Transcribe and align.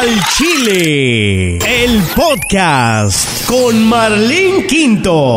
Al 0.00 0.18
Chile, 0.28 1.58
el 1.58 2.02
podcast 2.16 3.46
con 3.46 3.86
Marlene 3.86 4.66
Quinto. 4.66 5.36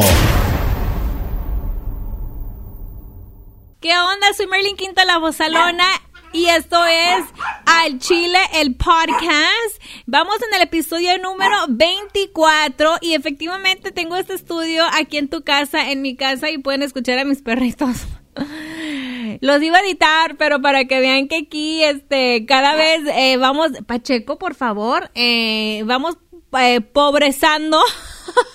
¿Qué 3.81 3.91
onda? 3.91 4.33
Soy 4.37 4.47
Marlene 4.47 4.77
Quinto, 4.77 5.03
la 5.03 5.17
Bozalona. 5.17 5.83
Y 6.31 6.45
esto 6.45 6.81
es 6.85 7.25
Al 7.65 7.99
Chile, 7.99 8.39
el 8.53 8.75
podcast. 8.77 9.81
Vamos 10.05 10.37
en 10.47 10.55
el 10.55 10.61
episodio 10.61 11.17
número 11.17 11.57
24 11.67 12.99
y 13.01 13.15
efectivamente 13.15 13.91
tengo 13.91 14.15
este 14.15 14.33
estudio 14.33 14.85
aquí 14.93 15.17
en 15.17 15.27
tu 15.27 15.43
casa, 15.43 15.91
en 15.91 16.01
mi 16.01 16.15
casa 16.15 16.49
y 16.49 16.57
pueden 16.57 16.83
escuchar 16.83 17.19
a 17.19 17.25
mis 17.25 17.41
perritos. 17.41 17.97
Los 19.41 19.61
iba 19.61 19.77
a 19.77 19.81
editar, 19.81 20.35
pero 20.37 20.61
para 20.61 20.85
que 20.85 20.99
vean 20.99 21.27
que 21.27 21.37
aquí, 21.37 21.83
este, 21.83 22.45
cada 22.45 22.75
vez 22.75 23.01
eh, 23.15 23.37
vamos, 23.37 23.71
Pacheco, 23.85 24.37
por 24.37 24.55
favor, 24.55 25.11
eh, 25.15 25.83
vamos 25.85 26.17
eh, 26.59 26.81
pobrezando 26.81 27.81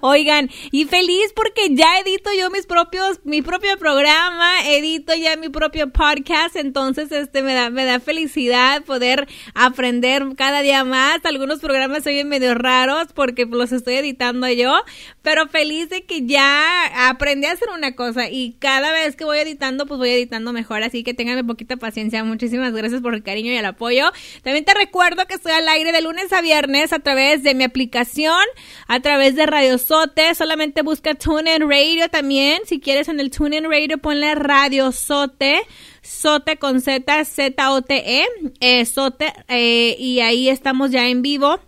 Oigan, 0.00 0.50
y 0.70 0.84
feliz 0.84 1.32
porque 1.34 1.74
ya 1.74 1.98
edito 2.00 2.30
yo 2.38 2.50
mis 2.50 2.66
propios, 2.66 3.20
mi 3.24 3.42
propio 3.42 3.76
programa, 3.78 4.68
edito 4.68 5.14
ya 5.14 5.36
mi 5.36 5.48
propio 5.48 5.90
podcast, 5.90 6.56
entonces 6.56 7.12
este 7.12 7.42
me 7.42 7.54
da, 7.54 7.70
me 7.70 7.84
da 7.84 8.00
felicidad 8.00 8.84
poder 8.84 9.26
aprender 9.54 10.24
cada 10.36 10.62
día 10.62 10.84
más. 10.84 11.24
Algunos 11.24 11.60
programas 11.60 12.04
se 12.04 12.10
oyen 12.10 12.28
medio 12.28 12.54
raros 12.54 13.08
porque 13.14 13.46
los 13.46 13.72
estoy 13.72 13.94
editando 13.94 14.48
yo, 14.48 14.74
pero 15.22 15.48
feliz 15.48 15.88
de 15.88 16.04
que 16.04 16.26
ya 16.26 17.08
aprendí 17.08 17.46
a 17.46 17.52
hacer 17.52 17.68
una 17.74 17.94
cosa 17.94 18.28
y 18.28 18.56
cada 18.58 18.92
vez 18.92 19.16
que 19.16 19.24
voy 19.24 19.38
editando, 19.38 19.86
pues 19.86 19.98
voy 19.98 20.10
editando 20.10 20.52
mejor, 20.52 20.82
así 20.82 21.02
que 21.02 21.14
tenganme 21.14 21.44
poquita 21.44 21.76
paciencia. 21.76 22.22
Muchísimas 22.24 22.72
gracias 22.72 23.00
por 23.00 23.14
el 23.14 23.22
cariño 23.22 23.52
y 23.52 23.56
el 23.56 23.66
apoyo. 23.66 24.10
También 24.42 24.64
te 24.64 24.74
recuerdo 24.74 25.26
que 25.26 25.34
estoy 25.34 25.52
al 25.52 25.68
aire 25.68 25.92
de 25.92 26.02
lunes 26.02 26.32
a 26.32 26.42
viernes 26.42 26.92
a 26.92 26.98
través 26.98 27.42
de 27.42 27.54
mi 27.54 27.64
aplicación, 27.64 28.42
a 28.86 29.00
través 29.00 29.34
de 29.34 29.45
Radio 29.46 29.78
Sote, 29.78 30.34
solamente 30.34 30.82
busca 30.82 31.14
TuneIn 31.14 31.68
Radio 31.68 32.08
también. 32.08 32.62
Si 32.66 32.80
quieres 32.80 33.08
en 33.08 33.20
el 33.20 33.30
TuneIn 33.30 33.64
Radio, 33.70 33.98
ponle 33.98 34.34
Radio 34.34 34.92
Sote. 34.92 35.60
Sote 36.02 36.56
con 36.58 36.80
Z, 36.80 37.24
Z-O-T-E, 37.24 38.26
eh, 38.60 38.84
Sote, 38.84 39.32
eh, 39.48 39.96
y 39.98 40.20
ahí 40.20 40.48
estamos 40.48 40.90
ya 40.90 41.08
en 41.08 41.22
vivo. 41.22 41.60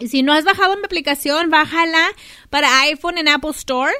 Si 0.00 0.22
no 0.22 0.32
has 0.32 0.44
bajado 0.44 0.76
mi 0.76 0.84
aplicación, 0.84 1.50
bájala 1.50 2.08
para 2.50 2.80
iPhone 2.82 3.18
en 3.18 3.28
Apple 3.28 3.50
Store. 3.50 3.92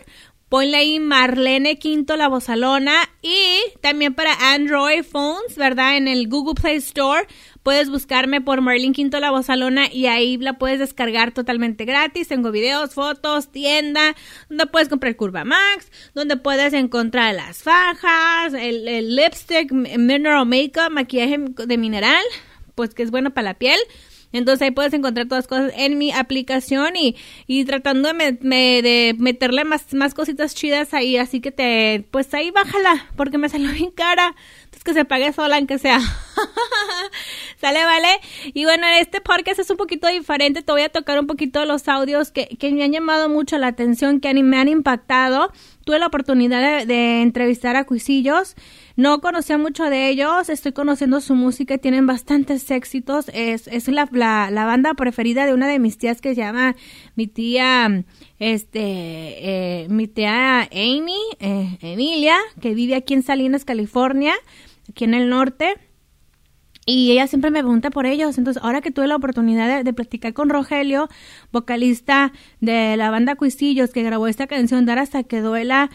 Ponle 0.55 0.77
ahí 0.77 1.01
Marlene 1.01 1.81
Quinto 1.81 2.17
La 2.17 2.29
Bozalona 2.29 3.11
y 3.23 3.59
también 3.81 4.15
para 4.15 4.53
Android 4.53 5.03
phones, 5.03 5.57
¿verdad? 5.57 5.97
En 5.97 6.07
el 6.07 6.29
Google 6.29 6.55
Play 6.55 6.77
Store 6.77 7.27
puedes 7.65 7.91
buscarme 7.91 8.41
por 8.41 8.61
Marlene 8.61 8.93
Quinto 8.93 9.19
La 9.19 9.33
Bozalona 9.33 9.93
y 9.93 10.07
ahí 10.07 10.37
la 10.37 10.57
puedes 10.57 10.79
descargar 10.79 11.33
totalmente 11.33 11.85
gratis. 11.85 12.29
Tengo 12.29 12.53
videos, 12.53 12.95
fotos, 12.95 13.51
tienda, 13.51 14.15
donde 14.49 14.67
puedes 14.69 14.89
comprar 14.89 15.17
Curva 15.17 15.43
Max, 15.43 15.91
donde 16.15 16.37
puedes 16.37 16.73
encontrar 16.73 17.35
las 17.35 17.65
fajas, 17.65 18.55
el, 18.55 18.87
el 18.87 19.17
lipstick, 19.17 19.73
mineral 19.73 20.47
makeup, 20.47 20.89
maquillaje 20.89 21.39
de 21.67 21.79
mineral, 21.79 22.23
pues 22.77 22.95
que 22.95 23.03
es 23.03 23.11
bueno 23.11 23.35
para 23.35 23.47
la 23.47 23.55
piel. 23.55 23.81
Entonces 24.35 24.63
ahí 24.63 24.71
puedes 24.73 24.93
encontrar 24.93 25.27
todas 25.27 25.45
las 25.45 25.49
cosas 25.49 25.73
en 25.77 25.97
mi 25.97 26.13
aplicación 26.13 26.97
y, 26.97 27.17
y 27.47 27.65
tratando 27.65 28.13
de, 28.13 28.33
de, 28.43 29.15
meterle 29.19 29.65
más, 29.65 29.95
más 29.95 30.13
cositas 30.13 30.55
chidas 30.55 30.93
ahí. 30.93 31.17
Así 31.17 31.41
que 31.41 31.53
te, 31.53 32.05
pues 32.11 32.35
ahí 32.35 32.51
bájala, 32.51 33.07
porque 33.17 33.39
me 33.39 33.49
salió 33.49 33.71
bien 33.73 33.91
cara. 33.91 34.35
Entonces 34.65 34.85
que 34.85 34.93
se 34.93 35.05
pague 35.05 35.33
sola, 35.33 35.57
aunque 35.57 35.79
sea. 35.79 36.01
¿Sale, 37.61 37.85
vale? 37.85 38.09
Y 38.53 38.65
bueno, 38.65 38.87
este 38.99 39.21
podcast 39.21 39.61
es 39.61 39.71
un 39.71 39.77
poquito 39.77 40.09
diferente. 40.09 40.63
Te 40.63 40.73
voy 40.73 40.83
a 40.83 40.89
tocar 40.89 41.19
un 41.19 41.27
poquito 41.27 41.65
los 41.65 41.89
audios 41.89 42.31
que, 42.31 42.49
que 42.59 42.73
me 42.73 42.85
han 42.85 42.93
llamado 42.93 43.29
mucho 43.29 43.57
la 43.59 43.69
atención, 43.69 44.21
que 44.21 44.35
me 44.35 44.59
han 44.59 44.69
impactado. 44.69 45.53
Tuve 45.85 45.99
la 45.99 46.07
oportunidad 46.07 46.87
de, 46.87 47.23
entrevistar 47.23 47.77
a 47.77 47.85
Cuisillos. 47.85 48.57
No 48.97 49.21
conocía 49.21 49.59
mucho 49.59 49.85
de 49.85 50.09
ellos, 50.09 50.49
estoy 50.49 50.71
conociendo 50.71 51.21
su 51.21 51.35
música, 51.35 51.79
tienen 51.79 52.07
bastantes 52.07 52.71
éxitos. 52.71 53.27
Es, 53.35 53.67
es 53.67 53.89
la, 53.89 54.09
la, 54.13 54.65
banda 54.67 54.95
preferida 54.95 55.47
de 55.47 55.53
una 55.53 55.67
de 55.67 55.81
mis 55.81 55.99
tías 55.99 56.21
que 56.21 56.35
se 56.35 56.43
llama 56.43 56.77
mi 57.17 57.27
tía, 57.27 58.05
este, 58.39 58.81
eh, 58.83 59.89
mi 59.89 60.07
tía 60.07 60.63
Amy, 60.63 61.19
eh, 61.41 61.77
Emilia, 61.81 62.37
que 62.61 62.75
vive 62.75 62.95
aquí 62.95 63.15
en 63.15 63.25
Salinas, 63.25 63.65
California, 63.65 64.35
aquí 64.89 65.03
en 65.03 65.15
el 65.15 65.29
norte. 65.29 65.75
Y 66.87 67.13
ella 67.13 67.27
siempre 67.27 67.51
me 67.51 67.61
pregunta 67.61 67.91
por 67.91 68.07
ellos. 68.07 68.37
Entonces, 68.39 68.63
ahora 68.63 68.81
que 68.81 68.91
tuve 68.91 69.07
la 69.07 69.17
oportunidad 69.17 69.83
de, 69.83 69.93
platicar 69.93 70.35
con 70.35 70.51
Rogelio, 70.51 71.09
vocalista 71.51 72.33
de 72.61 72.97
la 72.97 73.11
banda 73.11 73.37
Cuisillos, 73.37 73.91
que 73.91 74.03
grabó 74.03 74.29
esta 74.29 74.47
canción 74.47 74.85
Dar 74.85 74.99
hasta 74.99 75.23
que 75.23 75.41
duela, 75.41 75.91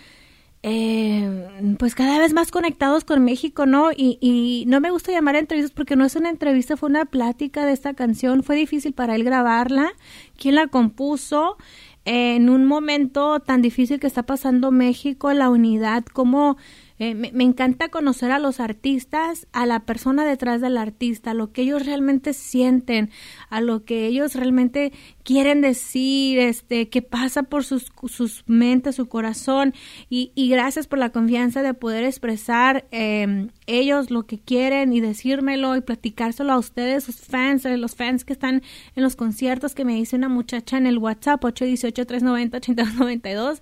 eh, 0.61 1.75
pues 1.79 1.95
cada 1.95 2.19
vez 2.19 2.33
más 2.33 2.51
conectados 2.51 3.05
con 3.05 3.23
México, 3.23 3.65
¿no? 3.65 3.91
Y, 3.95 4.65
no 4.67 4.81
me 4.81 4.91
gusta 4.91 5.11
llamar 5.11 5.35
entrevistas 5.35 5.71
porque 5.71 5.95
no 5.95 6.05
es 6.05 6.15
una 6.15 6.29
entrevista, 6.29 6.75
fue 6.77 6.89
una 6.89 7.05
plática 7.05 7.65
de 7.65 7.71
esta 7.73 7.93
canción. 7.93 8.43
Fue 8.43 8.55
difícil 8.55 8.93
para 8.93 9.15
él 9.15 9.23
grabarla. 9.23 9.91
¿Quién 10.37 10.55
la 10.55 10.67
compuso? 10.67 11.57
en 12.05 12.49
un 12.49 12.65
momento 12.65 13.39
tan 13.39 13.61
difícil 13.61 13.99
que 13.99 14.07
está 14.07 14.23
pasando 14.23 14.71
México, 14.71 15.31
la 15.33 15.49
unidad, 15.49 16.03
cómo 16.05 16.57
eh, 16.99 17.15
me, 17.15 17.45
encanta 17.45 17.87
conocer 17.87 18.29
a 18.31 18.39
los 18.39 18.59
artistas, 18.59 19.47
a 19.53 19.65
la 19.65 19.85
persona 19.85 20.25
detrás 20.25 20.59
del 20.59 20.77
artista, 20.77 21.33
lo 21.33 21.53
que 21.53 21.61
ellos 21.61 21.85
realmente 21.85 22.33
sienten, 22.33 23.09
a 23.49 23.61
lo 23.61 23.85
que 23.85 24.05
ellos 24.05 24.35
realmente 24.35 24.91
quieren 25.23 25.61
decir, 25.61 26.39
este, 26.39 26.89
que 26.89 27.01
pasa 27.01 27.43
por 27.43 27.63
sus, 27.63 27.89
sus 28.07 28.43
mentes, 28.47 28.97
su 28.97 29.07
corazón. 29.07 29.73
Y, 30.09 30.33
y, 30.35 30.49
gracias 30.49 30.87
por 30.87 30.99
la 30.99 31.11
confianza 31.11 31.63
de 31.63 31.73
poder 31.73 32.03
expresar 32.03 32.85
em, 32.91 33.47
ellos 33.65 34.11
lo 34.11 34.25
que 34.25 34.39
quieren 34.39 34.91
y 34.91 34.99
decírmelo 34.99 35.77
y 35.77 35.81
platicárselo 35.81 36.51
a 36.51 36.59
ustedes, 36.59 37.05
sus 37.05 37.21
fans, 37.21 37.63
eh, 37.63 37.77
los 37.77 37.95
fans 37.95 38.25
que 38.25 38.33
están 38.33 38.61
en 38.95 39.03
los 39.03 39.15
conciertos 39.15 39.73
que 39.73 39.85
me 39.85 39.95
dice 39.95 40.17
una 40.17 40.27
muchacha 40.27 40.77
en 40.77 40.85
el 40.85 40.97
WhatsApp 40.97 41.41
818-390-8292 41.43 43.61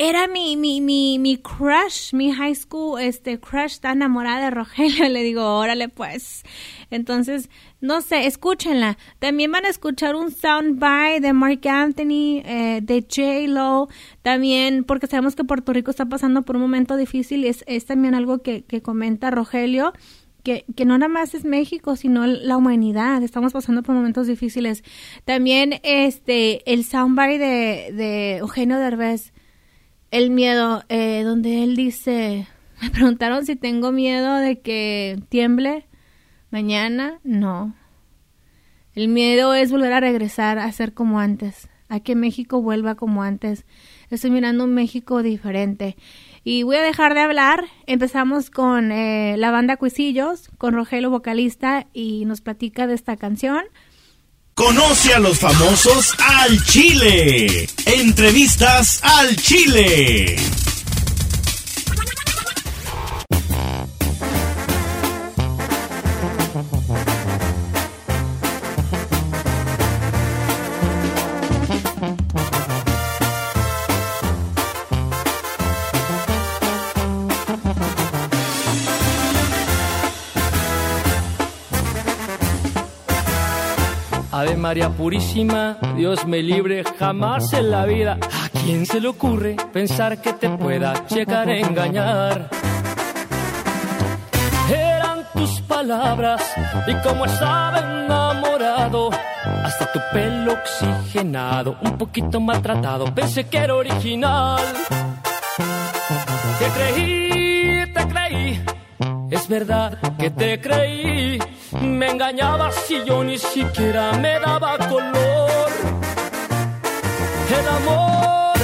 era 0.00 0.28
mi, 0.28 0.56
mi, 0.56 0.80
mi, 0.80 1.18
mi 1.18 1.38
crush, 1.38 2.14
mi 2.14 2.30
high 2.30 2.54
school, 2.54 3.00
este 3.00 3.40
crush, 3.40 3.72
está 3.72 3.90
enamorada 3.90 4.44
de 4.44 4.50
Rogelio. 4.50 5.08
Le 5.08 5.24
digo, 5.24 5.58
órale 5.58 5.88
pues. 5.88 6.44
Entonces, 6.88 7.50
no 7.80 8.00
sé, 8.00 8.26
escúchenla. 8.26 8.96
También 9.18 9.50
van 9.50 9.64
a 9.64 9.68
escuchar 9.68 10.14
un 10.14 10.30
soundbite 10.30 11.20
de 11.20 11.32
Mark 11.32 11.66
Anthony, 11.66 12.42
eh, 12.44 12.78
de 12.80 13.00
J. 13.02 13.48
Lo. 13.48 13.88
También, 14.22 14.84
porque 14.84 15.08
sabemos 15.08 15.34
que 15.34 15.42
Puerto 15.42 15.72
Rico 15.72 15.90
está 15.90 16.06
pasando 16.06 16.42
por 16.42 16.54
un 16.54 16.62
momento 16.62 16.96
difícil 16.96 17.44
es, 17.44 17.64
es 17.66 17.84
también 17.84 18.14
algo 18.14 18.38
que, 18.38 18.62
que 18.62 18.80
comenta 18.80 19.32
Rogelio. 19.32 19.92
Que, 20.44 20.64
que, 20.76 20.84
no 20.84 20.96
nada 20.96 21.08
más 21.08 21.34
es 21.34 21.44
México, 21.44 21.96
sino 21.96 22.24
la 22.24 22.56
humanidad. 22.56 23.20
Estamos 23.24 23.52
pasando 23.52 23.82
por 23.82 23.96
momentos 23.96 24.28
difíciles. 24.28 24.84
También 25.24 25.80
este 25.82 26.72
el 26.72 26.84
soundbite 26.84 27.38
de, 27.38 27.92
de 27.92 28.36
Eugenio 28.36 28.78
Derbez 28.78 29.32
el 30.10 30.30
miedo, 30.30 30.82
eh, 30.88 31.22
donde 31.22 31.62
él 31.62 31.76
dice, 31.76 32.46
me 32.82 32.90
preguntaron 32.90 33.44
si 33.46 33.56
tengo 33.56 33.92
miedo 33.92 34.36
de 34.36 34.60
que 34.60 35.20
tiemble 35.28 35.86
mañana, 36.50 37.18
no. 37.24 37.74
El 38.94 39.08
miedo 39.08 39.54
es 39.54 39.70
volver 39.70 39.92
a 39.92 40.00
regresar 40.00 40.58
a 40.58 40.72
ser 40.72 40.92
como 40.92 41.20
antes, 41.20 41.68
a 41.88 42.00
que 42.00 42.16
México 42.16 42.60
vuelva 42.60 42.96
como 42.96 43.22
antes. 43.22 43.64
Estoy 44.10 44.30
mirando 44.30 44.64
un 44.64 44.74
México 44.74 45.22
diferente. 45.22 45.96
Y 46.42 46.62
voy 46.62 46.76
a 46.76 46.82
dejar 46.82 47.14
de 47.14 47.20
hablar. 47.20 47.64
Empezamos 47.86 48.50
con 48.50 48.90
eh, 48.90 49.36
la 49.36 49.50
banda 49.50 49.76
Cuisillos, 49.76 50.48
con 50.58 50.74
Rogelio 50.74 51.10
vocalista, 51.10 51.86
y 51.92 52.24
nos 52.24 52.40
platica 52.40 52.86
de 52.86 52.94
esta 52.94 53.16
canción. 53.16 53.64
Conoce 54.58 55.14
a 55.14 55.20
los 55.20 55.38
famosos 55.38 56.12
al 56.18 56.64
Chile. 56.64 57.68
Entrevistas 57.86 58.98
al 59.04 59.36
Chile. 59.36 60.34
María 84.58 84.90
Purísima, 84.90 85.78
Dios 85.96 86.26
me 86.26 86.42
libre 86.42 86.84
jamás 86.98 87.52
en 87.52 87.70
la 87.70 87.86
vida. 87.86 88.18
¿A 88.20 88.48
quién 88.48 88.84
se 88.84 89.00
le 89.00 89.08
ocurre 89.08 89.56
pensar 89.72 90.20
que 90.20 90.32
te 90.32 90.50
pueda 90.50 91.06
checar 91.06 91.48
engañar? 91.48 92.50
Eran 94.70 95.24
tus 95.32 95.60
palabras 95.62 96.42
y 96.86 96.94
como 97.06 97.24
estaba 97.24 97.78
enamorado 97.78 99.10
tu 99.92 100.00
pelo 100.12 100.52
oxigenado, 100.52 101.76
un 101.82 101.96
poquito 101.96 102.40
maltratado, 102.40 103.14
pensé 103.14 103.44
que 103.48 103.58
era 103.58 103.74
original. 103.74 104.62
Te 106.58 106.66
creí, 106.76 107.92
te 107.92 108.08
creí, 108.08 108.64
es 109.30 109.48
verdad 109.48 109.98
que 110.18 110.30
te 110.30 110.60
creí. 110.60 111.38
Me 111.72 112.10
engañabas 112.10 112.90
y 112.90 113.04
yo 113.04 113.22
ni 113.22 113.38
siquiera 113.38 114.12
me 114.12 114.38
daba 114.40 114.78
color. 114.78 115.70
El 117.58 117.68
amor, 117.68 118.56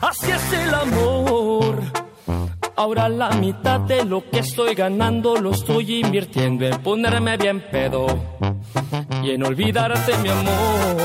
así 0.00 0.30
es 0.30 0.52
el 0.52 0.74
amor. 0.74 1.80
Ahora 2.76 3.08
la 3.10 3.30
mitad 3.32 3.80
de 3.80 4.04
lo 4.04 4.24
que 4.30 4.38
estoy 4.38 4.74
ganando 4.74 5.36
lo 5.36 5.50
estoy 5.50 6.00
invirtiendo 6.00 6.66
en 6.66 6.80
ponerme 6.82 7.36
bien 7.36 7.60
pedo 7.70 8.06
y 9.22 9.32
en 9.32 9.44
olvidarte 9.44 10.16
mi 10.18 10.30
amor. 10.30 10.96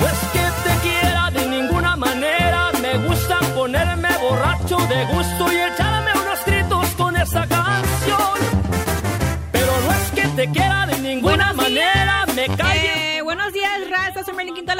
No 0.00 0.06
es 0.06 0.20
que 0.32 0.44
te 0.64 0.74
quiera 0.82 1.30
de 1.30 1.46
ninguna 1.46 1.96
manera, 1.96 2.70
me 2.80 2.96
gusta 3.06 3.38
ponerme 3.54 4.08
borracho 4.22 4.78
de 4.86 5.04
gusto 5.14 5.52
y 5.52 5.63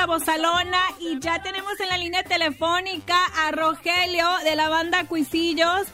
La 0.05 0.09
Bozalona 0.09 0.81
y 1.01 1.19
ya 1.19 1.43
tenemos 1.43 1.81
en 1.81 1.89
la 1.89 1.97
línea 1.97 2.23
telefónica 2.23 3.17
a 3.39 3.51
Rogelio 3.53 4.27
de 4.45 4.55
la 4.55 4.69
banda 4.69 5.07
Cuisillos. 5.07 5.87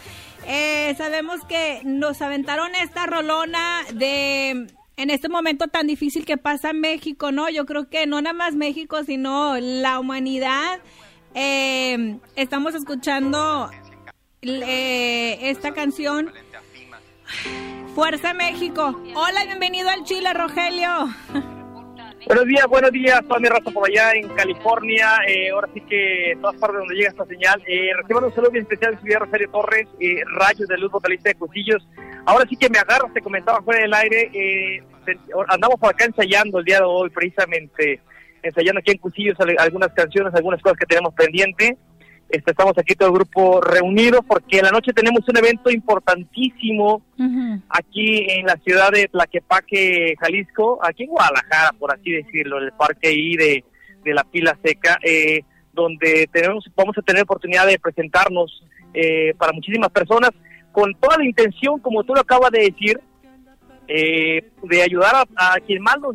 Eh, 0.48 0.96
sabemos 0.98 1.44
que 1.44 1.80
nos 1.84 2.20
aventaron 2.20 2.74
esta 2.74 3.06
rolona 3.06 3.84
de 3.94 4.66
en 4.96 5.10
este 5.10 5.28
momento 5.28 5.68
tan 5.68 5.86
difícil 5.86 6.24
que 6.24 6.36
pasa 6.36 6.72
México, 6.72 7.30
¿no? 7.30 7.48
Yo 7.50 7.66
creo 7.66 7.88
que 7.88 8.08
no 8.08 8.20
nada 8.20 8.32
más 8.32 8.56
México, 8.56 9.04
sino 9.04 9.56
la 9.60 10.00
humanidad. 10.00 10.80
Eh, 11.36 12.18
estamos 12.34 12.74
escuchando 12.74 13.70
eh, 14.42 15.38
esta 15.40 15.72
canción. 15.72 16.32
Fuerza 17.94 18.34
México. 18.34 19.00
Hola, 19.14 19.44
bienvenido 19.44 19.88
al 19.88 20.02
Chile, 20.02 20.34
Rogelio. 20.34 21.14
Buenos 22.30 22.46
días, 22.46 22.64
buenos 22.68 22.92
días, 22.92 23.20
toda 23.26 23.40
mi 23.40 23.48
raza 23.48 23.72
por 23.72 23.88
allá 23.88 24.12
en 24.12 24.28
California. 24.28 25.18
Eh, 25.26 25.50
ahora 25.50 25.68
sí 25.74 25.80
que 25.80 26.38
todas 26.40 26.54
partes 26.60 26.78
donde 26.78 26.94
llega 26.94 27.08
esta 27.08 27.26
señal. 27.26 27.60
Eh, 27.66 27.90
reciban 27.96 28.22
un 28.22 28.32
saludo 28.32 28.52
bien 28.52 28.62
especial 28.62 28.94
de 28.94 29.00
su 29.00 29.18
Rosario 29.18 29.50
Torres, 29.50 29.88
eh, 29.98 30.22
Rayos 30.38 30.68
de 30.68 30.78
Luz, 30.78 30.92
vocalista 30.92 31.30
de 31.30 31.34
Cuchillos. 31.34 31.84
Ahora 32.26 32.46
sí 32.48 32.56
que 32.56 32.70
me 32.70 32.78
agarras, 32.78 33.12
te 33.12 33.20
comentaba 33.20 33.60
fuera 33.62 33.82
del 33.82 33.92
aire. 33.94 34.30
Eh, 34.32 34.80
andamos 35.48 35.80
por 35.80 35.90
acá 35.90 36.04
ensayando 36.04 36.60
el 36.60 36.64
día 36.64 36.76
de 36.76 36.84
hoy, 36.84 37.10
precisamente, 37.10 38.00
ensayando 38.44 38.78
aquí 38.78 38.92
en 38.92 38.98
Cuchillos 38.98 39.36
algunas 39.58 39.92
canciones, 39.92 40.32
algunas 40.32 40.62
cosas 40.62 40.78
que 40.78 40.86
tenemos 40.86 41.12
pendiente. 41.14 41.78
Este, 42.30 42.52
estamos 42.52 42.78
aquí 42.78 42.94
todo 42.94 43.08
el 43.08 43.14
grupo 43.14 43.60
reunido 43.60 44.22
porque 44.22 44.58
en 44.58 44.66
la 44.66 44.70
noche 44.70 44.92
tenemos 44.92 45.28
un 45.28 45.36
evento 45.36 45.68
importantísimo 45.68 47.02
aquí 47.68 48.24
en 48.30 48.46
la 48.46 48.56
ciudad 48.64 48.92
de 48.92 49.08
Tlaquepaque, 49.08 50.14
Jalisco, 50.20 50.78
aquí 50.80 51.04
en 51.04 51.10
Guadalajara, 51.10 51.72
por 51.78 51.92
así 51.92 52.12
decirlo, 52.12 52.58
en 52.58 52.64
el 52.66 52.72
parque 52.72 53.08
ahí 53.08 53.34
de, 53.34 53.64
de 54.04 54.14
la 54.14 54.22
Pila 54.22 54.56
Seca, 54.62 54.98
eh, 55.02 55.40
donde 55.72 56.28
tenemos, 56.32 56.64
vamos 56.76 56.96
a 56.98 57.02
tener 57.02 57.24
oportunidad 57.24 57.66
de 57.66 57.80
presentarnos 57.80 58.64
eh, 58.94 59.34
para 59.36 59.52
muchísimas 59.52 59.90
personas 59.90 60.30
con 60.70 60.94
toda 60.94 61.18
la 61.18 61.24
intención, 61.24 61.80
como 61.80 62.04
tú 62.04 62.14
lo 62.14 62.20
acabas 62.20 62.52
de 62.52 62.60
decir, 62.60 63.00
eh, 63.88 64.48
de 64.62 64.82
ayudar 64.82 65.16
a, 65.16 65.54
a, 65.54 65.58
quien 65.58 65.82
más 65.82 65.98
nos 65.98 66.14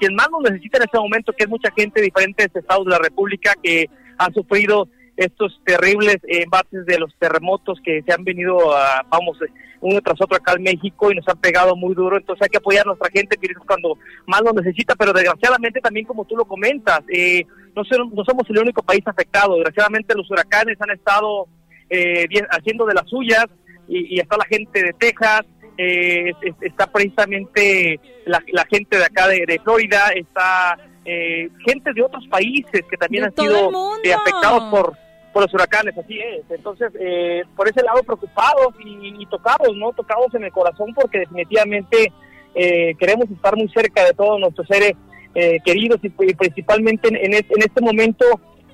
quien 0.00 0.16
más 0.16 0.28
nos 0.32 0.50
necesita 0.50 0.78
en 0.78 0.84
este 0.84 0.98
momento, 0.98 1.32
que 1.32 1.44
es 1.44 1.48
mucha 1.48 1.70
gente 1.70 2.00
de 2.00 2.06
diferentes 2.06 2.50
estados 2.52 2.84
de 2.86 2.90
la 2.90 2.98
República 2.98 3.54
que 3.62 3.88
han 4.18 4.34
sufrido 4.34 4.88
estos 5.16 5.60
terribles 5.64 6.18
embates 6.26 6.86
de 6.86 6.98
los 6.98 7.14
terremotos 7.18 7.78
que 7.84 8.02
se 8.02 8.12
han 8.12 8.24
venido, 8.24 8.76
a, 8.76 9.04
vamos, 9.08 9.38
uno 9.80 10.00
tras 10.00 10.20
otro 10.20 10.36
acá 10.36 10.54
en 10.54 10.62
México 10.62 11.10
y 11.10 11.14
nos 11.14 11.28
han 11.28 11.38
pegado 11.38 11.76
muy 11.76 11.94
duro. 11.94 12.16
Entonces 12.16 12.42
hay 12.42 12.48
que 12.48 12.58
apoyar 12.58 12.84
a 12.86 12.88
nuestra 12.88 13.10
gente 13.10 13.38
cuando 13.66 13.98
más 14.26 14.40
lo 14.42 14.52
necesita, 14.52 14.94
pero 14.94 15.12
desgraciadamente 15.12 15.80
también 15.80 16.06
como 16.06 16.24
tú 16.24 16.36
lo 16.36 16.44
comentas, 16.44 17.00
eh, 17.08 17.44
no, 17.74 17.82
no 18.12 18.24
somos 18.24 18.48
el 18.48 18.58
único 18.58 18.82
país 18.82 19.02
afectado. 19.06 19.56
Desgraciadamente 19.56 20.14
los 20.14 20.30
huracanes 20.30 20.80
han 20.80 20.90
estado 20.90 21.46
eh, 21.90 22.26
haciendo 22.50 22.86
de 22.86 22.94
las 22.94 23.08
suyas 23.08 23.46
y, 23.88 24.16
y 24.16 24.20
está 24.20 24.36
la 24.36 24.46
gente 24.46 24.82
de 24.82 24.92
Texas, 24.94 25.42
eh, 25.76 26.32
está 26.60 26.86
precisamente 26.86 27.98
la, 28.26 28.42
la, 28.52 28.64
gente 28.66 28.96
de 28.96 29.04
acá 29.04 29.28
de, 29.28 29.44
de 29.46 29.58
Florida, 29.58 30.08
está 30.14 30.78
eh, 31.04 31.48
gente 31.66 31.92
de 31.92 32.02
otros 32.02 32.26
países 32.28 32.82
que 32.88 32.96
también 32.96 33.24
de 33.24 33.28
han 33.28 33.34
sido 33.34 33.70
eh, 34.02 34.14
afectados 34.14 34.64
por 34.70 34.96
por 35.34 35.42
los 35.42 35.52
huracanes, 35.52 35.98
así 35.98 36.18
es. 36.18 36.44
Entonces, 36.48 36.92
eh, 36.98 37.42
por 37.56 37.68
ese 37.68 37.82
lado 37.82 38.02
preocupados 38.04 38.68
y, 38.82 39.20
y, 39.20 39.26
tocados, 39.26 39.76
¿no? 39.76 39.92
Tocados 39.92 40.32
en 40.34 40.44
el 40.44 40.52
corazón 40.52 40.94
porque 40.94 41.18
definitivamente 41.18 42.12
eh, 42.54 42.94
queremos 42.98 43.28
estar 43.28 43.56
muy 43.56 43.68
cerca 43.68 44.04
de 44.04 44.14
todos 44.14 44.38
nuestros 44.38 44.66
seres 44.68 44.92
eh, 45.34 45.58
queridos 45.64 45.98
y, 46.04 46.08
principalmente 46.08 47.08
en, 47.08 47.16
en, 47.16 47.34
este, 47.34 47.52
en 47.54 47.62
este 47.62 47.80
momento 47.80 48.24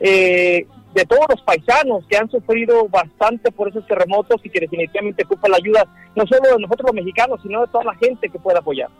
eh, 0.00 0.66
de 0.94 1.04
todos 1.04 1.24
los 1.28 1.40
paisanos 1.42 2.04
que 2.08 2.16
han 2.16 2.30
sufrido 2.30 2.88
bastante 2.88 3.52
por 3.52 3.68
esos 3.68 3.86
terremotos 3.86 4.40
y 4.44 4.50
que 4.50 4.60
definitivamente 4.60 5.24
ocupa 5.24 5.48
la 5.48 5.56
ayuda 5.56 5.86
no 6.16 6.26
solo 6.26 6.42
de 6.42 6.62
nosotros 6.62 6.86
los 6.88 6.94
mexicanos, 6.94 7.40
sino 7.42 7.60
de 7.60 7.68
toda 7.68 7.84
la 7.84 7.94
gente 7.94 8.28
que 8.28 8.38
pueda 8.38 8.58
apoyar. 8.58 8.90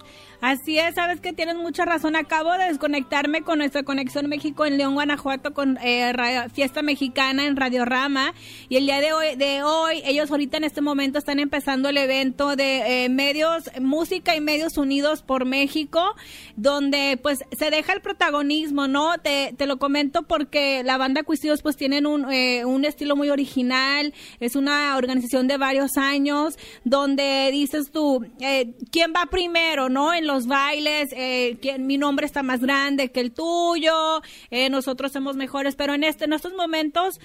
Así 0.40 0.78
es, 0.78 0.94
sabes 0.94 1.20
que 1.20 1.32
tienes 1.32 1.56
mucha 1.56 1.84
razón. 1.84 2.16
Acabo 2.16 2.52
de 2.52 2.66
desconectarme 2.66 3.42
con 3.42 3.58
nuestra 3.58 3.82
conexión 3.82 4.26
México 4.28 4.64
en 4.64 4.78
León, 4.78 4.94
Guanajuato, 4.94 5.52
con 5.52 5.76
eh, 5.82 6.14
Fiesta 6.54 6.82
Mexicana 6.82 7.46
en 7.46 7.56
Radio 7.56 7.84
Rama. 7.84 8.32
Y 8.68 8.76
el 8.76 8.86
día 8.86 9.00
de 9.00 9.12
hoy, 9.12 9.36
de 9.36 9.62
hoy, 9.62 10.02
ellos 10.04 10.30
ahorita 10.30 10.56
en 10.56 10.64
este 10.64 10.80
momento 10.80 11.18
están 11.18 11.40
empezando 11.40 11.88
el 11.88 11.98
evento 11.98 12.56
de 12.56 13.04
eh, 13.04 13.08
medios, 13.08 13.70
música 13.80 14.34
y 14.34 14.40
medios 14.40 14.78
unidos 14.78 15.22
por 15.22 15.44
México, 15.44 16.14
donde 16.56 17.18
pues 17.20 17.44
se 17.50 17.70
deja 17.70 17.92
el 17.92 18.00
protagonismo, 18.00 18.86
¿no? 18.86 19.18
Te, 19.18 19.52
te 19.58 19.66
lo 19.66 19.78
comento 19.78 20.22
porque 20.22 20.82
la 20.84 20.96
banda 20.96 21.22
Cuisillos 21.22 21.60
pues 21.60 21.76
tienen 21.80 22.06
un, 22.06 22.30
eh, 22.30 22.66
un 22.66 22.84
estilo 22.84 23.16
muy 23.16 23.30
original, 23.30 24.12
es 24.38 24.54
una 24.54 24.98
organización 24.98 25.48
de 25.48 25.56
varios 25.56 25.96
años, 25.96 26.58
donde 26.84 27.48
dices 27.50 27.90
tú, 27.90 28.22
eh, 28.38 28.74
¿quién 28.92 29.14
va 29.16 29.24
primero, 29.30 29.88
no? 29.88 30.12
En 30.12 30.26
los 30.26 30.46
bailes, 30.46 31.08
eh, 31.16 31.56
¿quién, 31.62 31.86
mi 31.86 31.96
nombre 31.96 32.26
está 32.26 32.42
más 32.42 32.60
grande 32.60 33.10
que 33.12 33.20
el 33.20 33.32
tuyo, 33.32 34.20
eh, 34.50 34.68
nosotros 34.68 35.10
somos 35.10 35.36
mejores, 35.36 35.74
pero 35.74 35.94
en, 35.94 36.04
este, 36.04 36.26
en 36.26 36.34
estos 36.34 36.52
momentos... 36.52 37.18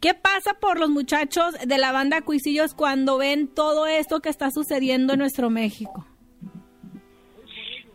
¿Qué 0.00 0.14
pasa 0.14 0.54
por 0.60 0.78
los 0.78 0.90
muchachos 0.90 1.54
de 1.64 1.78
la 1.78 1.90
banda 1.90 2.20
Cuisillos 2.20 2.74
cuando 2.74 3.18
ven 3.18 3.46
todo 3.46 3.86
esto 3.86 4.20
que 4.20 4.28
está 4.28 4.50
sucediendo 4.50 5.14
en 5.14 5.20
nuestro 5.20 5.48
México? 5.48 6.04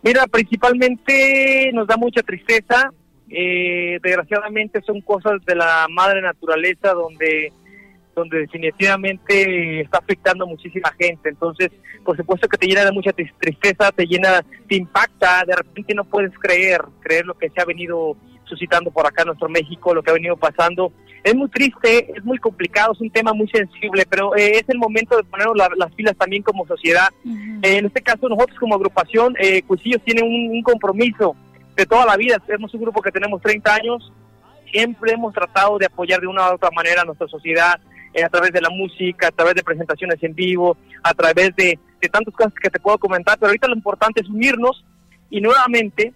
Mira, 0.02 0.26
principalmente 0.26 1.70
nos 1.72 1.86
da 1.86 1.96
mucha 1.96 2.22
tristeza. 2.22 2.90
Eh, 3.34 3.98
desgraciadamente 4.02 4.82
son 4.82 5.00
cosas 5.00 5.42
de 5.46 5.54
la 5.54 5.86
madre 5.88 6.20
naturaleza 6.20 6.92
donde 6.92 7.50
donde 8.14 8.40
definitivamente 8.40 9.80
está 9.80 9.98
afectando 9.98 10.44
a 10.44 10.48
muchísima 10.48 10.92
gente. 10.98 11.30
Entonces, 11.30 11.70
por 12.04 12.16
supuesto 12.16 12.46
que 12.46 12.58
te 12.58 12.66
llena 12.66 12.84
de 12.84 12.92
mucha 12.92 13.12
tristeza, 13.12 13.90
te 13.92 14.06
llena, 14.06 14.44
te 14.68 14.76
impacta, 14.76 15.44
de 15.46 15.56
repente 15.56 15.94
no 15.94 16.04
puedes 16.04 16.32
creer, 16.38 16.82
creer 17.00 17.24
lo 17.24 17.34
que 17.34 17.48
se 17.48 17.60
ha 17.60 17.64
venido 17.64 18.16
suscitando 18.44 18.90
por 18.90 19.06
acá 19.06 19.22
en 19.22 19.28
nuestro 19.28 19.48
México, 19.48 19.94
lo 19.94 20.02
que 20.02 20.10
ha 20.10 20.14
venido 20.14 20.36
pasando. 20.36 20.92
Es 21.24 21.34
muy 21.34 21.48
triste, 21.48 22.12
es 22.14 22.24
muy 22.24 22.36
complicado, 22.38 22.92
es 22.92 23.00
un 23.00 23.10
tema 23.10 23.32
muy 23.32 23.48
sensible, 23.48 24.04
pero 24.10 24.36
eh, 24.36 24.58
es 24.58 24.68
el 24.68 24.76
momento 24.78 25.16
de 25.16 25.24
ponernos 25.24 25.56
la, 25.56 25.70
las 25.76 25.92
pilas 25.94 26.16
también 26.16 26.42
como 26.42 26.66
sociedad. 26.66 27.08
Uh 27.24 27.30
-huh. 27.30 27.64
eh, 27.64 27.78
en 27.78 27.86
este 27.86 28.02
caso, 28.02 28.28
nosotros 28.28 28.58
como 28.58 28.74
agrupación, 28.74 29.34
eh, 29.38 29.62
Cuisillos 29.62 30.02
tiene 30.04 30.22
un, 30.22 30.50
un 30.50 30.62
compromiso 30.62 31.34
de 31.76 31.86
toda 31.86 32.06
la 32.06 32.16
vida. 32.16 32.36
Somos 32.46 32.72
un 32.74 32.82
grupo 32.82 33.02
que 33.02 33.10
tenemos 33.10 33.40
30 33.42 33.74
años, 33.74 34.12
siempre 34.70 35.12
hemos 35.12 35.32
tratado 35.32 35.78
de 35.78 35.86
apoyar 35.86 36.20
de 36.20 36.26
una 36.26 36.50
u 36.50 36.54
otra 36.54 36.70
manera 36.70 37.02
a 37.02 37.04
nuestra 37.04 37.28
sociedad, 37.28 37.80
eh, 38.14 38.24
a 38.24 38.28
través 38.28 38.52
de 38.52 38.60
la 38.60 38.70
música, 38.70 39.28
a 39.28 39.30
través 39.30 39.54
de 39.54 39.62
presentaciones 39.62 40.22
en 40.22 40.34
vivo, 40.34 40.76
a 41.02 41.14
través 41.14 41.54
de, 41.56 41.78
de 42.00 42.08
tantas 42.08 42.34
cosas 42.34 42.52
que 42.54 42.70
te 42.70 42.80
puedo 42.80 42.98
comentar, 42.98 43.38
pero 43.38 43.48
ahorita 43.48 43.68
lo 43.68 43.74
importante 43.74 44.20
es 44.20 44.28
unirnos 44.28 44.84
y 45.30 45.40
nuevamente 45.40 46.12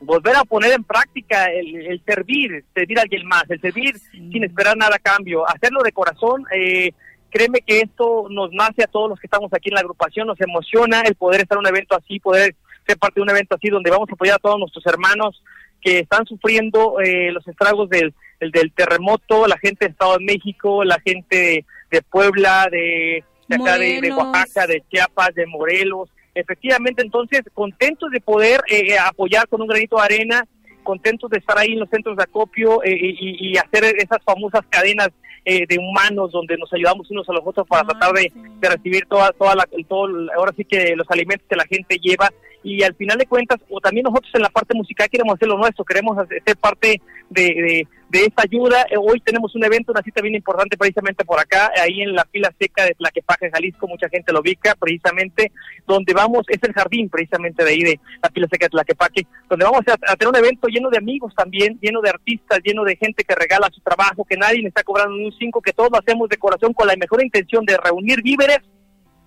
volver 0.00 0.36
a 0.36 0.44
poner 0.44 0.72
en 0.72 0.84
práctica 0.84 1.46
el, 1.46 1.86
el 1.86 2.02
servir, 2.04 2.64
servir 2.74 2.98
a 2.98 3.02
alguien 3.02 3.26
más, 3.26 3.44
el 3.48 3.60
servir 3.60 3.98
sí. 3.98 4.30
sin 4.32 4.44
esperar 4.44 4.76
nada 4.76 4.96
a 4.96 4.98
cambio, 4.98 5.48
hacerlo 5.48 5.82
de 5.82 5.92
corazón. 5.92 6.44
Eh, 6.54 6.92
créeme 7.30 7.60
que 7.60 7.80
esto 7.80 8.26
nos 8.30 8.52
nace 8.52 8.84
a 8.84 8.86
todos 8.86 9.10
los 9.10 9.20
que 9.20 9.26
estamos 9.26 9.52
aquí 9.52 9.68
en 9.68 9.74
la 9.74 9.80
agrupación, 9.80 10.26
nos 10.26 10.40
emociona 10.40 11.02
el 11.02 11.14
poder 11.14 11.42
estar 11.42 11.56
en 11.56 11.60
un 11.60 11.66
evento 11.66 11.96
así, 11.96 12.20
poder 12.20 12.54
ser 12.88 12.98
parte 12.98 13.20
de 13.20 13.22
un 13.22 13.30
evento 13.30 13.54
así 13.54 13.68
donde 13.68 13.90
vamos 13.90 14.08
a 14.08 14.14
apoyar 14.14 14.36
a 14.36 14.38
todos 14.38 14.58
nuestros 14.58 14.84
hermanos 14.86 15.42
que 15.80 16.00
están 16.00 16.26
sufriendo 16.26 17.00
eh, 17.00 17.30
los 17.30 17.46
estragos 17.46 17.88
del, 17.88 18.14
del, 18.40 18.50
del, 18.50 18.72
terremoto, 18.72 19.46
la 19.46 19.58
gente 19.58 19.84
de 19.84 19.92
Estado 19.92 20.18
de 20.18 20.24
México, 20.24 20.82
la 20.84 20.98
gente 21.04 21.36
de, 21.36 21.64
de 21.90 22.02
Puebla, 22.02 22.68
de, 22.70 23.22
de 23.46 23.56
acá 23.56 23.78
de, 23.78 24.00
de, 24.00 24.12
Oaxaca, 24.12 24.66
de 24.66 24.82
Chiapas, 24.90 25.34
de 25.34 25.46
Morelos, 25.46 26.10
efectivamente, 26.34 27.02
entonces, 27.02 27.42
contentos 27.54 28.10
de 28.10 28.20
poder 28.20 28.60
eh, 28.68 28.96
apoyar 28.98 29.48
con 29.48 29.60
un 29.60 29.68
granito 29.68 29.96
de 29.96 30.02
arena, 30.02 30.44
contentos 30.82 31.30
de 31.30 31.38
estar 31.38 31.58
ahí 31.58 31.72
en 31.72 31.80
los 31.80 31.90
centros 31.90 32.16
de 32.16 32.22
acopio 32.22 32.82
eh, 32.82 32.96
y, 32.98 33.56
hacer 33.58 33.84
esas 33.98 34.18
famosas 34.24 34.62
cadenas 34.70 35.10
eh, 35.44 35.66
de 35.68 35.78
humanos 35.78 36.32
donde 36.32 36.56
nos 36.56 36.72
ayudamos 36.72 37.10
unos 37.10 37.28
a 37.28 37.32
los 37.32 37.42
otros 37.44 37.66
para 37.66 37.86
tratar 37.86 38.12
de, 38.12 38.32
recibir 38.60 39.04
toda, 39.06 39.32
toda 39.32 39.54
la, 39.54 39.68
todo, 39.88 40.08
ahora 40.36 40.52
sí 40.56 40.64
que 40.64 40.94
los 40.96 41.10
alimentos 41.10 41.46
que 41.48 41.56
la 41.56 41.66
gente 41.66 41.98
lleva 41.98 42.30
y 42.62 42.82
al 42.82 42.94
final 42.94 43.18
de 43.18 43.26
cuentas, 43.26 43.58
o 43.68 43.80
también 43.80 44.04
nosotros 44.04 44.30
en 44.34 44.42
la 44.42 44.50
parte 44.50 44.74
musical 44.74 45.08
queremos 45.08 45.34
hacer 45.34 45.48
lo 45.48 45.56
nuestro, 45.56 45.84
queremos 45.84 46.16
ser 46.28 46.56
parte 46.56 47.00
de, 47.30 47.86
de, 48.10 48.24
esta 48.24 48.42
ayuda. 48.42 48.82
Eh, 48.90 48.96
hoy 48.96 49.20
tenemos 49.20 49.54
un 49.54 49.64
evento, 49.64 49.92
una 49.92 50.02
cita 50.02 50.20
bien 50.20 50.34
importante 50.34 50.76
precisamente 50.76 51.24
por 51.24 51.38
acá, 51.38 51.70
ahí 51.80 52.02
en 52.02 52.14
la 52.14 52.24
fila 52.24 52.52
seca 52.58 52.84
de 52.84 52.94
Tlaquepaque, 52.94 53.50
Jalisco, 53.50 53.86
mucha 53.86 54.08
gente 54.08 54.32
lo 54.32 54.40
ubica 54.40 54.74
precisamente, 54.74 55.52
donde 55.86 56.12
vamos, 56.12 56.46
es 56.48 56.62
el 56.62 56.72
jardín 56.72 57.08
precisamente 57.08 57.64
de 57.64 57.70
ahí 57.70 57.82
de 57.82 58.00
la 58.22 58.30
fila 58.30 58.48
seca 58.50 58.66
de 58.66 58.70
Tlaquepaque, 58.70 59.26
donde 59.48 59.64
vamos 59.64 59.82
a, 59.86 60.16
tener 60.16 60.28
un 60.28 60.36
evento 60.36 60.68
lleno 60.68 60.90
de 60.90 60.98
amigos 60.98 61.34
también, 61.36 61.78
lleno 61.80 62.00
de 62.00 62.10
artistas, 62.10 62.60
lleno 62.64 62.82
de 62.84 62.96
gente 62.96 63.24
que 63.24 63.34
regala 63.34 63.70
su 63.72 63.80
trabajo, 63.80 64.24
que 64.24 64.36
nadie 64.36 64.62
le 64.62 64.68
está 64.68 64.82
cobrando 64.82 65.14
un 65.14 65.32
cinco, 65.38 65.62
que 65.62 65.72
todos 65.72 65.90
lo 65.92 65.98
hacemos 65.98 66.28
de 66.28 66.38
corazón 66.38 66.72
con 66.72 66.88
la 66.88 66.96
mejor 66.96 67.22
intención 67.22 67.64
de 67.64 67.76
reunir 67.76 68.22
víveres 68.22 68.60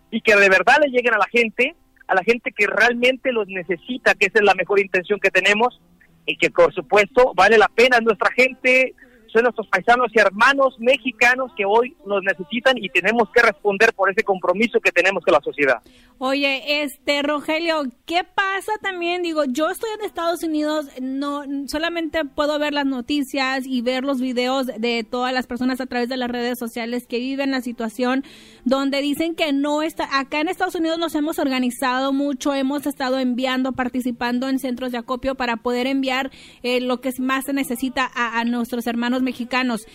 y 0.10 0.20
que 0.22 0.36
de 0.36 0.50
verdad 0.50 0.78
le 0.82 0.90
lleguen 0.90 1.14
a 1.14 1.18
la 1.18 1.28
gente 1.28 1.76
a 2.12 2.16
la 2.16 2.24
gente 2.24 2.52
que 2.52 2.68
realmente 2.68 3.32
los 3.32 3.48
necesita, 3.48 4.16
que 4.16 4.26
esa 4.26 4.40
es 4.40 4.46
la 4.46 4.54
mejor 4.54 4.82
intención 4.82 5.18
que 5.18 5.32
tenemos 5.32 5.82
y 6.26 6.36
que 6.36 6.52
por 6.52 6.74
supuesto 6.74 7.32
vale 7.36 7.58
la 7.58 7.70
pena 7.70 8.02
nuestra 8.02 8.30
gente 8.34 8.94
son 9.32 9.44
nuestros 9.44 9.68
paisanos 9.68 10.12
y 10.14 10.20
hermanos 10.20 10.76
mexicanos 10.80 11.52
que 11.56 11.66
hoy 11.66 11.96
nos 12.06 12.22
necesitan 12.24 12.78
y 12.78 12.90
tenemos 12.90 13.30
que 13.34 13.42
responder 13.42 13.94
por 13.94 14.10
ese 14.10 14.24
compromiso 14.24 14.80
que 14.80 14.92
tenemos 14.92 15.24
con 15.24 15.34
la 15.34 15.42
sociedad. 15.42 15.82
Oye, 16.18 16.84
este 16.84 17.24
Rogelio, 17.24 17.84
¿qué 18.06 18.24
pasa 18.24 18.72
también? 18.82 19.24
Digo, 19.24 19.44
yo 19.46 19.70
estoy 19.70 19.90
en 19.98 20.06
Estados 20.06 20.44
Unidos, 20.44 20.88
no 21.02 21.44
solamente 21.68 22.26
puedo 22.26 22.60
ver 22.60 22.74
las 22.74 22.86
noticias 22.86 23.66
y 23.66 23.82
ver 23.82 24.04
los 24.04 24.20
videos 24.20 24.68
de 24.68 25.04
todas 25.10 25.34
las 25.34 25.48
personas 25.48 25.82
a 25.82 25.86
través 25.86 26.10
de 26.10 26.18
las 26.18 26.30
redes 26.30 26.60
sociales 26.60 27.08
que 27.08 27.18
viven 27.18 27.52
la 27.52 27.62
situación 27.62 28.24
donde 28.66 29.02
dicen 29.02 29.36
que 29.36 29.54
no 29.54 29.82
está 29.82 30.20
acá 30.20 30.42
en 30.42 30.48
Estados 30.48 30.76
Unidos 30.76 31.00
nos 31.00 31.16
hemos 31.16 31.40
organizado 31.40 32.14
mucho, 32.14 32.54
hemos 32.54 32.86
estado 32.86 33.18
enviando, 33.18 33.72
participando 33.72 34.48
en 34.48 34.60
centros 34.60 34.92
de 34.92 35.00
acopio 35.00 35.36
para 35.36 35.58
poder 35.58 35.88
enviar 35.88 36.32
eh, 36.64 36.82
lo 36.82 37.02
que 37.02 37.12
más 37.20 37.46
se 37.46 37.54
necesita 37.54 38.10
a 38.14 38.44
nuestros 38.46 38.88
hermanos 38.88 39.21
mexicanos. 39.22 39.86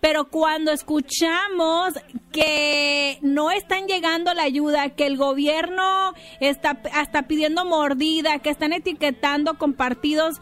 Pero 0.00 0.26
cuando 0.26 0.72
escuchamos 0.72 1.94
que 2.32 3.18
no 3.22 3.50
están 3.50 3.86
llegando 3.86 4.34
la 4.34 4.42
ayuda, 4.42 4.90
que 4.90 5.06
el 5.06 5.16
gobierno 5.16 6.12
está 6.40 6.78
hasta 6.92 7.22
pidiendo 7.22 7.64
mordida, 7.64 8.38
que 8.38 8.50
están 8.50 8.72
etiquetando 8.72 9.54
con 9.54 9.72
partidos, 9.72 10.36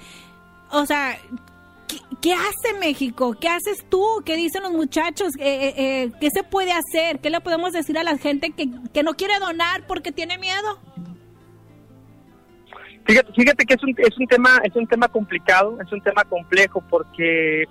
o 0.70 0.86
sea, 0.86 1.16
¿qué, 2.20 2.34
hace 2.34 2.78
México? 2.80 3.36
¿Qué 3.40 3.48
haces 3.48 3.86
tú? 3.88 4.04
¿Qué 4.24 4.36
dicen 4.36 4.64
los 4.64 4.72
muchachos? 4.72 5.28
Eh, 5.38 5.44
eh, 5.44 5.74
eh, 5.76 6.12
¿Qué 6.20 6.30
se 6.30 6.42
puede 6.42 6.72
hacer? 6.72 7.20
¿Qué 7.20 7.30
le 7.30 7.40
podemos 7.40 7.72
decir 7.72 7.96
a 7.96 8.02
la 8.02 8.18
gente 8.18 8.50
que, 8.50 8.68
que 8.92 9.02
no 9.04 9.14
quiere 9.14 9.38
donar 9.38 9.86
porque 9.86 10.10
tiene 10.10 10.36
miedo? 10.36 10.78
Fíjate, 13.06 13.32
fíjate 13.34 13.66
que 13.66 13.74
es 13.74 13.82
un, 13.82 13.94
es 13.98 14.18
un 14.18 14.26
tema 14.26 14.60
es 14.64 14.74
un 14.74 14.86
tema 14.86 15.08
complicado, 15.08 15.78
es 15.80 15.92
un 15.92 16.00
tema 16.00 16.24
complejo 16.24 16.82
porque 16.88 17.64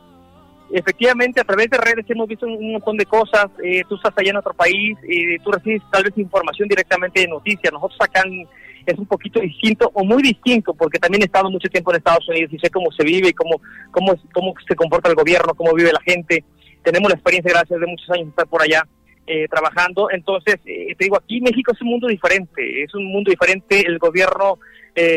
efectivamente 0.74 1.39
a 1.39 1.44
través 1.44 1.70
de 1.70 1.77
redes 1.77 2.06
hemos 2.10 2.27
visto 2.27 2.48
un 2.48 2.74
montón 2.74 2.98
de 2.98 3.06
cosas, 3.06 3.46
eh, 3.63 3.84
tú 3.88 3.96
estás 3.96 4.12
allá 4.18 4.32
en 4.32 4.38
otro 4.38 4.53
país, 4.53 4.98
y 5.08 5.38
tú 5.39 5.51
recibes 5.51 5.84
tal 5.92 6.03
vez 6.03 6.18
información 6.18 6.68
directamente 6.68 7.22
de 7.22 7.27
noticias, 7.27 7.72
nosotros 7.72 8.00
acá 8.01 8.24
es 8.86 8.98
un 8.98 9.06
poquito 9.06 9.39
distinto 9.39 9.89
o 9.94 10.03
muy 10.03 10.22
distinto 10.22 10.74
porque 10.74 11.00
también 11.00 11.22
he 11.22 11.25
estado 11.25 11.50
mucho 11.50 11.70
tiempo 11.70 11.92
en 11.92 11.98
Estados 11.98 12.27
Unidos 12.27 12.51
y 12.51 12.60
sé 12.60 12.70
cómo 12.70 12.92
se 12.92 13.03
vive 13.03 13.30
y 13.30 13.34
cómo, 13.34 13.62
cómo, 13.92 14.13
cómo 14.34 14.53
se 14.68 14.75
comporta 14.75 15.10
el 15.10 15.15
gobierno, 15.15 15.53
cómo 15.53 15.74
vive 15.74 15.94
la 15.94 16.01
gente, 16.01 16.44
tenemos 16.84 17.10
la 17.10 17.15
experiencia 17.15 17.51
gracias 17.51 17.80
de 17.80 17.88
muchos 17.88 18.10
años 18.10 18.25
de 18.25 18.30
estar 18.32 18.48
por 18.48 18.62
allá. 18.62 18.86
Eh, 19.25 19.48
trabajando, 19.48 20.10
entonces 20.12 20.56
eh, 20.65 20.94
te 20.98 21.06
digo, 21.06 21.15
aquí 21.15 21.39
México 21.39 21.72
es 21.72 21.82
un 21.82 21.88
mundo 21.88 22.10
diferente, 22.10 22.84
es 22.84 22.94
un 22.94 23.06
mundo 23.06 23.32
diferente, 23.32 23.80
el 23.80 23.98
gobierno 23.98 24.60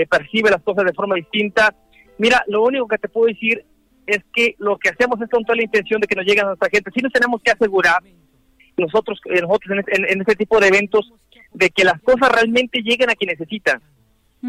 percibe 0.09 0.49
las 0.49 0.63
cosas 0.63 0.85
de 0.85 0.93
forma 0.93 1.17
distinta. 1.17 1.75
Mira, 2.19 2.45
lo 2.47 2.63
único 2.63 2.87
que 2.87 2.99
te 2.99 3.09
puedo 3.09 3.27
decir 3.27 3.65
es 4.07 4.23
que 4.35 4.55
lo 4.59 4.79
que 4.79 4.91
hacemos 4.91 5.21
es 5.21 5.29
con 5.29 5.45
toda 5.45 5.57
la 5.57 5.65
intención 5.65 6.01
de 6.01 6.07
que 6.07 6.15
nos 6.15 6.25
llegue 6.25 6.41
a 6.41 6.45
nuestra 6.45 6.69
gente. 6.71 6.91
Sí 6.95 7.01
nos 7.03 7.13
tenemos 7.13 7.43
que 7.43 7.51
asegurar 7.51 8.03
nosotros, 8.77 9.21
eh, 9.27 9.41
nosotros 9.41 9.79
en, 9.89 10.21
este 10.21 10.37
tipo 10.37 10.61
de 10.61 10.69
eventos 10.69 11.13
de 11.53 11.71
que 11.71 11.85
las 11.85 12.01
cosas 12.03 12.31
realmente 12.31 12.81
lleguen 12.81 13.11
a 13.11 13.15
quien 13.15 13.31
necesitan. 13.31 13.81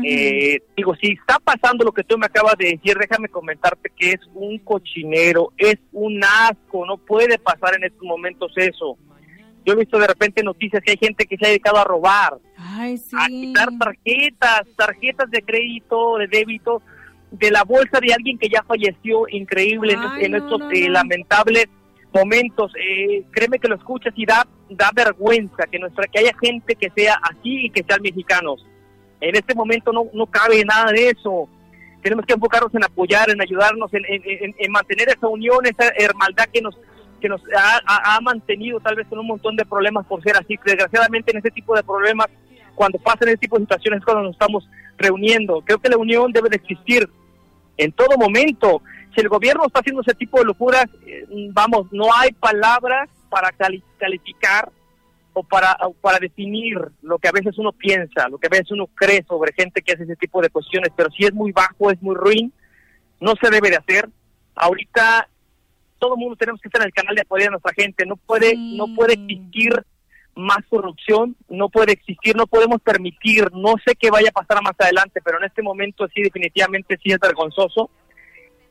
eh, 0.03 0.59
digo, 0.75 0.95
si 0.95 1.13
está 1.13 1.39
pasando 1.39 1.83
lo 1.83 1.91
que 1.91 2.03
tú 2.03 2.17
me 2.17 2.25
acabas 2.25 2.55
de 2.57 2.71
decir, 2.71 2.97
déjame 2.97 3.29
comentarte 3.29 3.89
que 3.95 4.11
es 4.11 4.19
un 4.33 4.59
cochinero, 4.59 5.53
es 5.57 5.77
un 5.91 6.21
asco, 6.23 6.85
no 6.85 6.97
puede 6.97 7.39
pasar 7.39 7.75
en 7.77 7.85
estos 7.85 8.03
momentos 8.03 8.51
eso. 8.57 8.97
Yo 9.65 9.73
he 9.73 9.77
visto 9.77 9.97
de 9.97 10.07
repente 10.07 10.43
noticias 10.43 10.81
que 10.83 10.91
hay 10.91 10.97
gente 10.97 11.25
que 11.25 11.35
se 11.35 11.45
ha 11.45 11.49
dedicado 11.49 11.77
a 11.77 11.83
robar, 11.83 12.37
a 12.57 13.27
quitar 13.27 13.69
tarjetas, 13.77 14.61
tarjetas 14.77 15.29
de 15.29 15.41
crédito, 15.41 16.17
de 16.17 16.27
débito, 16.27 16.81
de 17.31 17.51
la 17.51 17.63
bolsa 17.63 17.99
de 17.99 18.13
alguien 18.13 18.37
que 18.37 18.49
ya 18.49 18.63
falleció, 18.63 19.27
increíble 19.29 19.97
en, 20.19 20.35
estos 20.35 20.61
eh, 20.73 20.89
lamentables 20.89 21.67
momentos. 22.13 22.71
Eh, 22.79 23.25
créeme 23.31 23.59
que 23.59 23.67
lo 23.67 23.75
escuchas 23.75 24.13
y 24.15 24.25
da, 24.25 24.47
da 24.69 24.91
vergüenza 24.93 25.65
que 25.69 25.79
nuestra 25.79 26.07
que 26.07 26.19
haya 26.19 26.31
gente 26.41 26.75
que 26.75 26.89
sea 26.95 27.19
así 27.21 27.65
y 27.65 27.69
que 27.69 27.83
sean 27.83 28.01
mexicanos. 28.01 28.65
En 29.19 29.35
este 29.35 29.55
momento 29.55 29.91
no, 29.91 30.05
no 30.13 30.25
cabe 30.27 30.63
nada 30.63 30.91
de 30.91 31.09
eso. 31.09 31.49
Tenemos 32.01 32.25
que 32.25 32.33
enfocarnos 32.33 32.73
en 32.73 32.83
apoyar, 32.83 33.29
en 33.29 33.41
ayudarnos, 33.41 33.91
en, 33.93 34.03
en, 34.07 34.71
mantener 34.71 35.09
esa 35.09 35.27
unión, 35.27 35.65
esa 35.65 35.89
hermandad 35.97 36.45
que 36.53 36.61
nos 36.61 36.77
que 37.19 37.27
nos 37.27 37.41
ha, 37.57 38.15
ha, 38.15 38.21
mantenido 38.21 38.79
tal 38.79 38.95
vez 38.95 39.07
con 39.07 39.17
un 39.17 39.25
montón 39.25 39.55
de 39.55 39.65
problemas 39.65 40.05
por 40.05 40.21
ser 40.21 40.37
así. 40.37 40.55
Desgraciadamente 40.63 41.31
en 41.31 41.39
ese 41.39 41.49
tipo 41.49 41.75
de 41.75 41.81
problemas, 41.81 42.27
cuando 42.75 42.99
pasan 42.99 43.29
ese 43.29 43.37
tipo 43.37 43.57
de 43.57 43.63
situaciones, 43.63 43.99
es 43.99 44.05
cuando 44.05 44.21
nos 44.21 44.33
estamos 44.33 44.69
reuniendo. 44.97 45.61
Creo 45.61 45.79
que 45.79 45.89
la 45.89 45.97
unión 45.97 46.31
debe 46.31 46.49
de 46.49 46.57
existir 46.57 47.09
en 47.77 47.91
todo 47.91 48.17
momento. 48.17 48.81
Si 49.13 49.21
el 49.21 49.29
gobierno 49.29 49.65
está 49.65 49.79
haciendo 49.79 50.01
ese 50.01 50.15
tipo 50.15 50.39
de 50.39 50.45
locuras, 50.45 50.87
eh, 51.05 51.25
vamos, 51.51 51.87
no 51.91 52.05
hay 52.13 52.31
palabras 52.33 53.09
para 53.29 53.51
calificar 53.97 54.71
o 55.33 55.43
para, 55.43 55.77
para 56.01 56.19
definir 56.19 56.79
lo 57.01 57.19
que 57.19 57.27
a 57.27 57.31
veces 57.31 57.57
uno 57.57 57.71
piensa, 57.71 58.27
lo 58.29 58.37
que 58.37 58.47
a 58.47 58.49
veces 58.49 58.71
uno 58.71 58.87
cree 58.95 59.23
sobre 59.27 59.53
gente 59.53 59.81
que 59.81 59.93
hace 59.93 60.03
ese 60.03 60.15
tipo 60.15 60.41
de 60.41 60.49
cuestiones, 60.49 60.91
pero 60.95 61.11
si 61.11 61.25
es 61.25 61.33
muy 61.33 61.51
bajo, 61.51 61.91
es 61.91 62.01
muy 62.01 62.15
ruin, 62.15 62.51
no 63.19 63.33
se 63.39 63.49
debe 63.49 63.69
de 63.69 63.77
hacer. 63.77 64.09
Ahorita 64.55 65.27
todo 65.99 66.15
el 66.15 66.19
mundo 66.19 66.35
tenemos 66.35 66.61
que 66.61 66.67
estar 66.69 66.81
en 66.81 66.87
el 66.87 66.93
canal 66.93 67.15
de 67.15 67.21
apoyar 67.21 67.49
a 67.49 67.51
nuestra 67.51 67.73
gente, 67.73 68.05
no 68.05 68.15
puede, 68.15 68.55
no 68.57 68.87
puede 68.95 69.13
existir 69.13 69.73
más 70.37 70.59
corrupción 70.69 71.35
no 71.49 71.69
puede 71.69 71.93
existir, 71.93 72.35
no 72.35 72.47
podemos 72.47 72.81
permitir, 72.81 73.51
no 73.53 73.75
sé 73.85 73.95
qué 73.95 74.09
vaya 74.09 74.29
a 74.29 74.39
pasar 74.39 74.61
más 74.63 74.75
adelante, 74.77 75.19
pero 75.23 75.39
en 75.39 75.45
este 75.45 75.61
momento 75.61 76.07
sí 76.13 76.21
definitivamente 76.21 76.97
sí 77.03 77.11
es 77.11 77.19
vergonzoso. 77.19 77.89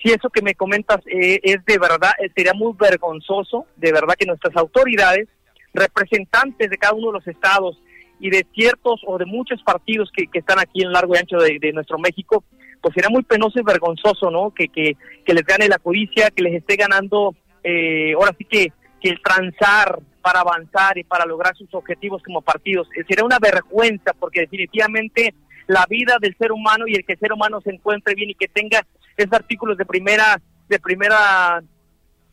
Si 0.02 0.10
eso 0.10 0.30
que 0.30 0.42
me 0.42 0.54
comentas 0.54 0.98
eh, 1.06 1.40
es 1.42 1.64
de 1.64 1.78
verdad, 1.78 2.12
eh, 2.18 2.30
sería 2.34 2.54
muy 2.54 2.72
vergonzoso, 2.78 3.66
de 3.76 3.92
verdad 3.92 4.14
que 4.18 4.26
nuestras 4.26 4.56
autoridades, 4.56 5.28
representantes 5.74 6.70
de 6.70 6.78
cada 6.78 6.94
uno 6.94 7.08
de 7.08 7.12
los 7.14 7.26
estados 7.26 7.78
y 8.18 8.30
de 8.30 8.46
ciertos 8.54 9.00
o 9.06 9.18
de 9.18 9.26
muchos 9.26 9.62
partidos 9.62 10.10
que, 10.14 10.26
están 10.32 10.58
aquí 10.58 10.82
en 10.82 10.92
largo 10.92 11.14
y 11.14 11.18
ancho 11.18 11.36
de, 11.38 11.72
nuestro 11.72 11.98
México, 11.98 12.44
pues 12.80 12.94
sería 12.94 13.10
muy 13.10 13.22
penoso 13.24 13.58
y 13.58 13.62
vergonzoso, 13.62 14.30
¿no? 14.30 14.52
Que, 14.52 14.68
que, 14.68 14.96
que 15.24 15.34
les 15.34 15.44
gane 15.44 15.68
la 15.68 15.78
codicia, 15.78 16.30
que 16.30 16.42
les 16.42 16.54
esté 16.54 16.76
ganando, 16.76 17.34
eh, 17.62 18.14
ahora 18.14 18.34
sí 18.38 18.44
que, 18.44 18.72
que 19.02 19.10
el 19.10 19.20
transar 19.20 19.98
para 20.26 20.40
avanzar 20.40 20.98
y 20.98 21.04
para 21.04 21.24
lograr 21.24 21.54
sus 21.54 21.72
objetivos 21.72 22.20
como 22.20 22.42
partidos. 22.42 22.88
Eh, 22.96 23.04
sería 23.06 23.24
una 23.24 23.38
vergüenza 23.38 24.12
porque 24.18 24.40
definitivamente 24.40 25.32
la 25.68 25.86
vida 25.88 26.16
del 26.20 26.36
ser 26.36 26.50
humano 26.50 26.88
y 26.88 26.96
el 26.96 27.04
que 27.04 27.12
el 27.12 27.20
ser 27.20 27.32
humano 27.32 27.60
se 27.60 27.70
encuentre 27.70 28.16
bien 28.16 28.30
y 28.30 28.34
que 28.34 28.48
tenga 28.48 28.84
esos 29.16 29.32
artículos 29.32 29.78
de 29.78 29.86
primera 29.86 30.42
de 30.68 30.80
primera 30.80 31.62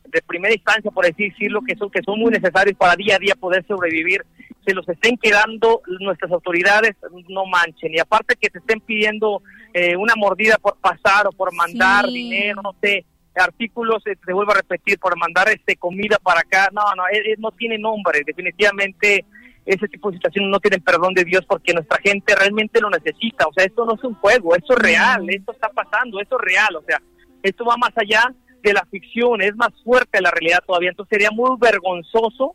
de 0.06 0.22
primera 0.22 0.52
instancia 0.52 0.90
por 0.90 1.06
así 1.06 1.28
decirlo 1.28 1.60
que 1.64 1.76
son 1.76 1.88
que 1.88 2.02
son 2.02 2.18
muy 2.18 2.32
necesarios 2.32 2.76
para 2.76 2.96
día 2.96 3.14
a 3.14 3.20
día 3.20 3.36
poder 3.36 3.64
sobrevivir 3.64 4.26
se 4.66 4.74
los 4.74 4.88
estén 4.88 5.16
quedando 5.16 5.80
nuestras 6.00 6.32
autoridades 6.32 6.96
no 7.28 7.46
manchen 7.46 7.94
y 7.94 8.00
aparte 8.00 8.34
que 8.34 8.50
se 8.50 8.58
estén 8.58 8.80
pidiendo 8.80 9.40
eh, 9.72 9.96
una 9.96 10.14
mordida 10.16 10.56
por 10.58 10.76
pasar 10.78 11.28
o 11.28 11.30
por 11.30 11.54
mandar 11.54 12.06
dinero 12.06 12.60
no 12.60 12.74
sé 12.82 13.04
artículos, 13.42 14.06
eh, 14.06 14.16
te 14.24 14.32
vuelvo 14.32 14.52
a 14.52 14.56
repetir, 14.56 14.98
por 14.98 15.18
mandar 15.18 15.48
este 15.48 15.76
comida 15.76 16.18
para 16.22 16.40
acá, 16.40 16.68
no, 16.72 16.82
no, 16.96 17.06
eh, 17.08 17.32
eh, 17.32 17.34
no 17.38 17.50
tiene 17.52 17.78
nombre, 17.78 18.22
definitivamente 18.24 19.24
ese 19.66 19.88
tipo 19.88 20.10
de 20.10 20.18
situaciones 20.18 20.50
no 20.50 20.60
tienen 20.60 20.82
perdón 20.82 21.14
de 21.14 21.24
Dios 21.24 21.44
porque 21.46 21.72
nuestra 21.72 21.98
gente 21.98 22.34
realmente 22.34 22.80
lo 22.80 22.90
necesita, 22.90 23.46
o 23.46 23.52
sea, 23.52 23.64
esto 23.64 23.84
no 23.84 23.94
es 23.94 24.04
un 24.04 24.14
juego, 24.14 24.54
esto 24.54 24.74
es 24.74 24.78
real, 24.78 25.24
esto 25.28 25.52
está 25.52 25.68
pasando, 25.70 26.20
esto 26.20 26.36
es 26.38 26.44
real, 26.44 26.76
o 26.76 26.82
sea, 26.82 27.00
esto 27.42 27.64
va 27.64 27.76
más 27.76 27.92
allá 27.96 28.32
de 28.62 28.72
la 28.72 28.84
ficción, 28.90 29.40
es 29.40 29.56
más 29.56 29.70
fuerte 29.82 30.20
la 30.20 30.30
realidad 30.30 30.62
todavía, 30.66 30.90
entonces 30.90 31.10
sería 31.10 31.30
muy 31.30 31.56
vergonzoso 31.58 32.54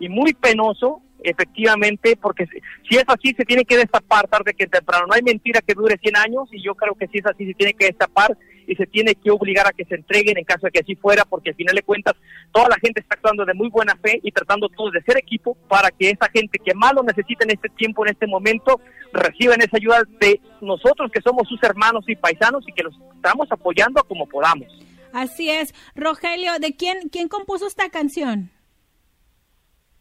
y 0.00 0.08
muy 0.08 0.32
penoso 0.34 1.02
efectivamente, 1.24 2.16
porque 2.20 2.46
si 2.46 2.96
es 2.96 3.04
así, 3.06 3.32
se 3.36 3.44
tiene 3.44 3.64
que 3.64 3.76
destapar 3.76 4.28
tarde 4.28 4.54
que 4.54 4.66
temprano. 4.66 5.06
No 5.06 5.14
hay 5.14 5.22
mentira 5.22 5.60
que 5.60 5.74
dure 5.74 5.96
100 5.98 6.16
años 6.16 6.48
y 6.52 6.62
yo 6.62 6.74
creo 6.74 6.94
que 6.94 7.06
si 7.08 7.18
es 7.18 7.26
así, 7.26 7.46
se 7.46 7.54
tiene 7.54 7.74
que 7.74 7.86
destapar 7.86 8.36
y 8.66 8.74
se 8.76 8.86
tiene 8.86 9.14
que 9.14 9.30
obligar 9.30 9.66
a 9.66 9.72
que 9.72 9.84
se 9.84 9.94
entreguen 9.94 10.38
en 10.38 10.44
caso 10.44 10.66
de 10.66 10.72
que 10.72 10.80
así 10.80 10.94
fuera, 10.94 11.24
porque 11.24 11.50
al 11.50 11.56
final 11.56 11.74
de 11.74 11.82
cuentas 11.82 12.14
toda 12.52 12.68
la 12.68 12.76
gente 12.76 13.00
está 13.00 13.14
actuando 13.14 13.44
de 13.44 13.54
muy 13.54 13.68
buena 13.68 13.96
fe 13.96 14.20
y 14.22 14.30
tratando 14.32 14.68
todos 14.68 14.92
de 14.92 15.02
ser 15.02 15.18
equipo 15.18 15.56
para 15.68 15.90
que 15.90 16.10
esa 16.10 16.28
gente 16.30 16.58
que 16.58 16.74
más 16.74 16.92
lo 16.94 17.02
necesita 17.02 17.44
en 17.44 17.50
este 17.50 17.68
tiempo, 17.70 18.04
en 18.04 18.12
este 18.12 18.26
momento, 18.26 18.80
reciban 19.12 19.60
esa 19.60 19.76
ayuda 19.76 20.02
de 20.20 20.40
nosotros 20.60 21.10
que 21.12 21.22
somos 21.22 21.48
sus 21.48 21.62
hermanos 21.62 22.04
y 22.08 22.16
paisanos 22.16 22.64
y 22.68 22.72
que 22.72 22.82
los 22.82 22.94
estamos 23.14 23.50
apoyando 23.50 24.02
como 24.04 24.26
podamos. 24.26 24.68
Así 25.12 25.50
es. 25.50 25.74
Rogelio, 25.94 26.58
¿de 26.58 26.74
quién, 26.74 27.08
quién 27.10 27.28
compuso 27.28 27.66
esta 27.66 27.90
canción? 27.90 28.50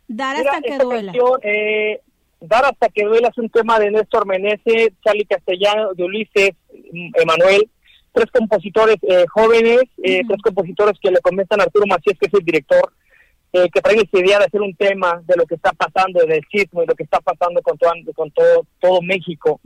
Dar 0.07 0.35
hasta 0.37 0.61
que 0.61 0.77
duela. 0.77 1.13
Eh, 1.43 2.01
Dar 2.41 2.65
hasta 2.65 2.89
que 2.89 3.05
duela 3.05 3.27
es 3.27 3.37
un 3.37 3.49
tema 3.49 3.79
de 3.79 3.91
Néstor 3.91 4.25
Meneses, 4.25 4.89
Charlie 5.03 5.25
Castellano, 5.25 5.93
de 5.93 6.03
Ulises, 6.03 6.51
Emanuel, 7.13 7.69
tres 8.11 8.31
compositores 8.31 8.97
eh, 9.03 9.25
jóvenes, 9.31 9.83
eh, 10.03 10.21
tres 10.27 10.41
compositores 10.43 10.99
que 10.99 11.11
le 11.11 11.19
comienzan 11.21 11.59
a 11.59 11.63
Arturo 11.63 11.85
Macías, 11.87 12.17
que 12.19 12.27
es 12.27 12.33
el 12.33 12.45
director, 12.45 12.91
eh, 13.53 13.69
que 13.73 13.81
traen 13.81 13.99
esa 13.99 14.19
idea 14.19 14.39
de 14.39 14.45
hacer 14.45 14.61
un 14.61 14.75
tema 14.75 15.21
de 15.25 15.35
lo 15.35 15.45
que 15.45 15.55
está 15.55 15.71
pasando, 15.71 16.25
del 16.25 16.41
sismo 16.51 16.83
y 16.83 16.87
lo 16.87 16.95
que 16.95 17.03
está 17.03 17.19
pasando 17.19 17.61
con 17.61 17.77
todo, 17.77 17.91
con 18.15 18.31
todo, 18.31 18.65
todo 18.79 19.01
México. 19.01 19.59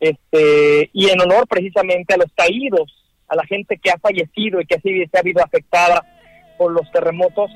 este 0.00 0.90
Y 0.92 1.08
en 1.08 1.20
honor 1.20 1.46
precisamente 1.48 2.14
a 2.14 2.18
los 2.18 2.32
caídos, 2.34 2.92
a 3.28 3.36
la 3.36 3.44
gente 3.44 3.78
que 3.82 3.90
ha 3.90 3.98
fallecido 3.98 4.60
y 4.60 4.66
que 4.66 4.76
así 4.76 5.04
se 5.10 5.16
ha 5.16 5.20
habido 5.20 5.42
afectada 5.42 6.04
por 6.58 6.72
los 6.72 6.90
terremotos. 6.92 7.50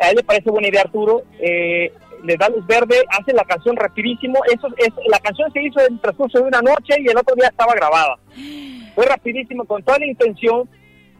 a 0.00 0.10
él 0.10 0.16
le 0.16 0.24
parece 0.24 0.50
buena 0.50 0.68
idea 0.68 0.82
Arturo, 0.82 1.22
le 1.38 2.36
da 2.36 2.48
luz 2.48 2.66
verde, 2.66 2.96
hace 3.10 3.32
la 3.32 3.44
canción 3.44 3.76
rapidísimo. 3.76 4.40
Eso 4.52 4.68
es, 4.76 4.90
la 5.08 5.20
canción 5.20 5.52
se 5.52 5.62
hizo 5.62 5.80
en 5.80 5.94
el 5.94 6.00
transcurso 6.00 6.38
de 6.38 6.44
una 6.44 6.62
noche 6.62 6.94
y 6.98 7.08
el 7.08 7.16
otro 7.16 7.34
día 7.36 7.48
estaba 7.48 7.74
grabada 7.74 8.16
fue 8.94 9.06
rapidísimo 9.06 9.64
con 9.64 9.82
toda 9.82 9.98
la 9.98 10.06
intención 10.06 10.68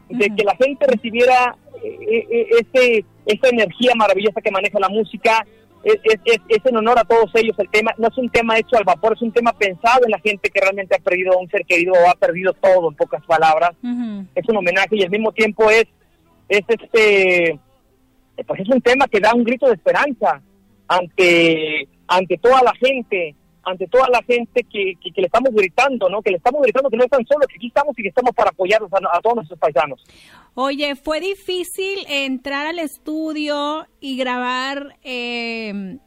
de 0.09 0.29
que 0.35 0.43
la 0.43 0.55
gente 0.55 0.85
recibiera 0.87 1.55
eh, 1.83 2.27
eh, 2.29 2.47
ese, 2.61 3.05
esa 3.25 3.49
energía 3.49 3.93
maravillosa 3.95 4.41
que 4.41 4.51
maneja 4.51 4.79
la 4.79 4.89
música. 4.89 5.45
Es, 5.83 5.97
es, 6.23 6.65
en 6.65 6.77
honor 6.77 6.97
a 6.97 7.03
todos 7.03 7.29
ellos 7.35 7.59
el 7.59 7.69
tema. 7.69 7.93
No 7.97 8.07
es 8.07 8.17
un 8.17 8.29
tema 8.29 8.57
hecho 8.57 8.77
al 8.77 8.85
vapor, 8.85 9.13
es 9.15 9.21
un 9.21 9.33
tema 9.33 9.51
pensado 9.51 10.05
en 10.05 10.11
la 10.11 10.19
gente 10.19 10.49
que 10.49 10.61
realmente 10.61 10.95
ha 10.95 10.99
perdido 10.99 11.33
a 11.33 11.37
un 11.37 11.49
ser 11.49 11.65
querido 11.65 11.93
o 11.93 12.09
ha 12.09 12.15
perdido 12.15 12.53
todo, 12.53 12.89
en 12.89 12.95
pocas 12.95 13.21
palabras. 13.25 13.71
Es 14.33 14.47
un 14.47 14.57
homenaje 14.57 14.95
y 14.95 15.03
al 15.03 15.09
mismo 15.09 15.33
tiempo 15.33 15.69
es, 15.69 15.85
es 16.47 16.63
este, 16.69 17.59
pues 18.47 18.61
es 18.61 18.69
un 18.69 18.79
tema 18.79 19.07
que 19.07 19.19
da 19.19 19.33
un 19.33 19.43
grito 19.43 19.67
de 19.67 19.73
esperanza 19.73 20.41
ante, 20.87 21.89
ante 22.07 22.37
toda 22.37 22.61
la 22.63 22.73
gente 22.75 23.35
ante 23.63 23.87
toda 23.87 24.07
la 24.09 24.21
gente 24.23 24.63
que, 24.63 24.93
que, 25.01 25.21
le 25.21 25.27
estamos 25.27 25.53
gritando, 25.53 26.09
¿no? 26.09 26.21
Que 26.21 26.31
le 26.31 26.37
estamos 26.37 26.61
gritando 26.61 26.89
que 26.89 26.97
no 26.97 27.03
están 27.03 27.25
solos, 27.25 27.47
que 27.47 27.55
aquí 27.55 27.67
estamos 27.67 27.97
y 27.97 28.03
que 28.03 28.09
estamos 28.09 28.33
para 28.35 28.49
apoyarnos 28.49 28.91
a, 28.93 29.21
todos 29.21 29.35
nuestros 29.35 29.59
paisanos. 29.59 30.03
Oye, 30.53 30.95
¿fue 30.95 31.19
difícil 31.19 32.05
entrar 32.07 32.67
al 32.67 32.79
estudio 32.79 33.87
y 33.99 34.17
grabar 34.17 34.97
eh, 35.03 35.97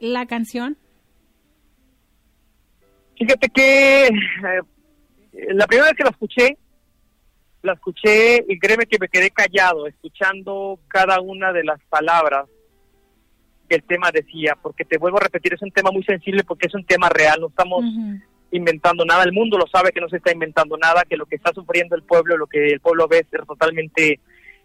la 0.00 0.26
canción? 0.26 0.76
Fíjate 3.18 3.48
que 3.48 4.06
eh, 4.06 4.10
la 5.54 5.66
primera 5.66 5.88
vez 5.88 5.96
que 5.96 6.04
la 6.04 6.10
escuché, 6.10 6.58
la 7.62 7.72
escuché 7.72 8.44
y 8.48 8.58
créeme 8.58 8.86
que 8.86 8.98
me 9.00 9.08
quedé 9.08 9.30
callado, 9.30 9.86
escuchando 9.86 10.78
cada 10.88 11.20
una 11.20 11.52
de 11.52 11.64
las 11.64 11.80
palabras 11.88 12.46
que 12.48 12.55
el 13.74 13.82
tema 13.82 14.10
decía, 14.12 14.56
porque 14.60 14.84
te 14.84 14.98
vuelvo 14.98 15.18
a 15.18 15.24
repetir, 15.24 15.54
es 15.54 15.62
un 15.62 15.70
tema 15.70 15.90
muy 15.90 16.04
sensible 16.04 16.44
porque 16.44 16.68
es 16.68 16.74
un 16.74 16.84
tema 16.84 17.08
real, 17.08 17.40
no 17.40 17.48
estamos 17.48 17.84
inventando 18.50 19.04
nada, 19.04 19.24
el 19.24 19.32
mundo 19.32 19.58
lo 19.58 19.66
sabe 19.66 19.92
que 19.92 20.00
no 20.00 20.08
se 20.08 20.18
está 20.18 20.32
inventando 20.32 20.76
nada, 20.76 21.04
que 21.08 21.16
lo 21.16 21.26
que 21.26 21.36
está 21.36 21.52
sufriendo 21.52 21.96
el 21.96 22.02
pueblo, 22.02 22.36
lo 22.36 22.46
que 22.46 22.68
el 22.68 22.80
pueblo 22.80 23.08
ve 23.08 23.18
es 23.18 23.46
totalmente, 23.46 24.20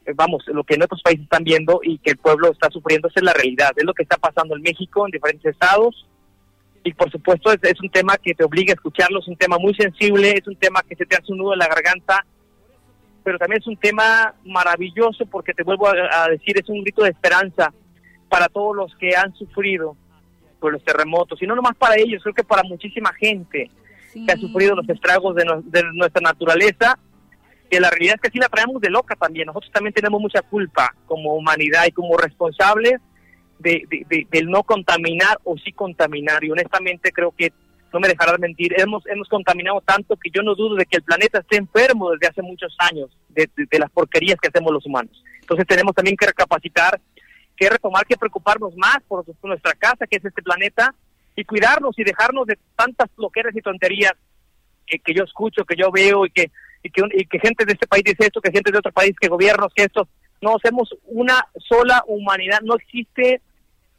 eh, 0.06 0.14
vamos, 0.16 0.44
lo 0.48 0.64
que 0.64 0.76
en 0.76 0.84
otros 0.84 1.02
países 1.02 1.24
están 1.24 1.44
viendo 1.44 1.80
y 1.84 1.98
que 1.98 2.12
el 2.12 2.18
pueblo 2.18 2.52
está 2.52 2.70
sufriendo, 2.70 3.08
esa 3.08 3.20
es 3.20 3.26
la 3.26 3.34
realidad, 3.34 3.72
es 3.76 3.84
lo 3.84 3.94
que 3.94 4.04
está 4.04 4.18
pasando 4.18 4.56
en 4.56 4.62
México, 4.62 5.06
en 5.06 5.12
diferentes 5.12 5.52
estados, 5.52 6.08
y 6.84 6.94
por 6.94 7.12
supuesto 7.12 7.52
es, 7.52 7.82
un 7.82 7.90
tema 7.90 8.18
que 8.18 8.34
te 8.34 8.44
obliga 8.44 8.74
a 8.74 8.76
escucharlo, 8.76 9.20
es 9.20 9.28
un 9.28 9.38
tema 9.38 9.58
muy 9.58 9.74
sensible, 9.76 10.32
es 10.32 10.48
un 10.48 10.56
tema 10.56 10.82
que 10.88 10.96
se 10.96 11.06
te 11.06 11.16
hace 11.16 11.32
un 11.32 11.40
nudo 11.40 11.54
en 11.54 11.60
la 11.60 11.68
garganta, 11.68 12.26
pero 13.24 13.38
también 13.38 13.62
es 13.62 13.68
un 13.68 13.78
tema 13.78 14.34
maravilloso 14.44 15.28
porque 15.28 15.54
te 15.54 15.62
vuelvo 15.62 15.88
a 15.88 16.28
decir, 16.30 16.58
es 16.58 16.68
un 16.70 16.82
grito 16.82 17.04
de 17.04 17.12
esperanza, 17.12 17.72
para 18.32 18.48
todos 18.48 18.74
los 18.74 18.96
que 18.96 19.14
han 19.14 19.36
sufrido 19.36 19.98
por 20.62 20.72
los 20.72 20.82
terremotos, 20.86 21.42
y 21.42 21.48
no 21.48 21.54
nomás 21.54 21.76
para 21.76 21.98
ellos, 21.98 22.24
creo 22.24 22.34
que 22.34 22.46
para 22.46 22.64
muchísima 22.64 23.12
gente 23.14 23.70
que 24.14 24.32
ha 24.32 24.38
sufrido 24.38 24.74
los 24.74 24.88
estragos 24.88 25.36
de, 25.36 25.84
nuestra 25.94 26.22
naturaleza, 26.22 26.98
que 27.70 27.82
la 27.82 27.90
realidad 27.90 28.16
es 28.16 28.22
que 28.22 28.30
sí 28.30 28.40
la 28.40 28.48
traemos 28.48 28.82
de 28.82 28.90
loca 28.90 29.16
también. 29.16 29.48
Nosotros 29.48 29.72
también 29.74 29.94
tenemos 29.94 30.22
mucha 30.22 30.42
culpa 30.42 30.96
como 31.06 31.36
humanidad 31.36 31.86
y 31.88 31.92
como 31.92 32.16
responsables 32.18 33.02
de, 33.60 34.28
del 34.30 34.48
no 34.48 34.64
contaminar 34.64 35.40
o 35.44 35.58
sí 35.58 35.74
contaminar. 35.74 36.44
Y 36.44 36.52
honestamente 36.52 37.12
creo 37.12 37.34
que, 37.38 37.52
no 37.94 38.00
me 38.00 38.08
dejarás 38.08 38.40
mentir, 38.40 38.74
hemos, 38.80 39.06
hemos 39.08 39.28
contaminado 39.28 39.82
tanto 39.82 40.16
que 40.16 40.30
yo 40.30 40.42
no 40.42 40.56
dudo 40.56 40.76
de 40.76 40.86
que 40.86 40.98
el 40.98 41.04
planeta 41.04 41.40
esté 41.40 41.58
enfermo 41.58 42.12
desde 42.12 42.28
hace 42.28 42.42
muchos 42.42 42.74
años 42.80 43.10
de, 43.30 43.50
las 43.78 43.92
porquerías 43.92 44.40
que 44.40 44.48
hacemos 44.48 44.72
los 44.72 44.86
humanos. 44.86 45.22
Entonces 45.42 45.68
tenemos 45.68 45.94
también 45.94 46.16
que 46.16 46.28
recapacitar 46.28 47.02
que 47.62 47.70
retomar, 47.70 48.08
que 48.08 48.18
preocuparnos 48.18 48.76
más 48.76 48.98
por, 49.08 49.24
nuestra 49.44 49.74
casa, 49.74 50.08
que 50.08 50.18
es 50.18 50.26
este 50.26 50.42
planeta, 50.42 50.96
y 51.36 51.46
cuidarnos 51.46 51.98
y 52.00 52.04
dejarnos 52.04 52.48
de 52.48 52.58
tantas 52.76 53.08
loqueras 53.18 53.56
y 53.56 53.62
tonterías 53.62 54.14
que, 54.88 54.98
que 54.98 55.14
yo 55.14 55.24
escucho, 55.24 55.64
que 55.64 55.76
yo 55.76 55.92
veo 55.92 56.26
y 56.26 56.32
que, 56.32 56.50
y 56.82 56.90
que, 56.90 57.04
y 57.14 57.26
que 57.26 57.40
gente 57.40 57.64
de 57.66 57.74
este 57.74 57.86
país 57.86 58.04
dice 58.04 58.26
esto, 58.26 58.42
que 58.42 58.52
gente 58.52 58.72
de 58.72 58.80
otro 58.80 58.92
país, 58.92 59.14
que 59.20 59.28
gobiernos, 59.28 59.72
que 59.76 59.84
esto. 59.84 60.08
No, 60.42 60.58
somos 60.64 60.90
una 61.06 61.46
sola 61.70 62.04
humanidad, 62.08 62.62
no 62.64 62.76
existe 62.76 63.42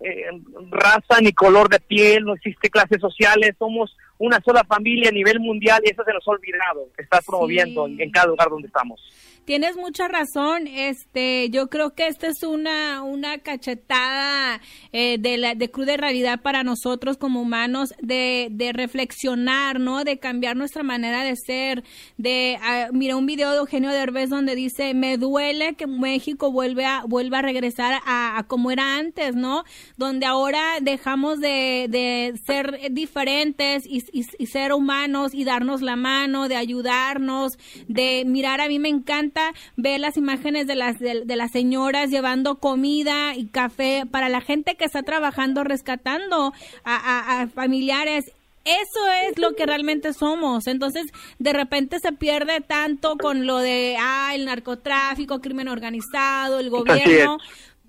eh, 0.01 0.25
raza 0.69 1.21
ni 1.21 1.33
color 1.33 1.69
de 1.69 1.79
piel, 1.79 2.25
no 2.25 2.35
existe 2.35 2.69
clases 2.69 3.01
sociales, 3.01 3.55
somos 3.61 3.97
una 4.19 4.41
sola 4.45 4.65
familia 4.65 5.11
a 5.11 5.13
nivel 5.13 5.39
mundial 5.39 5.81
y 5.85 5.91
eso 5.91 6.03
se 6.03 6.13
nos 6.13 6.27
ha 6.27 6.33
olvidado, 6.33 6.89
que 6.97 7.05
está 7.05 7.21
promoviendo 7.25 7.87
en 7.87 8.11
cada 8.11 8.27
lugar 8.27 8.49
donde 8.51 8.67
estamos. 8.67 9.01
Tienes 9.45 9.77
mucha 9.77 10.07
razón. 10.07 10.69
Este, 10.69 11.51
yo 11.51 11.69
creo 11.69 11.95
que 11.95 12.07
esta 12.07 12.29
es 12.29 12.45
una 12.45 13.03
una 13.03 13.39
cachetada 13.39 14.61
eh, 14.93 15.17
de 15.19 15.37
la 15.37 15.57
de 15.57 15.69
cruda 15.69 15.97
realidad 15.97 16.43
para 16.43 16.63
nosotros 16.63 17.17
como 17.17 17.43
humanos 17.43 17.93
de, 18.01 18.49
de 18.53 18.73
reflexionar, 18.73 19.81
¿no? 19.81 20.05
De 20.05 20.21
cambiar 20.21 20.57
nuestra 20.57 20.85
manera 20.85 21.25
de 21.25 21.35
ser. 21.35 21.83
De 22.19 22.57
uh, 22.61 22.95
mira 22.97 23.17
un 23.17 23.27
video 23.27 23.51
de 23.51 23.59
Eugenio 23.59 23.91
Derbez 23.91 24.31
donde 24.31 24.55
dice 24.55 24.95
me 24.95 25.17
duele 25.17 25.75
que 25.75 25.89
México 25.89 26.53
vuelve 26.53 26.87
a 26.87 27.03
vuelva 27.05 27.41
a 27.41 27.43
regresar 27.43 28.01
a, 28.07 28.45
como 28.47 28.71
era 28.71 28.97
antes, 28.97 29.35
¿no? 29.35 29.65
Donde 29.97 30.25
ahora 30.25 30.79
dejamos 30.81 31.41
de, 31.41 31.89
de 31.91 32.35
ser 32.47 32.93
diferentes 32.93 33.87
y, 33.89 34.05
y 34.13 34.47
ser 34.47 34.73
humanos 34.73 35.35
y 35.35 35.43
darnos 35.43 35.83
la 35.83 35.97
mano, 35.97 36.47
de 36.47 36.55
ayudarnos, 36.55 37.59
de 37.89 38.25
mirar. 38.25 38.61
A 38.61 38.69
mí 38.69 38.79
me 38.79 38.89
encanta 38.89 39.32
ver 39.77 40.01
las 40.01 40.17
imágenes 40.17 40.67
de 40.67 40.75
las, 40.75 40.99
de, 40.99 41.25
las 41.25 41.51
señoras 41.51 42.11
llevando 42.11 42.57
comida 42.57 43.35
y 43.35 43.47
café 43.47 44.05
para 44.11 44.29
la 44.29 44.41
gente 44.41 44.75
que 44.75 44.85
está 44.85 45.03
trabajando 45.03 45.65
rescatando 45.65 46.53
a, 46.85 47.47
familiares 47.55 48.33
eso 48.65 49.01
es 49.29 49.41
lo 49.41 49.57
que 49.57 49.67
realmente 49.67 50.13
somos. 50.13 50.69
Entonces, 50.69 51.07
de 51.41 51.53
repente 51.53 51.99
se 51.99 52.13
pierde 52.13 52.61
tanto 52.61 53.17
con 53.17 53.45
lo 53.45 53.59
de 53.59 53.97
ah, 53.99 54.31
el 54.37 54.45
narcotráfico, 54.45 55.41
crimen 55.41 55.67
organizado, 55.67 56.61
el 56.61 56.71
gobierno. 56.71 57.39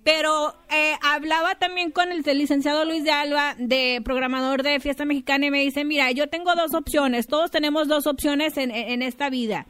Pero 0.04 0.54
eh, 0.70 0.96
hablaba 1.02 1.56
también 1.56 1.92
con 1.92 2.12
el, 2.12 2.24
licenciado 2.38 2.84
Luis 2.84 3.04
de 3.06 3.12
Alba, 3.12 3.56
de 3.58 4.02
programador 4.04 4.62
de 4.62 4.80
Fiesta 4.82 5.06
Mexicana, 5.06 5.46
y 5.46 5.52
me 5.52 5.62
dice, 5.62 5.86
mira, 5.86 6.12
yo 6.12 6.28
tengo 6.28 6.56
dos 6.56 6.74
opciones, 6.74 7.28
todos 7.28 7.52
tenemos 7.52 7.88
dos 7.88 8.06
opciones 8.06 8.58
en, 8.58 8.72
en 8.72 9.02
esta 9.02 9.30
vida. 9.30 9.66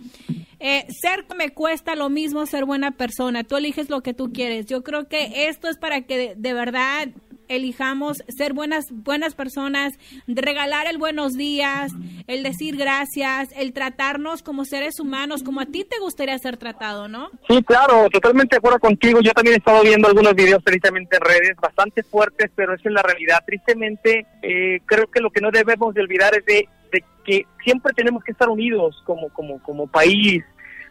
Eh, 0.66 0.86
ser 0.88 1.26
me 1.36 1.50
cuesta 1.50 1.94
lo 1.94 2.10
mismo 2.10 2.46
ser 2.46 2.64
buena 2.64 2.92
persona. 2.92 3.44
Tú 3.44 3.58
eliges 3.58 3.90
lo 3.90 4.00
que 4.00 4.14
tú 4.14 4.32
quieres. 4.32 4.66
Yo 4.66 4.82
creo 4.82 5.10
que 5.10 5.50
esto 5.50 5.68
es 5.68 5.78
para 5.78 6.04
que 6.04 6.36
de, 6.38 6.54
verdad 6.54 7.10
elijamos 7.50 8.24
ser 8.30 8.54
buenas 8.54 8.86
buenas 8.90 9.36
personas, 9.36 9.92
regalar 10.26 10.88
el 10.88 10.98
buenos 10.98 11.34
días, 11.34 11.92
el 12.28 12.44
decir 12.44 12.78
gracias, 12.78 13.50
el 13.58 13.74
tratarnos 13.74 14.42
como 14.42 14.64
seres 14.64 15.02
humanos, 15.02 15.44
como 15.44 15.60
a 15.60 15.66
ti 15.66 15.84
te 15.84 16.00
gustaría 16.00 16.38
ser 16.38 16.56
tratado, 16.56 17.10
¿no? 17.10 17.30
Sí, 17.50 17.62
claro, 17.64 18.10
totalmente 18.10 18.56
de 18.56 18.60
acuerdo 18.60 18.80
contigo. 18.80 19.20
Yo 19.20 19.34
también 19.34 19.56
he 19.56 19.58
estado 19.58 19.84
viendo 19.84 20.08
algunos 20.08 20.34
videos 20.34 20.64
precisamente 20.64 21.18
en 21.18 21.24
redes, 21.24 21.58
bastante 21.62 22.04
fuertes, 22.04 22.50
pero 22.56 22.74
esa 22.74 22.88
es 22.88 22.96
la 22.96 23.04
realidad. 23.04 23.44
Tristemente, 23.46 24.28
eh, 24.42 24.80
creo 24.86 25.08
que 25.08 25.20
lo 25.20 25.30
que 25.30 25.42
no 25.42 25.52
debemos 25.52 25.94
de 25.94 26.02
olvidar 26.02 26.34
es 26.38 26.46
de, 26.46 26.70
de 26.94 27.04
que 27.26 27.46
siempre 27.66 27.92
tenemos 27.94 28.24
que 28.24 28.32
estar 28.32 28.48
unidos 28.48 29.02
como, 29.06 29.28
como, 29.28 29.62
como 29.62 29.88
país, 29.88 30.42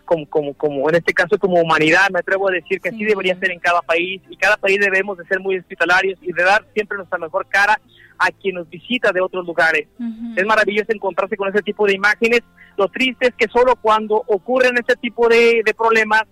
como, 0.04 0.26
como, 0.26 0.54
como 0.54 0.88
en 0.88 0.96
este 0.96 1.12
caso 1.12 1.38
como 1.38 1.60
humanidad, 1.60 2.10
me 2.12 2.20
atrevo 2.20 2.48
a 2.48 2.52
decir 2.52 2.80
que 2.80 2.90
así 2.90 3.04
debería 3.04 3.38
ser 3.38 3.50
en 3.50 3.60
cada 3.60 3.80
país 3.82 4.20
y 4.28 4.36
cada 4.36 4.56
país 4.56 4.78
debemos 4.80 5.18
de 5.18 5.24
ser 5.26 5.40
muy 5.40 5.58
hospitalarios 5.58 6.18
y 6.22 6.32
de 6.32 6.42
dar 6.42 6.64
siempre 6.74 6.96
nuestra 6.96 7.18
mejor 7.18 7.46
cara 7.48 7.80
a 8.18 8.30
quien 8.30 8.56
nos 8.56 8.68
visita 8.68 9.12
de 9.12 9.20
otros 9.20 9.46
lugares. 9.46 9.88
Es 10.36 10.46
maravilloso 10.46 10.92
encontrarse 10.92 11.36
con 11.36 11.48
ese 11.48 11.62
tipo 11.62 11.86
de 11.86 11.94
imágenes. 11.94 12.42
Lo 12.76 12.88
triste 12.88 13.28
es 13.28 13.34
que 13.34 13.48
solo 13.48 13.74
cuando 13.76 14.22
ocurren 14.26 14.76
ese 14.78 14.96
tipo 14.96 15.28
de, 15.28 15.62
de 15.64 15.74
problemas, 15.74 16.22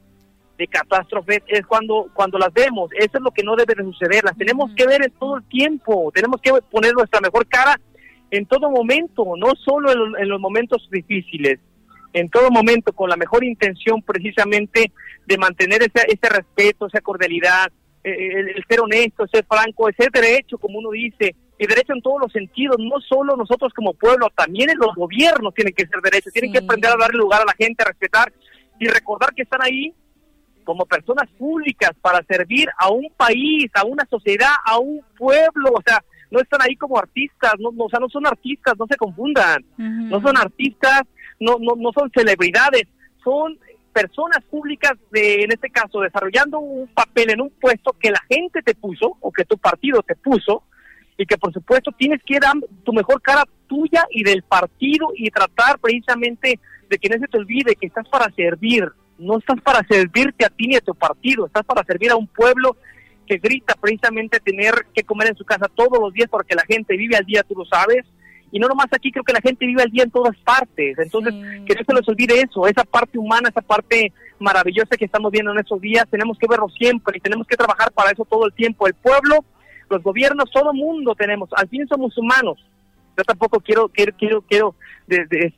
de 0.57 0.67
catástrofes, 0.69 1.43
es 1.49 1.67
cuando, 1.67 2.09
cuando 2.13 2.39
las 2.39 2.53
vemos. 2.53 2.91
Eso 2.93 3.17
es 3.17 3.23
lo 3.23 3.31
que 3.31 3.43
no 3.43 3.57
debe 3.57 3.75
de 3.75 3.83
suceder. 3.83 4.23
Las 4.23 4.37
tenemos 4.37 4.71
que 4.77 4.87
ver 4.87 5.03
en 5.03 5.11
todo 5.13 5.39
el 5.39 5.45
tiempo. 5.45 6.13
Tenemos 6.15 6.41
que 6.41 6.53
poner 6.71 6.93
nuestra 6.93 7.21
mejor 7.21 7.47
cara 7.47 7.81
en 8.31 8.47
todo 8.47 8.71
momento, 8.71 9.25
no 9.37 9.53
solo 9.57 9.91
en, 9.91 10.29
los 10.29 10.41
momentos 10.41 10.89
difíciles 10.91 11.59
en 12.13 12.29
todo 12.29 12.51
momento 12.51 12.93
con 12.93 13.09
la 13.09 13.17
mejor 13.17 13.45
intención 13.45 14.03
precisamente 14.03 14.93
de 15.27 15.39
mantener 15.39 15.83
ese, 15.83 16.07
ese 16.09 16.29
respeto, 16.29 16.87
esa 16.87 17.01
cordialidad, 17.01 17.71
eh, 18.03 18.15
el, 18.33 18.49
el, 18.49 18.65
ser 18.69 18.81
honesto, 18.81 19.27
ser 19.27 19.45
franco, 19.47 19.89
ese 19.89 20.09
derecho, 20.13 20.59
como 20.59 20.79
uno 20.79 20.91
dice, 20.91 21.35
y 21.59 21.67
derecho 21.67 21.93
en 21.93 22.01
todos 22.01 22.21
los 22.23 22.33
sentidos, 22.33 22.77
no 22.79 23.01
solo 23.01 23.37
nosotros 23.37 23.73
como 23.75 23.93
pueblo, 23.93 24.29
también 24.35 24.71
en 24.71 24.79
los 24.79 24.95
gobiernos 24.95 25.55
tienen 25.55 25.75
que 25.75 25.87
ser 25.87 26.01
derechos, 26.01 26.33
tienen 26.33 26.53
que 26.53 26.59
aprender 26.59 26.91
a 26.91 26.97
darle 26.97 27.19
lugar 27.19 27.43
a 27.43 27.45
la 27.45 27.53
gente, 27.53 27.83
a 27.83 27.89
respetar 27.89 28.33
y 28.79 28.87
recordar 28.87 29.35
que 29.35 29.43
están 29.43 29.63
ahí 29.63 29.93
como 30.65 30.87
personas 30.87 31.29
públicas 31.39 31.91
para 32.01 32.25
servir 32.25 32.69
a 32.79 32.91
un 32.91 33.09
país, 33.17 33.71
a 33.75 33.85
una 33.85 34.07
sociedad, 34.07 34.55
a 34.65 34.79
un 34.79 35.03
pueblo, 35.19 35.73
o 35.75 35.83
sea, 35.85 36.03
no 36.31 36.41
están 36.41 36.63
ahí 36.63 36.77
como 36.77 36.99
artistas, 36.99 37.53
no, 37.59 37.71
o 37.77 37.91
sea, 37.91 38.01
no 38.01 38.09
son 38.09 38.27
artistas, 38.27 38.75
no 38.79 38.87
se 38.87 38.97
confundan, 38.97 39.65
no 39.77 40.21
son 40.23 40.37
artistas, 40.39 41.03
no, 41.41 41.57
no, 41.59 41.75
no 41.77 41.91
son 41.93 42.11
celebridades, 42.15 42.85
son 43.25 43.59
personas 43.93 44.45
públicas, 44.45 44.93
de, 45.11 45.43
en 45.43 45.53
este 45.53 45.71
caso, 45.71 46.01
desarrollando 46.01 46.61
un 46.61 46.87
papel 46.89 47.31
en 47.31 47.41
un 47.41 47.51
puesto 47.51 47.95
que 47.99 48.11
la 48.11 48.23
gente 48.29 48.63
te 48.63 48.75
puso 48.75 49.17
o 49.21 49.33
que 49.33 49.45
tu 49.45 49.59
partido 49.59 50.03
te 50.03 50.15
puso 50.15 50.63
y 51.17 51.27
que 51.27 51.37
por 51.37 51.53
supuesto 51.53 51.91
tienes 51.93 52.23
que 52.25 52.39
dar 52.39 52.55
tu 52.85 52.93
mejor 52.93 53.21
cara 53.21 53.45
tuya 53.67 54.07
y 54.11 54.23
del 54.23 54.43
partido 54.43 55.09
y 55.15 55.31
tratar 55.31 55.79
precisamente 55.79 56.59
de 56.89 56.99
que 56.99 57.09
no 57.09 57.19
se 57.19 57.29
te 57.29 57.37
olvide 57.37 57.77
que 57.77 57.87
estás 57.87 58.09
para 58.09 58.33
servir, 58.35 58.89
no 59.19 59.39
estás 59.39 59.61
para 59.61 59.87
servirte 59.87 60.47
a 60.47 60.51
ti 60.51 60.69
ni 60.69 60.77
a 60.77 60.81
tu 60.81 60.95
partido, 60.95 61.47
estás 61.47 61.65
para 61.65 61.85
servir 61.85 62.11
a 62.11 62.17
un 62.17 62.27
pueblo 62.27 62.77
que 63.27 63.39
grita 63.39 63.75
precisamente 63.75 64.41
tener 64.41 64.73
que 64.95 65.05
comer 65.05 65.29
en 65.29 65.37
su 65.37 65.45
casa 65.45 65.71
todos 65.75 66.01
los 66.01 66.13
días 66.13 66.29
porque 66.31 66.55
la 66.55 66.65
gente 66.65 66.97
vive 66.97 67.17
al 67.17 67.27
día, 67.27 67.43
tú 67.43 67.55
lo 67.55 67.65
sabes, 67.65 68.07
y 68.53 68.59
no 68.59 68.69
nomás 68.69 68.89
aquí, 68.93 69.13
creo 69.13 69.25
que 69.25 69.33
la 69.33 69.41
gente 69.41 69.67
vive 69.67 69.83
al 69.83 69.91
día 69.91 70.05
en 70.05 70.11
todas 70.11 70.37
partes. 70.39 70.99
Entonces, 70.99 71.33
que 71.67 71.75
no 71.75 71.85
se 71.87 71.95
les 71.95 72.09
olvide 72.09 72.41
eso, 72.41 72.67
esa 72.67 72.85
parte 72.85 73.19
humana, 73.19 73.49
esa 73.49 73.61
parte 73.61 74.13
maravillosa 74.39 74.97
que 74.97 75.05
estamos 75.05 75.31
viendo 75.31 75.53
en 75.53 75.59
estos 75.59 75.81
días, 75.81 76.07
tenemos 76.11 76.39
que 76.39 76.49
verlo 76.49 76.69
siempre 76.69 77.19
y 77.19 77.21
tenemos 77.21 77.47
que 77.47 77.57
trabajar 77.57 77.93
para 77.93 78.11
eso 78.11 78.25
todo 78.25 78.47
el 78.47 78.53
tiempo. 78.53 78.87
El 78.87 78.95
pueblo 78.95 79.45
los 79.91 80.03
gobiernos, 80.03 80.51
todo 80.51 80.73
mundo 80.73 81.15
tenemos, 81.15 81.51
al 81.53 81.69
fin 81.69 81.87
somos 81.89 82.17
humanos. 82.17 82.65
Yo 83.17 83.25
tampoco 83.25 83.61
quiero 83.61 83.89
quiero 83.89 84.13
quiero 84.17 84.41
quiero 84.43 84.75
de, 85.07 85.27
de, 85.27 85.53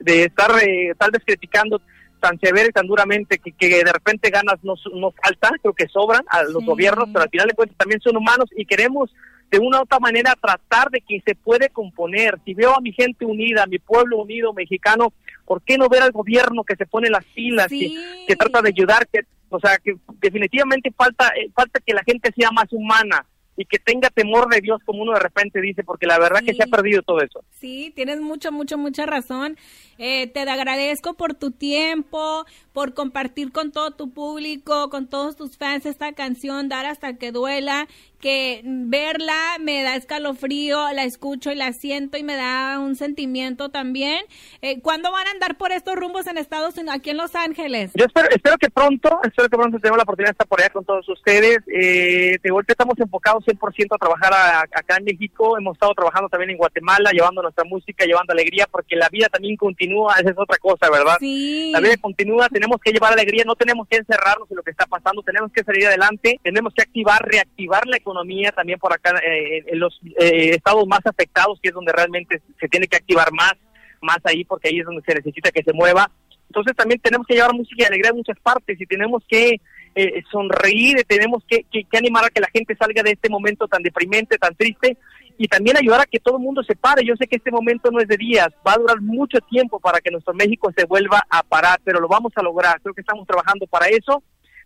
de, 0.00 0.24
estar 0.24 0.50
eh, 0.62 0.94
tal 0.98 1.10
vez 1.10 1.22
criticando 1.24 1.80
tan 2.18 2.40
severo 2.40 2.68
y 2.68 2.72
tan 2.72 2.86
duramente 2.86 3.38
que, 3.38 3.52
que 3.52 3.84
de 3.84 3.92
repente 3.92 4.30
ganas 4.30 4.56
nos, 4.64 4.82
nos 4.94 5.14
falta, 5.22 5.50
creo 5.60 5.74
que 5.74 5.86
sobran 5.88 6.24
a 6.30 6.42
los 6.44 6.64
gobiernos, 6.64 7.10
pero 7.12 7.22
al 7.22 7.30
final 7.30 7.48
de 7.48 7.54
cuentas 7.54 7.76
también 7.76 8.00
son 8.00 8.16
humanos 8.16 8.48
y 8.56 8.64
queremos 8.64 9.10
de 9.50 9.58
una 9.58 9.78
u 9.78 9.82
otra 9.82 9.98
manera 9.98 10.34
tratar 10.40 10.90
de 10.90 11.00
que 11.00 11.20
se 11.24 11.34
puede 11.34 11.70
componer. 11.70 12.38
Si 12.44 12.54
veo 12.54 12.76
a 12.76 12.80
mi 12.80 12.92
gente 12.92 13.24
unida, 13.24 13.62
a 13.62 13.66
mi 13.66 13.78
pueblo 13.78 14.18
unido 14.18 14.52
mexicano, 14.52 15.12
¿por 15.44 15.62
qué 15.62 15.78
no 15.78 15.88
ver 15.88 16.02
al 16.02 16.12
gobierno 16.12 16.64
que 16.64 16.76
se 16.76 16.86
pone 16.86 17.10
las 17.10 17.24
pilas, 17.26 17.68
que, 17.68 17.92
que, 18.26 18.36
trata 18.36 18.62
de 18.62 18.70
ayudar? 18.70 19.06
Que, 19.08 19.20
o 19.48 19.60
sea, 19.60 19.78
que 19.78 19.96
definitivamente 20.20 20.90
falta, 20.90 21.28
eh, 21.28 21.50
falta 21.54 21.80
que 21.80 21.94
la 21.94 22.02
gente 22.04 22.32
sea 22.36 22.50
más 22.50 22.72
humana 22.72 23.24
y 23.56 23.64
que 23.64 23.78
tenga 23.78 24.10
temor 24.10 24.48
de 24.48 24.60
Dios 24.60 24.80
como 24.84 25.02
uno 25.02 25.14
de 25.14 25.20
repente 25.20 25.60
dice, 25.60 25.82
porque 25.82 26.06
la 26.06 26.18
verdad 26.18 26.40
que 26.44 26.54
se 26.54 26.62
ha 26.62 26.66
perdido 26.66 27.02
todo 27.02 27.20
eso. 27.22 27.42
Sí, 27.52 27.90
tienes 27.94 28.20
mucho, 28.20 28.52
mucho, 28.52 28.76
mucha 28.76 29.06
razón. 29.06 29.56
Eh, 29.98 30.26
te 30.26 30.40
agradezco 30.40 31.14
por 31.14 31.34
tu 31.34 31.52
tiempo, 31.52 32.44
por 32.72 32.92
compartir 32.92 33.52
con 33.52 33.72
todo 33.72 33.92
tu 33.92 34.10
público, 34.10 34.90
con 34.90 35.08
todos 35.08 35.36
tus 35.36 35.56
fans 35.56 35.86
esta 35.86 36.12
canción, 36.12 36.68
Dar 36.68 36.84
hasta 36.84 37.16
que 37.16 37.32
duela, 37.32 37.88
que 38.26 38.60
verla 38.64 39.56
me 39.60 39.84
da 39.84 39.94
escalofrío, 39.94 40.90
la 40.92 41.04
escucho 41.04 41.52
y 41.52 41.54
la 41.54 41.72
siento 41.72 42.18
y 42.18 42.24
me 42.24 42.34
da 42.34 42.80
un 42.80 42.96
sentimiento 42.96 43.68
también. 43.68 44.24
Eh, 44.62 44.80
¿Cuándo 44.80 45.12
van 45.12 45.28
a 45.28 45.30
andar 45.30 45.56
por 45.56 45.70
estos 45.70 45.94
rumbos 45.94 46.26
en 46.26 46.36
Estados 46.36 46.76
Unidos, 46.76 46.96
aquí 46.96 47.10
en 47.10 47.18
Los 47.18 47.36
Ángeles? 47.36 47.92
Yo 47.94 48.04
espero, 48.04 48.28
espero 48.30 48.56
que 48.58 48.68
pronto, 48.68 49.20
espero 49.22 49.48
que 49.48 49.56
pronto 49.56 49.78
tengamos 49.78 49.98
la 49.98 50.02
oportunidad 50.02 50.30
de 50.30 50.32
estar 50.32 50.48
por 50.48 50.60
allá 50.60 50.70
con 50.70 50.84
todos 50.84 51.08
ustedes. 51.08 51.58
Eh, 51.72 52.36
de 52.42 52.50
golpe 52.50 52.72
estamos 52.72 52.98
enfocados 52.98 53.44
100% 53.44 53.94
a 53.94 53.96
trabajar 53.96 54.32
acá 54.72 54.96
en 54.96 55.04
México, 55.04 55.56
hemos 55.56 55.76
estado 55.76 55.94
trabajando 55.94 56.28
también 56.28 56.50
en 56.50 56.56
Guatemala, 56.56 57.12
llevando 57.12 57.42
nuestra 57.42 57.62
música, 57.62 58.06
llevando 58.06 58.32
alegría, 58.32 58.66
porque 58.68 58.96
la 58.96 59.08
vida 59.08 59.28
también 59.28 59.56
continúa, 59.56 60.16
esa 60.18 60.30
es 60.30 60.36
otra 60.36 60.58
cosa, 60.58 60.90
¿verdad? 60.90 61.14
Sí. 61.20 61.70
La 61.72 61.78
vida 61.78 61.96
continúa, 61.98 62.48
tenemos 62.48 62.80
que 62.80 62.90
llevar 62.90 63.12
alegría, 63.12 63.44
no 63.46 63.54
tenemos 63.54 63.86
que 63.86 63.98
encerrarnos 63.98 64.50
en 64.50 64.56
lo 64.56 64.64
que 64.64 64.72
está 64.72 64.86
pasando, 64.86 65.22
tenemos 65.22 65.52
que 65.52 65.62
salir 65.62 65.86
adelante, 65.86 66.40
tenemos 66.42 66.74
que 66.74 66.82
activar, 66.82 67.24
reactivar 67.24 67.86
la 67.86 67.98
economía 67.98 68.15
también 68.52 68.78
por 68.78 68.92
acá 68.92 69.18
eh, 69.18 69.64
en 69.66 69.78
los 69.78 70.00
eh, 70.18 70.50
estados 70.54 70.86
más 70.86 71.00
afectados, 71.04 71.58
que 71.60 71.68
es 71.68 71.74
donde 71.74 71.92
realmente 71.92 72.40
se 72.60 72.68
tiene 72.68 72.86
que 72.86 72.96
activar 72.96 73.32
más, 73.32 73.54
más 74.00 74.18
ahí, 74.24 74.44
porque 74.44 74.68
ahí 74.68 74.80
es 74.80 74.86
donde 74.86 75.02
se 75.06 75.14
necesita 75.14 75.50
que 75.50 75.62
se 75.62 75.72
mueva. 75.72 76.10
Entonces 76.48 76.76
también 76.76 77.00
tenemos 77.00 77.26
que 77.26 77.34
llevar 77.34 77.54
música 77.54 77.82
y 77.82 77.86
alegría 77.86 78.10
en 78.10 78.16
muchas 78.16 78.38
partes 78.40 78.80
y 78.80 78.86
tenemos 78.86 79.22
que 79.28 79.60
eh, 79.94 80.22
sonreír, 80.30 81.04
tenemos 81.06 81.42
que, 81.48 81.64
que, 81.70 81.84
animar 81.96 82.24
a 82.24 82.30
que 82.30 82.40
la 82.40 82.50
gente 82.52 82.76
salga 82.76 83.02
de 83.02 83.12
este 83.12 83.28
momento 83.28 83.66
tan 83.66 83.82
deprimente, 83.82 84.38
tan 84.38 84.54
triste 84.54 84.96
y 85.38 85.48
también 85.48 85.76
ayudar 85.76 86.00
a 86.00 86.06
que 86.06 86.20
todo 86.20 86.36
el 86.36 86.42
mundo 86.42 86.62
se 86.62 86.76
pare. 86.76 87.04
Yo 87.04 87.14
sé 87.16 87.26
que 87.26 87.36
este 87.36 87.50
momento 87.50 87.90
no 87.90 88.00
es 88.00 88.08
de 88.08 88.16
días, 88.16 88.48
va 88.66 88.74
a 88.74 88.78
durar 88.78 89.00
mucho 89.00 89.38
tiempo 89.40 89.80
para 89.80 90.00
que 90.00 90.10
nuestro 90.10 90.34
México 90.34 90.70
se 90.76 90.84
vuelva 90.84 91.22
a 91.28 91.42
parar, 91.42 91.80
pero 91.84 92.00
lo 92.00 92.08
vamos 92.08 92.32
a 92.36 92.42
lograr. 92.42 92.80
Creo 92.80 92.94
que 92.94 93.00
estamos 93.00 93.26
trabajando 93.26 93.66
para 93.66 93.86
eso. 93.86 94.22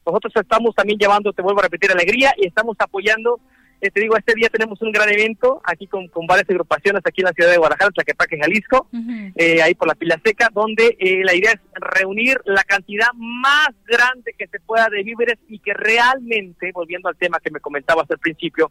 Nosotros 0.07 0.33
estamos 0.37 0.75
también 0.75 0.99
llevando, 0.99 1.33
te 1.33 1.43
vuelvo 1.43 1.61
a 1.61 1.65
repetir, 1.65 1.91
alegría 1.93 2.33
y 2.37 2.47
estamos 2.47 2.77
apoyando 2.79 3.41
eh, 3.83 3.91
te 3.91 4.01
digo, 4.01 4.15
este 4.17 4.35
día 4.35 4.51
tenemos 4.51 4.81
un 4.83 4.93
gran 4.93 5.09
evento 5.09 5.63
aquí 5.65 5.87
con, 5.87 6.07
con 6.09 6.27
varias 6.27 6.49
agrupaciones 6.51 7.01
aquí 7.05 7.23
en 7.23 7.27
la 7.27 7.33
ciudad 7.33 7.51
de 7.51 7.57
Guadalajara, 7.57 7.91
Tlaquepaque, 7.91 8.39
Jalisco, 8.39 8.89
eh, 9.37 9.63
ahí 9.63 9.75
por 9.75 9.89
la 9.89 9.95
pila 9.95 10.21
seca, 10.23 10.51
donde 10.53 10.97
eh, 10.99 11.23
la 11.25 11.35
idea 11.35 11.53
es 11.53 11.61
reunir 11.73 12.39
la 12.45 12.63
cantidad 12.65 13.09
más 13.15 13.71
grande 13.87 14.35
que 14.37 14.49
se 14.49 14.61
pueda 14.61 14.89
de 14.91 15.03
víveres 15.03 15.39
y 15.49 15.61
que 15.61 15.73
realmente, 15.73 16.73
volviendo 16.75 17.09
al 17.09 17.17
tema 17.17 17.41
que 17.43 17.51
me 17.51 17.61
comentabas 17.61 18.11
al 18.11 18.19
principio, 18.19 18.71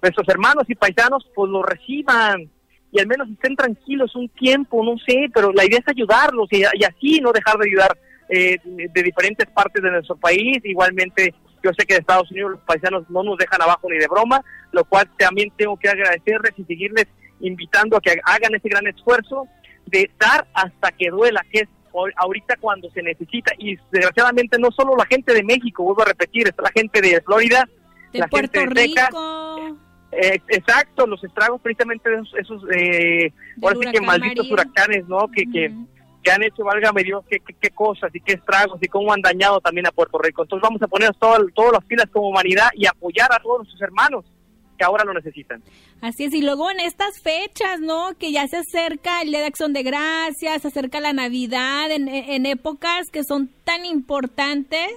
nuestros 0.00 0.26
hermanos 0.28 0.64
y 0.68 0.74
paisanos 0.74 1.28
pues 1.34 1.50
lo 1.50 1.62
reciban 1.62 2.50
y 2.92 3.00
al 3.00 3.06
menos 3.06 3.28
estén 3.28 3.56
tranquilos 3.56 4.16
un 4.16 4.30
tiempo, 4.30 4.82
no 4.82 4.96
sé, 5.06 5.26
pero 5.34 5.52
la 5.52 5.66
idea 5.66 5.80
es 5.80 5.88
ayudarlos 5.88 6.48
y, 6.50 6.62
y 6.62 6.84
así 6.84 7.20
no 7.20 7.32
dejar 7.32 7.58
de 7.58 7.68
ayudar 7.68 7.98
de 8.28 9.02
diferentes 9.02 9.46
partes 9.48 9.82
de 9.82 9.90
nuestro 9.90 10.16
país, 10.16 10.58
igualmente 10.64 11.34
yo 11.62 11.70
sé 11.76 11.86
que 11.86 11.94
de 11.94 12.00
Estados 12.00 12.30
Unidos 12.30 12.52
los 12.52 12.60
paisanos 12.60 13.08
no 13.10 13.22
nos 13.22 13.38
dejan 13.38 13.62
abajo 13.62 13.88
ni 13.90 13.98
de 13.98 14.06
broma, 14.06 14.42
lo 14.72 14.84
cual 14.84 15.08
también 15.18 15.52
tengo 15.56 15.76
que 15.76 15.88
agradecerles 15.88 16.52
y 16.56 16.64
seguirles 16.64 17.06
invitando 17.40 17.96
a 17.96 18.00
que 18.00 18.16
hagan 18.24 18.54
ese 18.54 18.68
gran 18.68 18.86
esfuerzo 18.86 19.46
de 19.86 20.10
dar 20.18 20.46
hasta 20.54 20.92
que 20.92 21.10
duela, 21.10 21.44
que 21.50 21.60
es 21.60 21.68
ahorita 22.16 22.56
cuando 22.60 22.90
se 22.90 23.02
necesita. 23.02 23.52
Y 23.58 23.76
desgraciadamente 23.90 24.58
no 24.58 24.70
solo 24.70 24.96
la 24.96 25.06
gente 25.06 25.32
de 25.32 25.42
México, 25.42 25.84
vuelvo 25.84 26.02
a 26.02 26.06
repetir, 26.06 26.48
está 26.48 26.62
la 26.62 26.70
gente 26.70 27.00
de 27.00 27.20
Florida, 27.22 27.68
la 28.12 28.28
gente 28.28 28.60
de 28.60 28.74
Texas. 28.74 29.10
Eh, 30.12 30.40
exacto, 30.48 31.06
los 31.06 31.22
estragos 31.24 31.60
precisamente 31.60 32.08
de 32.08 32.22
esos, 32.38 32.62
eh, 32.72 33.32
ahora 33.60 33.76
sí 33.82 33.90
que 33.92 34.00
malditos 34.00 34.50
huracanes, 34.50 35.06
¿no? 35.08 35.28
Que, 35.28 35.44
que 35.50 35.74
que 36.26 36.32
han 36.32 36.42
hecho, 36.42 36.64
válgame 36.64 37.04
Dios, 37.04 37.24
qué, 37.30 37.70
cosas 37.70 38.12
y 38.12 38.20
qué 38.20 38.32
estragos 38.32 38.82
y 38.82 38.88
cómo 38.88 39.12
han 39.12 39.20
dañado 39.20 39.60
también 39.60 39.86
a 39.86 39.92
Puerto 39.92 40.18
Rico. 40.18 40.42
Entonces 40.42 40.60
vamos 40.60 40.82
a 40.82 40.88
poner 40.88 41.14
todas 41.14 41.72
las 41.72 41.84
pilas 41.84 42.06
como 42.12 42.30
humanidad 42.30 42.68
y 42.74 42.84
apoyar 42.84 43.32
a 43.32 43.38
todos 43.38 43.58
nuestros 43.58 43.80
hermanos 43.80 44.24
que 44.76 44.84
ahora 44.84 45.04
lo 45.04 45.14
necesitan. 45.14 45.62
Así 46.00 46.24
es, 46.24 46.34
y 46.34 46.42
luego 46.42 46.68
en 46.68 46.80
estas 46.80 47.20
fechas, 47.22 47.78
¿no? 47.78 48.16
Que 48.18 48.32
ya 48.32 48.48
se 48.48 48.56
acerca 48.56 49.22
el 49.22 49.28
Día 49.28 49.38
de 49.38 49.46
Acción 49.46 49.72
de 49.72 49.84
Gracias, 49.84 50.62
se 50.62 50.68
acerca 50.68 50.98
la 50.98 51.12
Navidad, 51.12 51.92
en 51.92 52.44
épocas 52.46 53.06
que 53.12 53.22
son 53.22 53.48
tan 53.62 53.84
importantes 53.84 54.90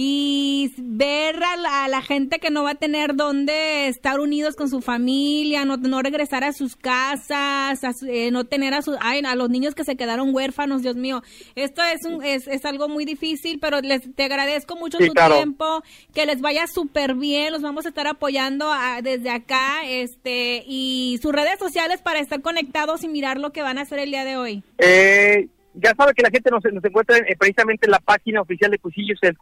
y 0.00 0.72
ver 0.76 1.42
a 1.42 1.88
la, 1.88 2.02
gente 2.02 2.38
que 2.38 2.50
no 2.50 2.62
va 2.62 2.70
a 2.70 2.74
tener 2.76 3.16
dónde 3.16 3.88
estar 3.88 4.20
unidos 4.20 4.54
con 4.54 4.70
su 4.70 4.80
familia, 4.80 5.64
no, 5.64 5.76
no 5.76 6.02
regresar 6.02 6.44
a 6.44 6.52
sus 6.52 6.76
casas, 6.76 7.80
eh, 8.06 8.30
no 8.30 8.44
tener 8.44 8.74
a, 8.74 8.82
su, 8.82 8.96
ay, 9.00 9.22
a 9.26 9.34
los 9.34 9.50
niños 9.50 9.74
que 9.74 9.82
se 9.82 9.96
quedaron 9.96 10.32
huérfanos, 10.32 10.82
Dios 10.82 10.94
mío. 10.94 11.24
Esto 11.56 11.82
es, 11.82 12.04
un, 12.04 12.22
es, 12.22 12.46
es 12.46 12.64
algo 12.64 12.88
muy 12.88 13.06
difícil, 13.06 13.58
pero 13.58 13.80
les, 13.80 14.02
te 14.14 14.22
agradezco 14.22 14.76
mucho 14.76 14.98
tu 14.98 15.12
tiempo, 15.12 15.82
que 16.14 16.26
les 16.26 16.40
vaya 16.40 16.68
súper 16.68 17.16
bien, 17.16 17.50
los 17.52 17.62
vamos 17.62 17.84
a 17.84 17.88
estar 17.88 18.06
apoyando 18.06 18.70
desde 19.02 19.30
acá, 19.30 19.80
este, 19.84 20.62
y 20.64 21.18
sus 21.20 21.32
redes 21.32 21.58
sociales 21.58 22.00
para 22.02 22.20
estar 22.20 22.40
conectados 22.40 23.02
y 23.02 23.08
mirar 23.08 23.40
lo 23.40 23.50
que 23.50 23.62
van 23.62 23.78
a 23.78 23.80
hacer 23.80 23.98
el 23.98 24.12
día 24.12 24.24
de 24.24 24.36
hoy. 24.36 24.62
Eh 24.78 25.48
ya 25.80 25.94
sabe 25.96 26.12
que 26.14 26.22
la 26.22 26.30
gente 26.30 26.50
nos, 26.50 26.62
nos 26.72 26.84
encuentra 26.84 27.16
eh, 27.18 27.36
precisamente 27.38 27.86
en 27.86 27.92
la 27.92 27.98
página 28.00 28.40
oficial 28.40 28.70
de 28.70 28.78
Cusillos, 28.78 29.18
el 29.22 29.36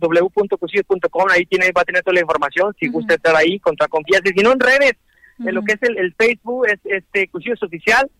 www.cusillos.com, 0.00 1.28
ahí 1.30 1.46
tiene, 1.46 1.70
va 1.72 1.82
a 1.82 1.84
tener 1.84 2.02
toda 2.02 2.14
la 2.14 2.20
información, 2.20 2.74
si 2.78 2.88
gusta 2.88 3.14
estar 3.14 3.36
ahí, 3.36 3.58
contra 3.60 3.88
confianza, 3.88 4.32
si 4.34 4.42
no 4.42 4.52
en 4.52 4.60
redes, 4.60 4.94
en 5.38 5.54
lo 5.54 5.62
que 5.62 5.72
es 5.72 5.82
el, 5.82 5.98
el 5.98 6.14
Facebook, 6.14 6.66
es 6.66 6.78
este 6.84 7.28
Cusillos 7.28 7.62
Oficial, 7.62 8.10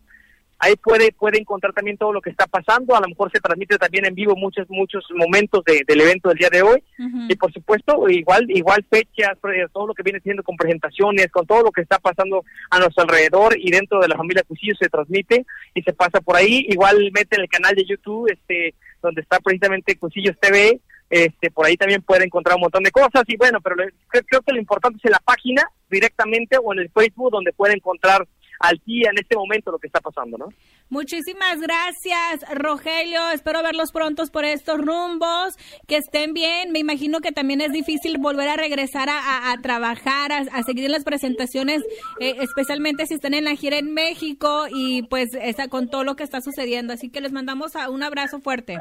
ahí 0.65 0.77
puede 0.77 1.13
puede 1.13 1.39
encontrar 1.39 1.73
también 1.73 1.97
todo 1.97 2.13
lo 2.13 2.21
que 2.21 2.31
está 2.31 2.47
pasando. 2.47 2.97
A 2.97 3.01
lo 3.01 3.09
mejor 3.09 3.31
se 3.31 3.41
transmite 3.41 3.77
también 3.77 4.07
en 4.07 4.15
vivo 4.15 4.35
muchos 4.35 4.69
muchos 4.71 5.05
momentos 5.15 5.63
del 5.65 6.01
evento 6.01 6.29
del 6.29 6.39
día 6.39 6.49
de 6.51 6.63
hoy. 6.63 6.83
Y 7.29 7.37
por 7.37 7.53
supuesto 7.53 8.09
igual 8.09 8.47
igual 8.51 8.85
fechas 8.89 9.37
eh, 9.53 9.67
todo 9.73 9.87
lo 9.87 9.95
que 9.95 10.03
viene 10.03 10.21
siendo 10.21 10.43
con 10.43 10.57
presentaciones 10.57 11.31
con 11.31 11.47
todo 11.47 11.63
lo 11.63 11.71
que 11.71 11.83
está 11.83 11.99
pasando 11.99 12.45
a 12.71 12.79
nuestro 12.79 13.03
alrededor 13.03 13.57
y 13.59 13.71
dentro 13.71 14.01
de 14.01 14.09
la 14.09 14.17
familia 14.17 14.43
Cusillo 14.47 14.75
se 14.79 14.89
transmite 14.89 15.45
y 15.75 15.83
se 15.83 15.93
pasa 15.93 16.21
por 16.21 16.37
ahí. 16.37 16.67
Igualmente 16.69 17.37
en 17.37 17.43
el 17.43 17.49
canal 17.49 17.75
de 17.75 17.85
YouTube 17.85 18.31
este 18.33 18.75
donde 19.03 19.21
está 19.21 19.39
precisamente 19.41 19.97
Cusillos 19.97 20.39
TV 20.41 20.81
este 21.11 21.51
por 21.51 21.67
ahí 21.67 21.77
también 21.77 22.03
puede 22.03 22.25
encontrar 22.25 22.57
un 22.57 22.63
montón 22.63 22.83
de 22.83 22.91
cosas. 22.91 23.25
Y 23.27 23.37
bueno 23.37 23.61
pero 23.61 23.77
creo 24.09 24.41
que 24.43 24.53
lo 24.53 24.59
importante 24.59 24.99
es 24.99 25.05
en 25.05 25.13
la 25.13 25.23
página 25.25 25.63
directamente 25.91 26.57
o 26.63 26.73
en 26.73 26.81
el 26.81 26.91
Facebook 26.91 27.33
donde 27.33 27.53
puede 27.53 27.75
encontrar 27.75 28.27
al 28.61 28.81
día 28.85 29.11
en 29.11 29.19
este 29.19 29.37
momento 29.37 29.71
lo 29.71 29.79
que 29.79 29.87
está 29.87 30.01
pasando, 30.01 30.39
¿no? 30.39 30.49
Muchísimas 30.91 31.61
gracias, 31.61 32.45
Rogelio. 32.55 33.31
Espero 33.31 33.63
verlos 33.63 33.91
prontos 33.91 34.31
por 34.31 34.45
estos 34.45 34.79
rumbos, 34.79 35.55
que 35.89 35.97
estén 35.97 36.35
bien. 36.35 36.73
Me 36.73 36.79
imagino 36.79 37.21
que 37.21 37.33
también 37.33 37.61
es 37.61 37.73
difícil 37.73 38.19
volver 38.19 38.49
a 38.49 38.57
regresar 38.57 39.09
a, 39.11 39.55
trabajar, 39.63 40.31
a, 40.33 40.63
seguir 40.63 40.91
las 40.91 41.05
presentaciones, 41.05 41.83
eh, 42.21 42.35
especialmente 42.41 43.07
si 43.07 43.15
están 43.15 43.35
en 43.35 43.45
la 43.45 43.57
gira 43.57 43.79
en 43.79 43.93
México 43.93 44.67
y 44.71 45.03
pues 45.05 45.31
esa, 45.35 45.69
con 45.69 45.89
todo 45.89 46.05
lo 46.05 46.17
que 46.17 46.23
está 46.23 46.41
sucediendo. 46.41 46.93
Así 46.93 47.09
que 47.11 47.21
les 47.21 47.33
mandamos 47.33 47.73
un 47.89 48.03
abrazo 48.03 48.41
fuerte. 48.41 48.79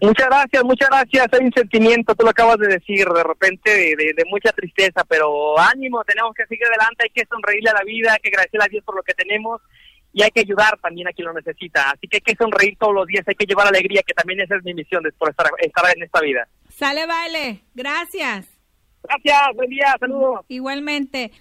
Muchas 0.00 0.26
gracias, 0.26 0.64
muchas 0.64 0.88
gracias. 0.88 1.26
Hay 1.32 1.46
un 1.46 1.52
sentimiento, 1.52 2.14
tú 2.14 2.24
lo 2.24 2.30
acabas 2.30 2.58
de 2.58 2.68
decir, 2.68 3.08
de 3.08 3.24
repente 3.24 3.70
de, 3.70 4.24
mucha 4.30 4.52
tristeza, 4.52 5.04
pero 5.08 5.58
ánimo, 5.58 6.04
tenemos 6.04 6.34
que 6.34 6.46
seguir 6.46 6.66
adelante, 6.66 7.04
hay 7.04 7.10
que 7.10 7.26
sonreírle 7.28 7.70
a 7.70 7.74
la 7.74 7.84
vida, 7.84 8.12
hay 8.12 8.20
que 8.20 8.28
agradecerle 8.28 8.64
a 8.64 8.68
Dios 8.68 8.84
por 8.84 8.96
lo 8.96 9.02
que 9.02 9.14
tenemos 9.14 9.60
y 10.12 10.22
hay 10.22 10.30
que 10.30 10.40
ayudar 10.40 10.78
también 10.80 11.08
a 11.08 11.12
quien 11.12 11.26
lo 11.26 11.34
necesita. 11.34 11.90
Así 11.90 12.06
que 12.06 12.18
hay 12.18 12.20
que 12.20 12.36
sonreír 12.36 12.76
todos 12.78 12.94
los 12.94 13.06
días, 13.06 13.26
hay 13.26 13.34
que 13.34 13.46
llevar 13.46 13.66
alegría, 13.66 14.02
que 14.06 14.14
también 14.14 14.40
esa 14.40 14.56
es 14.56 14.64
mi 14.64 14.74
misión 14.74 15.02
después 15.02 15.30
estar, 15.30 15.46
estar 15.58 15.84
en 15.96 16.02
esta 16.02 16.20
vida. 16.20 16.48
Sale, 16.68 17.06
vale. 17.06 17.60
Gracias. 17.74 18.46
Gracias, 19.02 19.56
buen 19.56 19.70
día, 19.70 19.96
saludos. 19.98 20.44
Igualmente. 20.48 21.32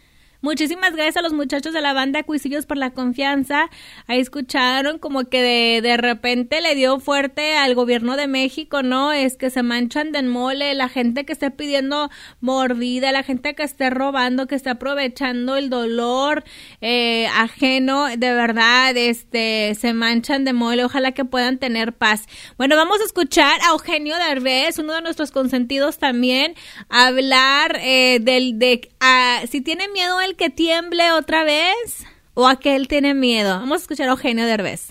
Muchísimas 0.41 0.93
gracias 0.93 1.17
a 1.17 1.21
los 1.23 1.33
muchachos 1.33 1.73
de 1.73 1.81
la 1.81 1.93
banda 1.93 2.21
Cuisillos 2.23 2.67
por 2.67 2.77
la 2.77 2.91
confianza. 2.91 3.69
Ahí 4.05 4.19
escucharon 4.19 4.99
como 4.99 5.23
que 5.25 5.41
de, 5.41 5.81
de, 5.81 5.97
repente 5.97 6.61
le 6.61 6.75
dio 6.75 6.99
fuerte 6.99 7.57
al 7.57 7.73
gobierno 7.73 8.15
de 8.15 8.27
México, 8.27 8.83
¿no? 8.83 9.11
Es 9.13 9.35
que 9.35 9.49
se 9.49 9.63
manchan 9.63 10.11
de 10.11 10.21
mole, 10.21 10.75
la 10.75 10.89
gente 10.89 11.25
que 11.25 11.33
esté 11.33 11.49
pidiendo 11.51 12.09
mordida, 12.39 13.11
la 13.11 13.23
gente 13.23 13.55
que 13.55 13.63
esté 13.63 13.89
robando, 13.89 14.47
que 14.47 14.55
esté 14.55 14.69
aprovechando 14.69 15.55
el 15.55 15.69
dolor 15.69 16.43
eh, 16.81 17.27
ajeno, 17.35 18.07
de 18.07 18.33
verdad, 18.33 18.95
este, 18.95 19.75
se 19.75 19.93
manchan 19.93 20.45
de 20.45 20.53
mole. 20.53 20.85
Ojalá 20.85 21.13
que 21.13 21.25
puedan 21.25 21.57
tener 21.57 21.93
paz. 21.93 22.25
Bueno, 22.57 22.75
vamos 22.75 22.99
a 23.01 23.05
escuchar 23.05 23.59
a 23.67 23.71
Eugenio 23.71 24.15
Derbez, 24.17 24.77
uno 24.79 24.93
de 24.93 25.01
nuestros 25.01 25.31
consentidos 25.31 25.97
también, 25.97 26.53
hablar 26.89 27.79
eh, 27.81 28.19
del, 28.21 28.59
de, 28.59 28.89
ah, 28.99 29.41
si 29.49 29.61
tiene 29.61 29.87
miedo 29.89 30.19
que 30.35 30.49
tiemble 30.49 31.11
otra 31.11 31.43
vez 31.43 32.05
o 32.33 32.47
aquel 32.47 32.87
tiene 32.87 33.13
miedo? 33.13 33.59
Vamos 33.59 33.79
a 33.79 33.81
escuchar 33.81 34.07
a 34.07 34.11
Eugenio 34.11 34.45
Derbez. 34.45 34.87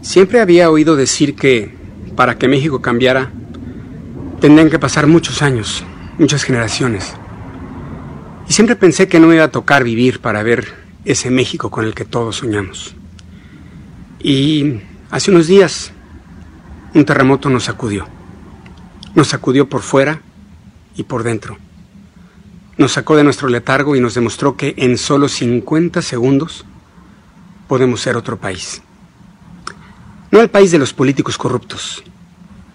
Siempre 0.00 0.40
había 0.40 0.70
oído 0.70 0.96
decir 0.96 1.34
que 1.34 1.74
para 2.16 2.38
que 2.38 2.48
México 2.48 2.80
cambiara 2.80 3.30
tendrían 4.40 4.70
que 4.70 4.78
pasar 4.78 5.06
muchos 5.06 5.42
años, 5.42 5.84
muchas 6.18 6.44
generaciones. 6.44 7.14
Y 8.48 8.52
siempre 8.52 8.76
pensé 8.76 9.08
que 9.08 9.18
no 9.18 9.26
me 9.26 9.36
iba 9.36 9.44
a 9.44 9.50
tocar 9.50 9.84
vivir 9.84 10.20
para 10.20 10.42
ver 10.42 10.74
ese 11.04 11.30
México 11.30 11.70
con 11.70 11.84
el 11.84 11.94
que 11.94 12.04
todos 12.04 12.36
soñamos. 12.36 12.94
Y 14.20 14.80
hace 15.10 15.30
unos 15.30 15.46
días 15.46 15.92
un 16.94 17.04
terremoto 17.04 17.50
nos 17.50 17.64
sacudió. 17.64 18.06
Nos 19.14 19.28
sacudió 19.28 19.68
por 19.68 19.82
fuera 19.82 20.20
y 20.96 21.02
por 21.04 21.22
dentro 21.22 21.58
nos 22.76 22.92
sacó 22.92 23.16
de 23.16 23.24
nuestro 23.24 23.48
letargo 23.48 23.96
y 23.96 24.00
nos 24.00 24.14
demostró 24.14 24.56
que 24.56 24.74
en 24.76 24.98
solo 24.98 25.28
50 25.28 26.02
segundos 26.02 26.64
podemos 27.68 28.00
ser 28.00 28.16
otro 28.16 28.38
país. 28.38 28.82
No 30.30 30.40
el 30.40 30.50
país 30.50 30.70
de 30.72 30.78
los 30.78 30.92
políticos 30.92 31.38
corruptos, 31.38 32.02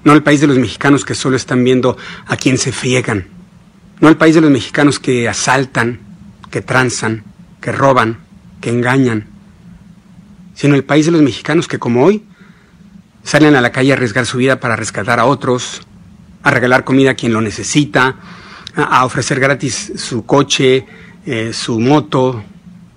no 0.03 0.13
el 0.13 0.23
país 0.23 0.39
de 0.39 0.47
los 0.47 0.57
mexicanos 0.57 1.03
que 1.03 1.15
solo 1.15 1.35
están 1.35 1.63
viendo 1.63 1.97
a 2.25 2.37
quien 2.37 2.57
se 2.57 2.71
friegan, 2.71 3.27
no 3.99 4.07
el 4.07 4.17
país 4.17 4.35
de 4.35 4.41
los 4.41 4.51
mexicanos 4.51 4.99
que 4.99 5.27
asaltan, 5.27 5.99
que 6.49 6.61
tranzan, 6.61 7.23
que 7.59 7.71
roban, 7.71 8.19
que 8.61 8.69
engañan, 8.69 9.27
sino 10.55 10.75
el 10.75 10.85
país 10.85 11.05
de 11.05 11.11
los 11.11 11.21
mexicanos 11.21 11.67
que 11.67 11.79
como 11.79 12.05
hoy 12.05 12.23
salen 13.23 13.55
a 13.55 13.61
la 13.61 13.71
calle 13.71 13.91
a 13.91 13.95
arriesgar 13.95 14.25
su 14.25 14.37
vida 14.37 14.59
para 14.59 14.75
rescatar 14.75 15.19
a 15.19 15.25
otros, 15.25 15.81
a 16.43 16.51
regalar 16.51 16.85
comida 16.85 17.11
a 17.11 17.15
quien 17.15 17.33
lo 17.33 17.41
necesita, 17.41 18.15
a 18.83 19.05
ofrecer 19.05 19.39
gratis 19.39 19.93
su 19.95 20.25
coche, 20.25 20.85
eh, 21.25 21.53
su 21.53 21.79
moto, 21.79 22.43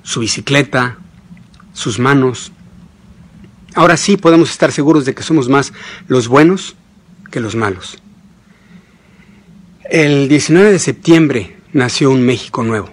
su 0.03 0.21
bicicleta, 0.21 0.99
sus 1.73 1.99
manos. 1.99 2.53
Ahora 3.75 3.97
sí 3.97 4.17
podemos 4.17 4.51
estar 4.51 4.73
seguros 4.73 5.05
de 5.05 5.15
que 5.15 5.23
somos 5.23 5.49
más 5.49 5.73
los 6.09 6.29
buenos 6.29 6.77
que 7.31 7.41
los 7.41 7.55
malos. 7.55 7.99
El 9.85 10.29
19 10.29 10.73
de 10.73 10.79
septiembre 10.79 11.57
nació 11.73 12.11
un 12.11 12.23
México 12.23 12.63
nuevo. 12.63 12.91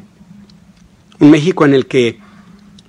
Un 1.19 1.31
México 1.31 1.65
en 1.65 1.73
el 1.73 1.85
que, 1.85 2.19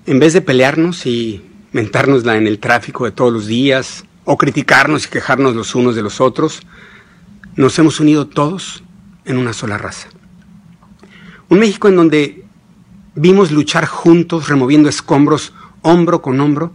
en 0.06 0.18
vez 0.18 0.32
de 0.32 0.40
pelearnos 0.40 1.06
y 1.06 1.42
mentárnosla 1.72 2.36
en 2.36 2.46
el 2.46 2.58
tráfico 2.58 3.04
de 3.04 3.12
todos 3.12 3.32
los 3.32 3.46
días, 3.46 4.04
o 4.24 4.36
criticarnos 4.36 5.06
y 5.06 5.08
quejarnos 5.08 5.56
los 5.56 5.74
unos 5.74 5.96
de 5.96 6.02
los 6.02 6.20
otros, 6.20 6.60
nos 7.56 7.78
hemos 7.78 8.00
unido 8.00 8.26
todos 8.28 8.84
en 9.30 9.38
una 9.38 9.52
sola 9.52 9.78
raza. 9.78 10.08
Un 11.48 11.58
México 11.58 11.88
en 11.88 11.96
donde 11.96 12.44
vimos 13.14 13.50
luchar 13.50 13.86
juntos, 13.86 14.48
removiendo 14.48 14.88
escombros, 14.88 15.52
hombro 15.82 16.22
con 16.22 16.40
hombro, 16.40 16.72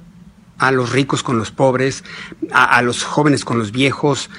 a 0.58 0.72
los 0.72 0.92
ricos 0.92 1.22
con 1.22 1.38
los 1.38 1.52
pobres, 1.52 2.04
a, 2.52 2.82
los 2.82 3.04
jóvenes 3.04 3.44
con 3.44 3.58
los 3.58 3.72
viejos, 3.72 4.30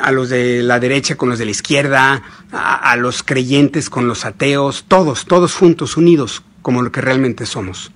a 0.00 0.10
los 0.10 0.28
de 0.28 0.62
la 0.62 0.80
derecha 0.80 1.16
con 1.16 1.28
los 1.28 1.38
de 1.38 1.44
la 1.44 1.50
izquierda, 1.52 2.22
a, 2.52 2.90
a 2.90 2.96
los 2.96 3.22
creyentes 3.22 3.88
con 3.88 4.08
los 4.08 4.24
ateos, 4.24 4.84
todos, 4.88 5.26
todos 5.26 5.54
juntos, 5.54 5.96
unidos, 5.96 6.42
como 6.62 6.82
lo 6.82 6.90
que 6.90 7.00
realmente 7.00 7.46
somos, 7.46 7.92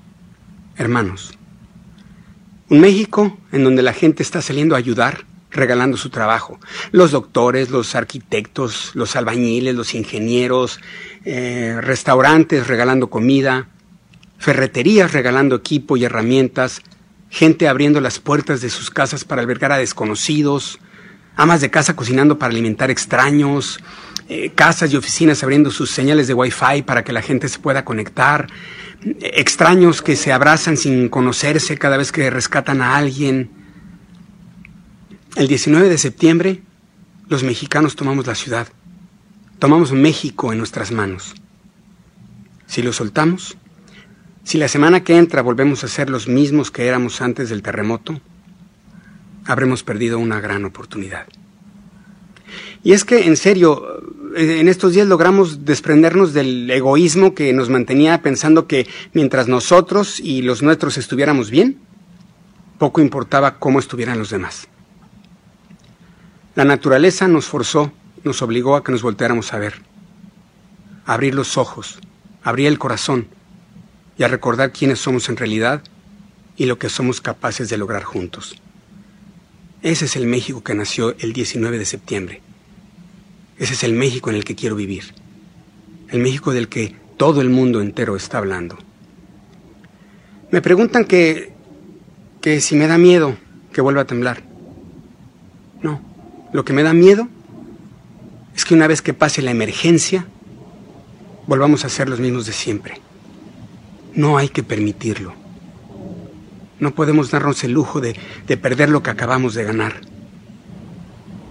hermanos. 0.76 1.36
Un 2.70 2.80
México 2.80 3.36
en 3.52 3.64
donde 3.64 3.82
la 3.82 3.92
gente 3.92 4.22
está 4.22 4.40
saliendo 4.40 4.74
a 4.74 4.78
ayudar, 4.78 5.24
regalando 5.54 5.96
su 5.96 6.10
trabajo. 6.10 6.58
Los 6.90 7.12
doctores, 7.12 7.70
los 7.70 7.94
arquitectos, 7.94 8.90
los 8.94 9.16
albañiles, 9.16 9.74
los 9.74 9.94
ingenieros, 9.94 10.80
eh, 11.24 11.78
restaurantes 11.80 12.66
regalando 12.66 13.08
comida, 13.08 13.68
ferreterías 14.38 15.12
regalando 15.12 15.56
equipo 15.56 15.96
y 15.96 16.04
herramientas, 16.04 16.82
gente 17.30 17.68
abriendo 17.68 18.00
las 18.00 18.18
puertas 18.18 18.60
de 18.60 18.70
sus 18.70 18.90
casas 18.90 19.24
para 19.24 19.40
albergar 19.40 19.72
a 19.72 19.78
desconocidos, 19.78 20.78
amas 21.36 21.60
de 21.60 21.70
casa 21.70 21.96
cocinando 21.96 22.38
para 22.38 22.52
alimentar 22.52 22.90
extraños, 22.90 23.80
eh, 24.28 24.52
casas 24.54 24.92
y 24.92 24.96
oficinas 24.96 25.42
abriendo 25.42 25.70
sus 25.70 25.90
señales 25.90 26.28
de 26.28 26.34
Wi-Fi 26.34 26.82
para 26.82 27.04
que 27.04 27.12
la 27.12 27.22
gente 27.22 27.48
se 27.48 27.58
pueda 27.58 27.84
conectar, 27.84 28.48
extraños 29.20 30.00
que 30.00 30.16
se 30.16 30.32
abrazan 30.32 30.76
sin 30.76 31.08
conocerse 31.08 31.76
cada 31.76 31.96
vez 31.96 32.10
que 32.10 32.30
rescatan 32.30 32.80
a 32.80 32.96
alguien, 32.96 33.63
el 35.36 35.48
19 35.48 35.88
de 35.88 35.98
septiembre, 35.98 36.62
los 37.28 37.42
mexicanos 37.42 37.96
tomamos 37.96 38.26
la 38.26 38.34
ciudad, 38.34 38.68
tomamos 39.58 39.92
México 39.92 40.52
en 40.52 40.58
nuestras 40.58 40.92
manos. 40.92 41.34
Si 42.66 42.82
lo 42.82 42.92
soltamos, 42.92 43.56
si 44.44 44.58
la 44.58 44.68
semana 44.68 45.02
que 45.02 45.16
entra 45.16 45.42
volvemos 45.42 45.82
a 45.82 45.88
ser 45.88 46.08
los 46.08 46.28
mismos 46.28 46.70
que 46.70 46.86
éramos 46.86 47.20
antes 47.20 47.48
del 47.48 47.62
terremoto, 47.62 48.20
habremos 49.44 49.82
perdido 49.82 50.18
una 50.18 50.40
gran 50.40 50.64
oportunidad. 50.64 51.26
Y 52.84 52.92
es 52.92 53.04
que, 53.04 53.26
en 53.26 53.36
serio, 53.36 54.02
eh, 54.36 54.60
en 54.60 54.68
estos 54.68 54.92
días 54.92 55.08
logramos 55.08 55.64
desprendernos 55.64 56.32
del 56.32 56.70
egoísmo 56.70 57.34
que 57.34 57.52
nos 57.52 57.70
mantenía 57.70 58.22
pensando 58.22 58.68
que 58.68 58.86
mientras 59.14 59.48
nosotros 59.48 60.20
y 60.20 60.42
los 60.42 60.62
nuestros 60.62 60.96
estuviéramos 60.96 61.50
bien, 61.50 61.78
poco 62.78 63.00
importaba 63.00 63.58
cómo 63.58 63.80
estuvieran 63.80 64.18
los 64.18 64.30
demás. 64.30 64.68
La 66.54 66.64
naturaleza 66.64 67.26
nos 67.26 67.46
forzó, 67.46 67.92
nos 68.22 68.40
obligó 68.40 68.76
a 68.76 68.84
que 68.84 68.92
nos 68.92 69.02
volteáramos 69.02 69.52
a 69.52 69.58
ver, 69.58 69.82
a 71.04 71.14
abrir 71.14 71.34
los 71.34 71.58
ojos, 71.58 71.98
a 72.44 72.50
abrir 72.50 72.68
el 72.68 72.78
corazón 72.78 73.26
y 74.16 74.22
a 74.22 74.28
recordar 74.28 74.70
quiénes 74.70 75.00
somos 75.00 75.28
en 75.28 75.36
realidad 75.36 75.82
y 76.56 76.66
lo 76.66 76.78
que 76.78 76.88
somos 76.88 77.20
capaces 77.20 77.68
de 77.68 77.76
lograr 77.76 78.04
juntos. 78.04 78.54
Ese 79.82 80.04
es 80.04 80.14
el 80.14 80.28
México 80.28 80.62
que 80.62 80.76
nació 80.76 81.16
el 81.18 81.32
19 81.32 81.76
de 81.76 81.84
septiembre. 81.84 82.40
Ese 83.58 83.74
es 83.74 83.82
el 83.82 83.92
México 83.92 84.30
en 84.30 84.36
el 84.36 84.44
que 84.44 84.54
quiero 84.54 84.76
vivir. 84.76 85.12
El 86.08 86.20
México 86.20 86.52
del 86.52 86.68
que 86.68 86.94
todo 87.16 87.40
el 87.40 87.50
mundo 87.50 87.80
entero 87.80 88.14
está 88.14 88.38
hablando. 88.38 88.78
Me 90.52 90.62
preguntan 90.62 91.04
que, 91.04 91.52
que 92.40 92.60
si 92.60 92.76
me 92.76 92.86
da 92.86 92.96
miedo 92.96 93.36
que 93.72 93.80
vuelva 93.80 94.02
a 94.02 94.06
temblar. 94.06 94.44
No, 95.82 96.13
lo 96.54 96.64
que 96.64 96.72
me 96.72 96.84
da 96.84 96.94
miedo 96.94 97.26
es 98.54 98.64
que 98.64 98.74
una 98.74 98.86
vez 98.86 99.02
que 99.02 99.12
pase 99.12 99.42
la 99.42 99.50
emergencia, 99.50 100.24
volvamos 101.48 101.84
a 101.84 101.88
ser 101.88 102.08
los 102.08 102.20
mismos 102.20 102.46
de 102.46 102.52
siempre. 102.52 103.00
No 104.14 104.38
hay 104.38 104.50
que 104.50 104.62
permitirlo. 104.62 105.34
No 106.78 106.94
podemos 106.94 107.32
darnos 107.32 107.64
el 107.64 107.72
lujo 107.72 108.00
de, 108.00 108.14
de, 108.46 108.56
perder 108.56 108.88
lo 108.88 109.02
que 109.02 109.10
acabamos 109.10 109.54
de 109.54 109.64
ganar. 109.64 110.00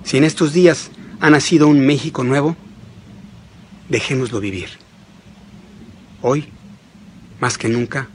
Si 0.06 0.16
en 0.16 0.24
estos 0.24 0.54
días 0.54 0.90
ha 1.20 1.30
nacido 1.30 1.68
un 1.68 1.86
México 1.86 2.24
nuevo, 2.24 2.56
dejémoslo 3.90 4.40
vivir. 4.40 4.70
Hoy, 6.22 6.48
más 7.42 7.58
que 7.58 7.68
nunca, 7.68 8.08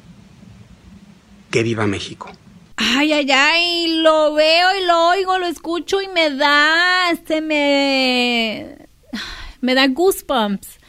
que 1.51 1.62
viva 1.62 1.87
México. 1.87 2.31
Ay, 3.01 3.13
ay, 3.13 3.31
ay, 3.31 4.03
lo 4.03 4.35
veo 4.35 4.67
y 4.77 4.85
lo 4.85 5.11
oigo, 5.11 5.39
lo 5.39 5.47
escucho 5.47 6.03
y 6.03 6.09
me 6.09 6.31
da, 6.31 7.15
se 7.29 7.41
me, 7.41 8.77
me 9.61 9.77
da 9.77 9.87
goosebumps. 9.87 10.81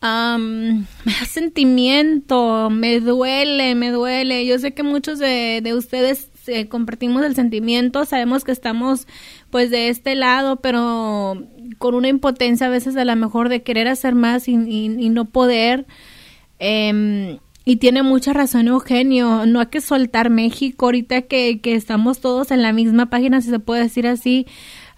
Um, 0.00 0.84
me 1.04 1.12
da 1.18 1.26
sentimiento, 1.28 2.70
me 2.70 3.00
duele, 3.00 3.74
me 3.74 3.90
duele. 3.90 4.46
Yo 4.46 4.60
sé 4.60 4.72
que 4.72 4.84
muchos 4.84 5.18
de, 5.18 5.62
de 5.64 5.74
ustedes 5.74 6.30
eh, 6.46 6.68
compartimos 6.68 7.24
el 7.24 7.34
sentimiento, 7.34 8.04
sabemos 8.04 8.44
que 8.44 8.52
estamos 8.52 9.08
pues 9.50 9.70
de 9.70 9.88
este 9.88 10.14
lado, 10.14 10.60
pero 10.60 11.42
con 11.78 11.96
una 11.96 12.06
impotencia 12.06 12.68
a 12.68 12.70
veces 12.70 12.96
a 12.96 13.04
lo 13.04 13.16
mejor 13.16 13.48
de 13.48 13.64
querer 13.64 13.88
hacer 13.88 14.14
más 14.14 14.46
y, 14.46 14.52
y, 14.52 15.08
no 15.08 15.24
poder. 15.24 15.86
Eh, 16.60 17.40
y 17.68 17.76
tiene 17.76 18.04
mucha 18.04 18.32
razón 18.32 18.68
Eugenio, 18.68 19.44
no 19.44 19.58
hay 19.58 19.66
que 19.66 19.80
soltar 19.80 20.30
México 20.30 20.86
ahorita 20.86 21.22
que, 21.22 21.60
que 21.60 21.74
estamos 21.74 22.20
todos 22.20 22.52
en 22.52 22.62
la 22.62 22.72
misma 22.72 23.06
página, 23.06 23.40
si 23.40 23.50
se 23.50 23.58
puede 23.58 23.82
decir 23.82 24.06
así. 24.06 24.46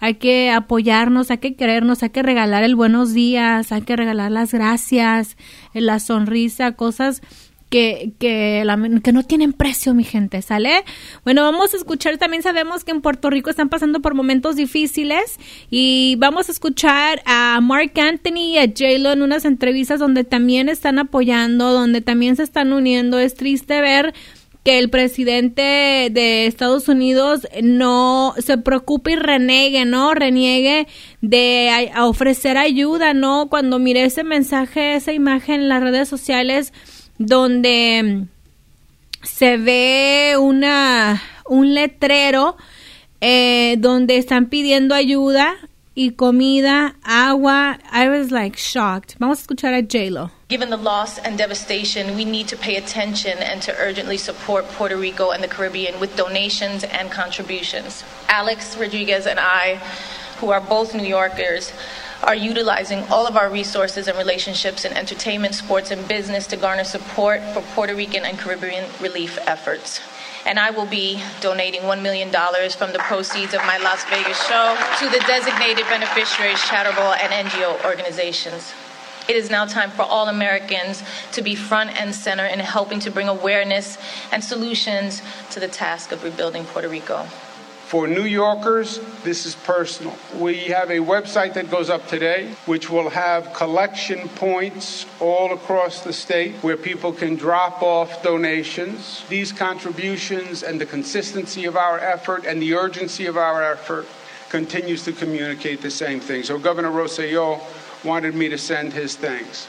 Hay 0.00 0.16
que 0.16 0.50
apoyarnos, 0.50 1.30
hay 1.30 1.38
que 1.38 1.56
querernos, 1.56 2.02
hay 2.02 2.10
que 2.10 2.22
regalar 2.22 2.64
el 2.64 2.76
buenos 2.76 3.14
días, 3.14 3.72
hay 3.72 3.80
que 3.80 3.96
regalar 3.96 4.30
las 4.30 4.52
gracias, 4.52 5.38
la 5.72 5.98
sonrisa, 5.98 6.72
cosas 6.72 7.22
que, 7.70 8.12
que, 8.18 8.62
la, 8.64 8.78
que 9.02 9.12
no 9.12 9.22
tienen 9.22 9.52
precio, 9.52 9.94
mi 9.94 10.04
gente, 10.04 10.42
¿sale? 10.42 10.84
Bueno, 11.24 11.42
vamos 11.42 11.74
a 11.74 11.76
escuchar, 11.76 12.16
también 12.18 12.42
sabemos 12.42 12.84
que 12.84 12.92
en 12.92 13.00
Puerto 13.00 13.30
Rico 13.30 13.50
están 13.50 13.68
pasando 13.68 14.00
por 14.00 14.14
momentos 14.14 14.56
difíciles 14.56 15.38
y 15.70 16.16
vamos 16.16 16.48
a 16.48 16.52
escuchar 16.52 17.22
a 17.26 17.60
Mark 17.60 17.92
Anthony 18.00 18.54
y 18.54 18.58
a 18.58 18.66
J-Lo 18.66 19.12
en 19.12 19.22
unas 19.22 19.44
entrevistas 19.44 20.00
donde 20.00 20.24
también 20.24 20.68
están 20.68 20.98
apoyando, 20.98 21.72
donde 21.72 22.00
también 22.00 22.36
se 22.36 22.42
están 22.42 22.72
uniendo. 22.72 23.18
Es 23.18 23.34
triste 23.34 23.80
ver 23.80 24.14
que 24.64 24.78
el 24.78 24.90
presidente 24.90 26.08
de 26.10 26.46
Estados 26.46 26.88
Unidos 26.88 27.46
no 27.62 28.34
se 28.38 28.58
preocupe 28.58 29.12
y 29.12 29.16
renegue, 29.16 29.84
¿no? 29.84 30.14
Reniegue 30.14 30.86
de 31.20 31.90
ofrecer 31.98 32.58
ayuda, 32.58 33.14
¿no? 33.14 33.48
Cuando 33.48 33.78
miré 33.78 34.04
ese 34.04 34.24
mensaje, 34.24 34.94
esa 34.94 35.12
imagen 35.12 35.62
en 35.62 35.68
las 35.68 35.82
redes 35.82 36.08
sociales, 36.08 36.72
donde 37.18 38.26
se 39.22 39.56
ve 39.56 40.36
una 40.38 41.22
un 41.46 41.74
letrero 41.74 42.56
eh, 43.20 43.76
donde 43.78 44.16
están 44.16 44.46
pidiendo 44.46 44.94
ayuda 44.94 45.56
y 45.98 46.12
comida, 46.12 46.94
agua. 47.02 47.78
I 47.90 48.08
was 48.08 48.30
like 48.30 48.56
shocked. 48.56 49.16
Vamos 49.18 49.40
a 49.40 49.42
escuchar 49.42 49.74
a 49.74 49.82
J-Lo. 49.82 50.30
Given 50.48 50.70
the 50.70 50.76
loss 50.76 51.18
and 51.18 51.36
devastation, 51.36 52.14
we 52.14 52.24
need 52.24 52.46
to 52.48 52.56
pay 52.56 52.76
attention 52.76 53.36
and 53.38 53.60
to 53.62 53.74
urgently 53.80 54.16
support 54.16 54.64
Puerto 54.76 54.96
Rico 54.96 55.32
and 55.32 55.42
the 55.42 55.48
Caribbean 55.48 55.98
with 55.98 56.14
donations 56.16 56.84
and 56.84 57.10
contributions. 57.10 58.04
Alex 58.28 58.76
Rodriguez 58.76 59.26
and 59.26 59.40
I, 59.40 59.80
who 60.38 60.50
are 60.50 60.60
both 60.60 60.94
New 60.94 61.02
Yorkers, 61.02 61.72
are 62.22 62.34
utilizing 62.34 63.04
all 63.04 63.26
of 63.26 63.36
our 63.36 63.50
resources 63.50 64.08
and 64.08 64.18
relationships 64.18 64.84
in 64.84 64.92
entertainment, 64.92 65.54
sports, 65.54 65.90
and 65.90 66.06
business 66.08 66.46
to 66.48 66.56
garner 66.56 66.84
support 66.84 67.40
for 67.54 67.62
Puerto 67.74 67.94
Rican 67.94 68.24
and 68.24 68.38
Caribbean 68.38 68.88
relief 69.00 69.38
efforts. 69.46 70.00
And 70.44 70.58
I 70.58 70.70
will 70.70 70.86
be 70.86 71.22
donating 71.40 71.82
$1 71.82 72.02
million 72.02 72.30
from 72.30 72.92
the 72.92 72.98
proceeds 73.00 73.54
of 73.54 73.60
my 73.66 73.78
Las 73.78 74.04
Vegas 74.04 74.42
show 74.46 74.76
to 74.98 75.08
the 75.10 75.22
designated 75.26 75.84
beneficiaries, 75.86 76.62
charitable, 76.62 77.12
and 77.14 77.48
NGO 77.48 77.84
organizations. 77.84 78.72
It 79.28 79.36
is 79.36 79.50
now 79.50 79.66
time 79.66 79.90
for 79.90 80.02
all 80.02 80.28
Americans 80.28 81.02
to 81.32 81.42
be 81.42 81.54
front 81.54 82.00
and 82.00 82.14
center 82.14 82.46
in 82.46 82.60
helping 82.60 82.98
to 83.00 83.10
bring 83.10 83.28
awareness 83.28 83.98
and 84.32 84.42
solutions 84.42 85.20
to 85.50 85.60
the 85.60 85.68
task 85.68 86.12
of 86.12 86.24
rebuilding 86.24 86.64
Puerto 86.64 86.88
Rico. 86.88 87.26
For 87.88 88.06
New 88.06 88.24
Yorkers, 88.24 89.00
this 89.24 89.46
is 89.46 89.54
personal. 89.54 90.14
We 90.36 90.68
have 90.76 90.90
a 90.90 90.98
website 90.98 91.54
that 91.54 91.70
goes 91.70 91.88
up 91.88 92.06
today, 92.06 92.52
which 92.66 92.90
will 92.90 93.08
have 93.08 93.54
collection 93.54 94.28
points 94.36 95.06
all 95.20 95.54
across 95.54 96.02
the 96.02 96.12
state 96.12 96.52
where 96.56 96.76
people 96.76 97.14
can 97.14 97.36
drop 97.36 97.82
off 97.82 98.22
donations. 98.22 99.24
These 99.30 99.52
contributions 99.52 100.62
and 100.62 100.78
the 100.78 100.84
consistency 100.84 101.64
of 101.64 101.78
our 101.78 101.98
effort 101.98 102.44
and 102.44 102.60
the 102.60 102.74
urgency 102.74 103.24
of 103.24 103.38
our 103.38 103.62
effort 103.64 104.04
continues 104.50 105.02
to 105.04 105.12
communicate 105.12 105.80
the 105.80 105.90
same 105.90 106.20
thing. 106.20 106.42
So 106.42 106.58
Governor 106.58 106.90
Rosselló 106.90 107.58
wanted 108.04 108.34
me 108.34 108.50
to 108.50 108.58
send 108.58 108.92
his 108.92 109.16
thanks. 109.16 109.66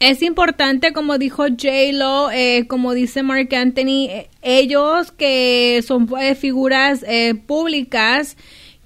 Es 0.00 0.22
importante, 0.22 0.94
como 0.94 1.18
dijo 1.18 1.46
J-Lo, 1.54 2.30
eh, 2.30 2.64
como 2.66 2.94
dice 2.94 3.22
Mark 3.22 3.52
Anthony, 3.52 4.08
eh, 4.08 4.29
ellos 4.42 5.12
que 5.12 5.82
son 5.86 6.08
eh, 6.20 6.34
figuras 6.34 7.04
públicas, 7.46 8.36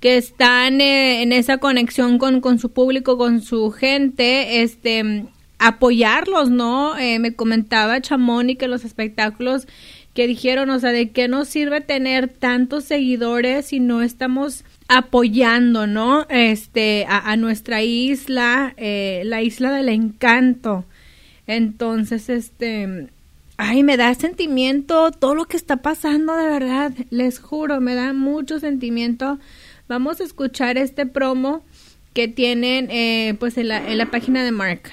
que 0.01 0.17
están 0.17 0.81
en 0.81 1.33
esa 1.33 1.59
conexión 1.59 2.19
con, 2.19 2.41
con, 2.41 2.59
su 2.59 2.71
público, 2.71 3.17
con 3.17 3.41
su 3.41 3.71
gente, 3.71 4.63
este, 4.63 5.25
apoyarlos, 5.59 6.51
¿no? 6.51 6.95
me 7.21 7.35
comentaba 7.35 8.03
Chamoni 8.03 8.57
que 8.57 8.69
los 8.69 8.85
espectáculos 8.85 9.67
que 10.13 10.27
dijeron, 10.27 10.69
o 10.71 10.79
sea, 10.79 10.93
¿de 10.93 11.11
qué 11.11 11.27
nos 11.27 11.49
sirve 11.49 11.81
tener 11.81 12.29
tantos 12.29 12.85
seguidores 12.85 13.67
si 13.67 13.81
no 13.81 14.03
estamos 14.03 14.65
apoyando, 14.89 15.87
¿no? 15.87 16.27
Este, 16.29 17.07
a, 17.09 17.33
a 17.33 17.37
nuestra 17.37 17.83
isla, 17.83 18.75
la 18.77 19.43
isla 19.43 19.73
del 19.73 19.89
encanto. 19.89 20.85
Entonces, 21.47 22.29
este, 22.29 23.09
ay, 23.57 23.83
me 23.83 23.97
da 23.97 24.15
sentimiento 24.15 25.11
todo 25.13 25.35
lo 25.35 25.45
que 25.47 25.57
está 25.57 25.79
pasando, 25.79 26.37
de 26.37 26.49
verdad, 26.49 26.93
les 27.11 27.39
juro, 27.39 27.81
me 27.81 27.95
da 27.95 28.13
mucho 28.13 28.59
sentimiento. 28.61 29.39
Vamos 29.89 30.21
a 30.21 30.25
escuchar 30.25 30.79
este 30.79 31.07
promo 31.07 31.65
que 32.15 32.29
tienen, 32.29 32.91
eh, 32.91 33.35
pues, 33.39 33.59
en 33.59 33.69
la, 33.69 33.91
en 33.91 33.99
la 33.99 34.11
página 34.11 34.45
de 34.45 34.53
Mark. 34.53 34.91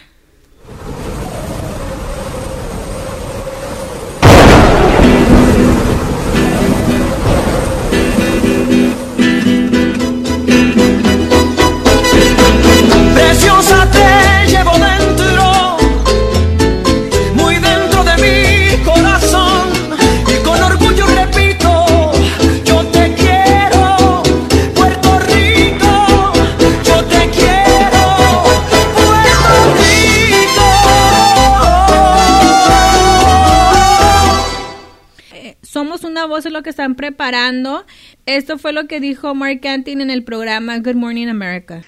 Voz 36.32 36.46
en 36.48 36.54
lo 36.54 36.64
que 36.64 36.72
están 36.72 36.96
preparando. 36.96 37.84
Esto 38.26 38.58
fue 38.58 38.74
lo 38.74 38.88
que 38.88 39.00
dijo 39.00 39.36
Mark 39.36 39.68
Anthony 39.68 40.02
en 40.02 40.10
el 40.10 40.24
programa 40.24 40.80
Good 40.80 40.96
Morning 40.96 41.28
America. 41.30 41.84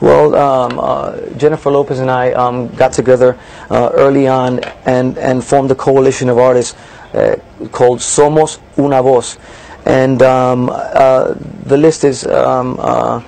Well, 0.00 0.34
um, 0.34 0.78
uh, 0.78 1.12
Jennifer 1.36 1.70
Lopez 1.70 1.98
and 1.98 2.10
I 2.10 2.32
um, 2.32 2.68
got 2.76 2.92
together 2.94 3.36
uh, 3.68 3.90
early 3.92 4.26
on 4.26 4.60
and, 4.86 5.18
and 5.18 5.44
formed 5.44 5.70
a 5.70 5.74
coalition 5.74 6.30
of 6.30 6.38
artists 6.38 6.74
uh, 7.12 7.36
called 7.72 7.98
Somos 7.98 8.58
Una 8.78 9.02
Voz. 9.02 9.36
And 9.84 10.22
um, 10.22 10.70
uh, 10.72 11.34
the 11.66 11.76
list 11.76 12.04
is 12.04 12.24
um, 12.26 12.78
uh, 12.80 13.20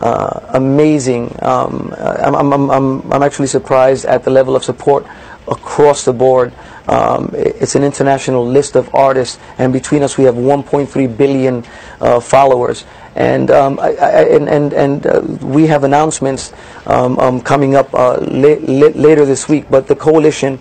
uh, 0.00 0.40
amazing. 0.54 1.34
Um, 1.42 1.92
I'm, 1.98 2.52
I'm, 2.52 2.70
I'm, 2.70 3.12
I'm 3.12 3.22
actually 3.22 3.48
surprised 3.48 4.04
at 4.04 4.22
the 4.22 4.30
level 4.30 4.54
of 4.54 4.62
support 4.62 5.04
across 5.48 6.04
the 6.04 6.12
board. 6.12 6.52
Um, 6.88 7.30
it's 7.34 7.74
an 7.74 7.84
international 7.84 8.46
list 8.46 8.74
of 8.74 8.92
artists, 8.94 9.38
and 9.58 9.72
between 9.72 10.02
us, 10.02 10.16
we 10.16 10.24
have 10.24 10.36
1.3 10.36 11.16
billion 11.16 11.64
uh, 12.00 12.18
followers. 12.18 12.86
And, 13.14 13.50
um, 13.50 13.78
I, 13.78 13.94
I, 13.96 14.22
and, 14.22 14.48
and, 14.48 14.72
and 14.72 15.06
uh, 15.06 15.20
we 15.42 15.66
have 15.66 15.84
announcements 15.84 16.52
um, 16.86 17.18
um, 17.18 17.40
coming 17.42 17.74
up 17.74 17.92
uh, 17.94 18.16
la- 18.20 18.56
la- 18.62 18.94
later 18.94 19.26
this 19.26 19.48
week. 19.48 19.66
But 19.68 19.86
the 19.86 19.96
coalition, 19.96 20.58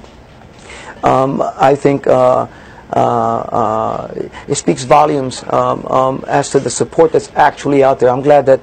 um, 1.04 1.42
I 1.42 1.76
think, 1.76 2.08
uh, 2.08 2.48
uh, 2.94 3.00
uh, 3.00 4.30
it 4.48 4.56
speaks 4.56 4.84
volumes 4.84 5.44
um, 5.50 6.26
as 6.28 6.50
to 6.52 6.60
the 6.60 6.70
support 6.70 7.14
that's 7.14 7.32
actually 7.36 7.84
out 7.84 8.00
there. 8.00 8.10
I'm 8.10 8.22
glad 8.22 8.46
that 8.48 8.62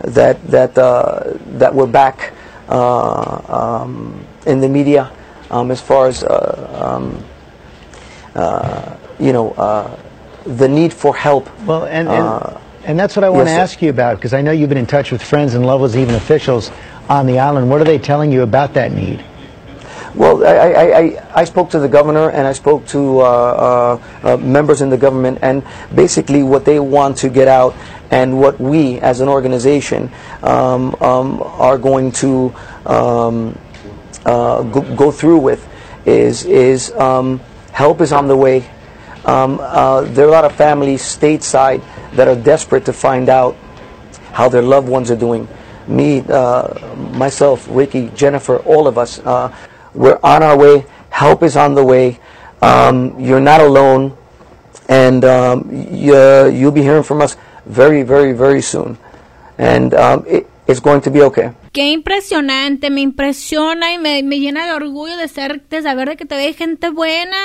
that 0.00 0.42
that 0.46 0.74
that 0.74 1.74
we're 1.74 1.86
back 1.86 2.32
in 4.46 4.60
the 4.60 4.68
media 4.68 5.12
um, 5.52 5.70
as 5.70 5.80
far 5.80 6.08
as 6.08 6.24
uh, 6.24 6.96
um, 6.96 7.24
uh, 8.34 8.96
you 9.20 9.32
know 9.32 9.52
uh, 9.52 9.96
the 10.44 10.68
need 10.68 10.92
for 10.92 11.14
help. 11.14 11.48
Well, 11.66 11.84
and 11.84 12.08
and, 12.08 12.24
Uh, 12.26 12.58
and 12.84 12.98
that's 12.98 13.14
what 13.14 13.22
I 13.24 13.28
want 13.30 13.46
yes, 13.46 13.56
to 13.56 13.62
ask 13.62 13.82
you 13.82 13.90
about 13.90 14.16
because 14.16 14.34
I 14.34 14.42
know 14.42 14.50
you've 14.50 14.68
been 14.68 14.78
in 14.78 14.86
touch 14.86 15.12
with 15.12 15.22
friends 15.22 15.54
and 15.54 15.64
lovers, 15.64 15.96
even 15.96 16.16
officials 16.16 16.72
on 17.08 17.26
the 17.26 17.38
island. 17.38 17.70
What 17.70 17.80
are 17.80 17.84
they 17.84 17.98
telling 17.98 18.32
you 18.32 18.42
about 18.42 18.74
that 18.74 18.90
need? 18.90 19.24
Well, 20.14 20.44
I, 20.44 20.72
I, 20.72 20.98
I, 20.98 21.40
I 21.40 21.44
spoke 21.44 21.70
to 21.70 21.78
the 21.78 21.88
governor 21.88 22.30
and 22.30 22.46
I 22.46 22.52
spoke 22.52 22.86
to 22.88 23.20
uh, 23.20 23.24
uh, 23.24 24.34
uh, 24.34 24.36
members 24.36 24.82
in 24.82 24.90
the 24.90 24.98
government, 24.98 25.38
and 25.40 25.62
basically 25.94 26.42
what 26.42 26.64
they 26.64 26.78
want 26.80 27.16
to 27.18 27.30
get 27.30 27.48
out 27.48 27.74
and 28.10 28.38
what 28.38 28.60
we 28.60 29.00
as 29.00 29.20
an 29.20 29.28
organization 29.28 30.10
um, 30.42 30.94
um, 31.00 31.40
are 31.42 31.78
going 31.78 32.12
to 32.12 32.52
um, 32.84 33.58
uh, 34.24 34.62
go, 34.62 34.80
go 34.96 35.10
through 35.10 35.38
with 35.38 35.68
is, 36.06 36.44
is 36.44 36.90
um, 36.92 37.40
help 37.72 38.00
is 38.00 38.12
on 38.12 38.28
the 38.28 38.36
way. 38.36 38.68
Um, 39.24 39.58
uh, 39.60 40.02
there 40.02 40.24
are 40.26 40.28
a 40.28 40.32
lot 40.32 40.44
of 40.44 40.54
families 40.54 41.02
stateside 41.02 41.82
that 42.14 42.28
are 42.28 42.36
desperate 42.36 42.84
to 42.86 42.92
find 42.92 43.28
out 43.28 43.56
how 44.32 44.48
their 44.48 44.62
loved 44.62 44.88
ones 44.88 45.10
are 45.10 45.16
doing. 45.16 45.46
Me, 45.86 46.20
uh, 46.28 46.86
myself, 47.12 47.66
Ricky, 47.70 48.08
Jennifer, 48.14 48.58
all 48.58 48.86
of 48.86 48.98
us, 48.98 49.18
uh, 49.20 49.54
we're 49.94 50.18
on 50.22 50.42
our 50.42 50.56
way. 50.56 50.86
Help 51.10 51.42
is 51.42 51.56
on 51.56 51.74
the 51.74 51.84
way. 51.84 52.18
Um, 52.62 53.18
you're 53.18 53.40
not 53.40 53.60
alone, 53.60 54.16
and 54.88 55.24
um, 55.24 55.68
you, 55.70 56.48
you'll 56.48 56.72
be 56.72 56.82
hearing 56.82 57.02
from 57.02 57.20
us 57.20 57.36
very, 57.66 58.02
very, 58.02 58.32
very 58.32 58.62
soon. 58.62 58.96
And 59.58 59.94
um, 59.94 60.24
it, 60.26 60.48
it's 60.66 60.80
going 60.80 61.00
to 61.02 61.10
be 61.10 61.22
okay. 61.22 61.52
Qué 61.72 61.90
impresionante, 61.90 62.90
me 62.90 63.00
impresiona 63.00 63.94
y 63.94 63.98
me, 63.98 64.22
me 64.22 64.40
llena 64.40 64.66
de 64.66 64.72
orgullo 64.72 65.16
de 65.16 65.26
ser, 65.26 65.66
de 65.70 65.80
saber 65.80 66.10
de 66.10 66.16
que 66.16 66.26
te 66.26 66.36
ve 66.36 66.52
gente 66.52 66.90
buena. 66.90 67.38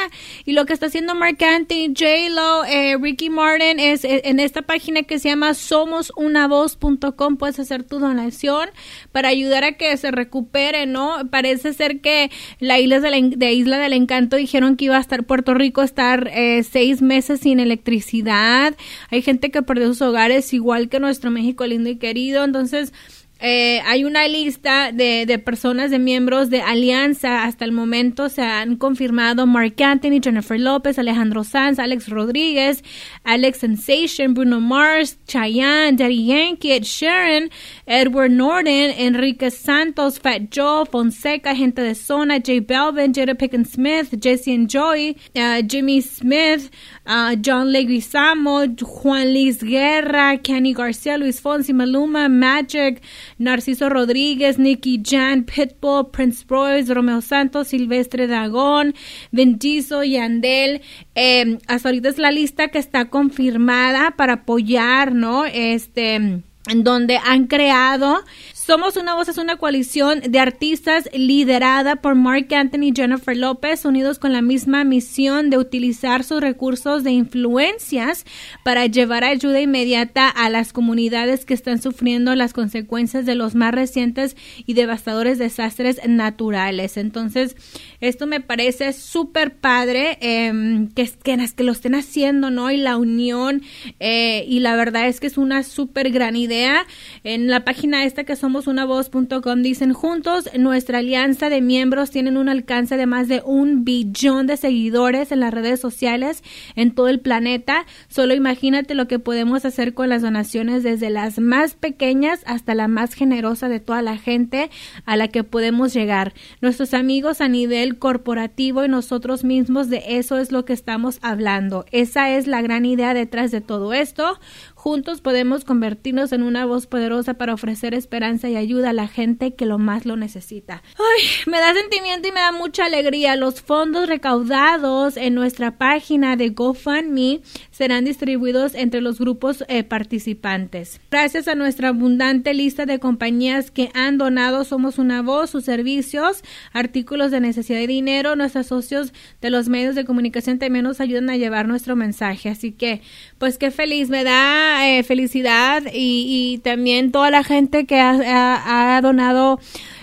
Y 0.43 0.51
lo 0.51 0.65
que 0.65 0.73
está 0.73 0.87
haciendo 0.87 1.15
Mark 1.15 1.41
Anthony, 1.41 1.93
J-Lo, 1.97 2.65
eh, 2.65 2.97
Ricky 3.01 3.29
Martin 3.29 3.79
es 3.79 4.03
eh, 4.03 4.23
en 4.25 4.41
esta 4.41 4.63
página 4.63 5.03
que 5.03 5.19
se 5.19 5.29
llama 5.29 5.53
somosunavoz.com 5.53 7.37
puedes 7.37 7.57
hacer 7.57 7.83
tu 7.83 7.99
donación 7.99 8.67
para 9.13 9.29
ayudar 9.29 9.63
a 9.63 9.77
que 9.77 9.95
se 9.95 10.11
recupere, 10.11 10.87
¿no? 10.87 11.19
Parece 11.31 11.71
ser 11.71 12.01
que 12.01 12.29
la 12.59 12.79
isla 12.79 12.99
del, 12.99 13.39
de 13.39 13.53
Isla 13.53 13.77
del 13.77 13.93
Encanto 13.93 14.35
dijeron 14.35 14.75
que 14.75 14.85
iba 14.85 14.97
a 14.97 15.01
estar 15.01 15.23
Puerto 15.23 15.53
Rico 15.53 15.83
estar 15.83 16.29
eh, 16.33 16.63
seis 16.63 17.01
meses 17.01 17.39
sin 17.39 17.61
electricidad, 17.61 18.75
hay 19.09 19.21
gente 19.21 19.51
que 19.51 19.61
perdió 19.61 19.87
sus 19.87 20.01
hogares 20.01 20.51
igual 20.53 20.89
que 20.89 20.99
nuestro 20.99 21.31
México 21.31 21.65
lindo 21.65 21.89
y 21.89 21.95
querido, 21.95 22.43
entonces 22.43 22.91
eh, 23.39 23.81
hay 23.85 24.03
una 24.03 24.27
lista 24.27 24.91
de, 24.91 25.25
de 25.25 25.39
personas, 25.39 25.91
de 25.91 25.99
miembros 25.99 26.49
de 26.49 26.61
Alianza. 26.61 27.43
Hasta 27.43 27.65
el 27.65 27.71
momento 27.71 28.29
se 28.29 28.41
han 28.41 28.77
confirmado 28.77 29.45
Mark 29.45 29.81
Anthony, 29.81 30.19
Jennifer 30.21 30.59
López, 30.59 30.97
Alejandro 30.97 31.43
Sanz, 31.43 31.79
Alex 31.79 32.09
Rodríguez, 32.09 32.83
Alex 33.23 33.59
Sensation, 33.59 34.33
Bruno 34.33 34.59
Mars, 34.59 35.17
Chayanne, 35.27 35.97
Daddy 35.97 36.25
Yankee, 36.25 36.71
Ed 36.71 36.83
Sheeran, 36.83 37.51
Edward 37.85 38.31
Norton, 38.31 38.67
Enrique 38.97 39.51
Santos, 39.51 40.19
Fat 40.19 40.49
Joe, 40.49 40.85
Fonseca, 40.85 41.53
Gente 41.55 41.81
de 41.81 41.93
Zona, 41.93 42.39
J 42.39 42.61
Balvin, 42.61 43.13
Jada 43.13 43.35
Pickens 43.37 43.71
Smith, 43.71 44.13
Jesse 44.19 44.53
and 44.53 44.69
Joy, 44.69 45.15
uh, 45.35 45.61
Jimmy 45.61 46.01
Smith, 46.01 46.71
uh, 47.05 47.35
John 47.35 47.71
Leguizamo, 47.71 48.67
Juan 48.81 49.33
Luis 49.33 49.61
Guerra, 49.61 50.37
Kenny 50.37 50.73
García, 50.73 51.17
Luis 51.17 51.39
Fonsi, 51.39 51.73
Maluma, 51.73 52.29
Magic, 52.29 53.01
Narciso 53.37 53.89
Rodríguez, 53.89 54.57
Nicky 54.57 55.01
Jan, 55.03 55.43
Pitbull, 55.43 56.09
Prince 56.11 56.45
Royce, 56.47 56.93
Romeo 56.93 57.21
Santos, 57.21 57.69
Silvestre 57.69 58.27
Dagón, 58.27 58.95
Ventizo, 59.31 60.03
Yandel. 60.03 60.81
Eh, 61.15 61.57
hasta 61.67 61.89
ahorita 61.89 62.09
es 62.09 62.17
la 62.17 62.31
lista 62.31 62.69
que 62.69 62.79
está 62.79 63.05
confirmada 63.05 64.11
para 64.17 64.33
apoyar, 64.33 65.13
¿no? 65.13 65.45
Este, 65.45 66.15
en 66.15 66.83
donde 66.83 67.17
han 67.17 67.47
creado 67.47 68.23
somos 68.67 68.97
una 68.97 69.15
voz 69.15 69.29
es 69.29 69.37
una 69.37 69.55
coalición 69.55 70.19
de 70.27 70.39
artistas 70.39 71.09
liderada 71.13 71.95
por 71.95 72.15
Mark 72.15 72.53
Anthony 72.53 72.87
y 72.87 72.93
Jennifer 72.93 73.37
López, 73.37 73.85
unidos 73.85 74.19
con 74.19 74.33
la 74.33 74.41
misma 74.41 74.83
misión 74.83 75.49
de 75.49 75.57
utilizar 75.57 76.25
sus 76.25 76.41
recursos 76.41 77.05
de 77.05 77.11
influencias 77.11 78.25
para 78.63 78.85
llevar 78.85 79.23
ayuda 79.23 79.61
inmediata 79.61 80.27
a 80.27 80.49
las 80.49 80.73
comunidades 80.73 81.45
que 81.45 81.53
están 81.53 81.81
sufriendo 81.81 82.35
las 82.35 82.51
consecuencias 82.51 83.25
de 83.25 83.35
los 83.35 83.55
más 83.55 83.73
recientes 83.73 84.35
y 84.65 84.73
devastadores 84.73 85.37
desastres 85.37 86.01
naturales. 86.05 86.97
Entonces, 86.97 87.55
esto 88.01 88.27
me 88.27 88.41
parece 88.41 88.91
súper 88.91 89.55
padre 89.55 90.17
eh, 90.19 90.89
que, 90.93 91.09
que, 91.23 91.37
que, 91.55 91.63
lo 91.63 91.71
estén 91.71 91.95
haciendo, 91.95 92.49
¿no? 92.49 92.69
Y 92.69 92.75
la 92.75 92.97
unión, 92.97 93.61
eh, 94.01 94.43
y 94.45 94.59
la 94.59 94.75
verdad 94.75 95.07
es 95.07 95.21
que 95.21 95.27
es 95.27 95.37
una 95.37 95.63
súper 95.63 96.09
gran 96.09 96.35
idea. 96.35 96.85
En 97.23 97.47
la 97.47 97.63
página 97.63 98.03
esta 98.03 98.25
que 98.25 98.35
somos 98.35 98.56
unavoz.com 98.65 99.61
dicen 99.61 99.93
juntos 99.93 100.49
nuestra 100.57 100.99
alianza 100.99 101.49
de 101.49 101.61
miembros 101.61 102.09
tienen 102.09 102.37
un 102.37 102.49
alcance 102.49 102.97
de 102.97 103.05
más 103.05 103.27
de 103.27 103.41
un 103.45 103.83
billón 103.83 104.47
de 104.47 104.57
seguidores 104.57 105.31
en 105.31 105.41
las 105.41 105.53
redes 105.53 105.79
sociales 105.79 106.43
en 106.75 106.95
todo 106.95 107.09
el 107.09 107.19
planeta. 107.19 107.85
Solo 108.07 108.33
imagínate 108.33 108.95
lo 108.95 109.07
que 109.07 109.19
podemos 109.19 109.65
hacer 109.65 109.93
con 109.93 110.09
las 110.09 110.21
donaciones 110.21 110.83
desde 110.83 111.09
las 111.09 111.39
más 111.39 111.75
pequeñas 111.75 112.41
hasta 112.45 112.73
la 112.73 112.87
más 112.87 113.13
generosa 113.13 113.69
de 113.69 113.79
toda 113.79 114.01
la 114.01 114.17
gente 114.17 114.71
a 115.05 115.17
la 115.17 115.27
que 115.27 115.43
podemos 115.43 115.93
llegar. 115.93 116.33
Nuestros 116.61 116.93
amigos 116.93 117.41
a 117.41 117.47
nivel 117.47 117.99
corporativo 117.99 118.85
y 118.85 118.87
nosotros 118.87 119.43
mismos 119.43 119.89
de 119.89 120.03
eso 120.07 120.37
es 120.37 120.51
lo 120.51 120.65
que 120.65 120.73
estamos 120.73 121.19
hablando. 121.21 121.85
Esa 121.91 122.29
es 122.31 122.47
la 122.47 122.61
gran 122.61 122.85
idea 122.85 123.13
detrás 123.13 123.51
de 123.51 123.61
todo 123.61 123.93
esto. 123.93 124.39
Juntos 124.87 125.19
podemos 125.19 125.65
convertirnos 125.65 126.31
en 126.31 126.43
una 126.43 126.65
voz 126.65 126.87
poderosa 126.87 127.33
para 127.33 127.53
ofrecer 127.53 127.93
esperanza 127.93 128.47
y 128.47 128.55
ayuda 128.55 128.91
a 128.91 128.93
la 128.93 129.09
gente 129.09 129.53
que 129.53 129.65
lo 129.65 129.79
más 129.79 130.05
lo 130.05 130.15
necesita. 130.15 130.81
Ay, 130.97 131.25
me 131.45 131.59
da 131.59 131.73
sentimiento 131.73 132.29
y 132.29 132.31
me 132.31 132.39
da 132.39 132.53
mucha 132.53 132.85
alegría. 132.85 133.35
Los 133.35 133.61
fondos 133.61 134.07
recaudados 134.07 135.17
en 135.17 135.35
nuestra 135.35 135.77
página 135.77 136.37
de 136.37 136.51
GoFundMe 136.51 137.41
serán 137.69 138.05
distribuidos 138.05 138.75
entre 138.75 139.01
los 139.01 139.19
grupos 139.19 139.65
eh, 139.67 139.83
participantes. 139.83 141.01
Gracias 141.11 141.49
a 141.49 141.55
nuestra 141.55 141.89
abundante 141.89 142.53
lista 142.53 142.85
de 142.85 142.99
compañías 142.99 143.71
que 143.71 143.91
han 143.93 144.17
donado 144.17 144.63
Somos 144.63 144.99
una 144.99 145.21
Voz, 145.21 145.49
sus 145.49 145.65
servicios, 145.65 146.45
artículos 146.71 147.31
de 147.31 147.41
necesidad 147.41 147.79
de 147.79 147.87
dinero, 147.87 148.37
nuestros 148.37 148.67
socios 148.67 149.11
de 149.41 149.49
los 149.49 149.67
medios 149.67 149.95
de 149.95 150.05
comunicación 150.05 150.59
también 150.59 150.85
nos 150.85 151.01
ayudan 151.01 151.29
a 151.29 151.35
llevar 151.35 151.67
nuestro 151.67 151.97
mensaje. 151.97 152.47
Así 152.47 152.71
que, 152.71 153.01
pues 153.37 153.57
qué 153.57 153.69
feliz, 153.69 154.07
me 154.07 154.23
da 154.23 154.76
eh, 154.85 155.03
felicidad 155.03 155.83
y, 155.93 156.53
y, 156.53 156.57
también 156.59 157.11
toda 157.11 157.31
la 157.31 157.43
gente 157.43 157.85
que 157.85 157.99
ha, 157.99 158.11
ha, 158.11 158.97
ha 158.97 159.01
donado 159.01 159.59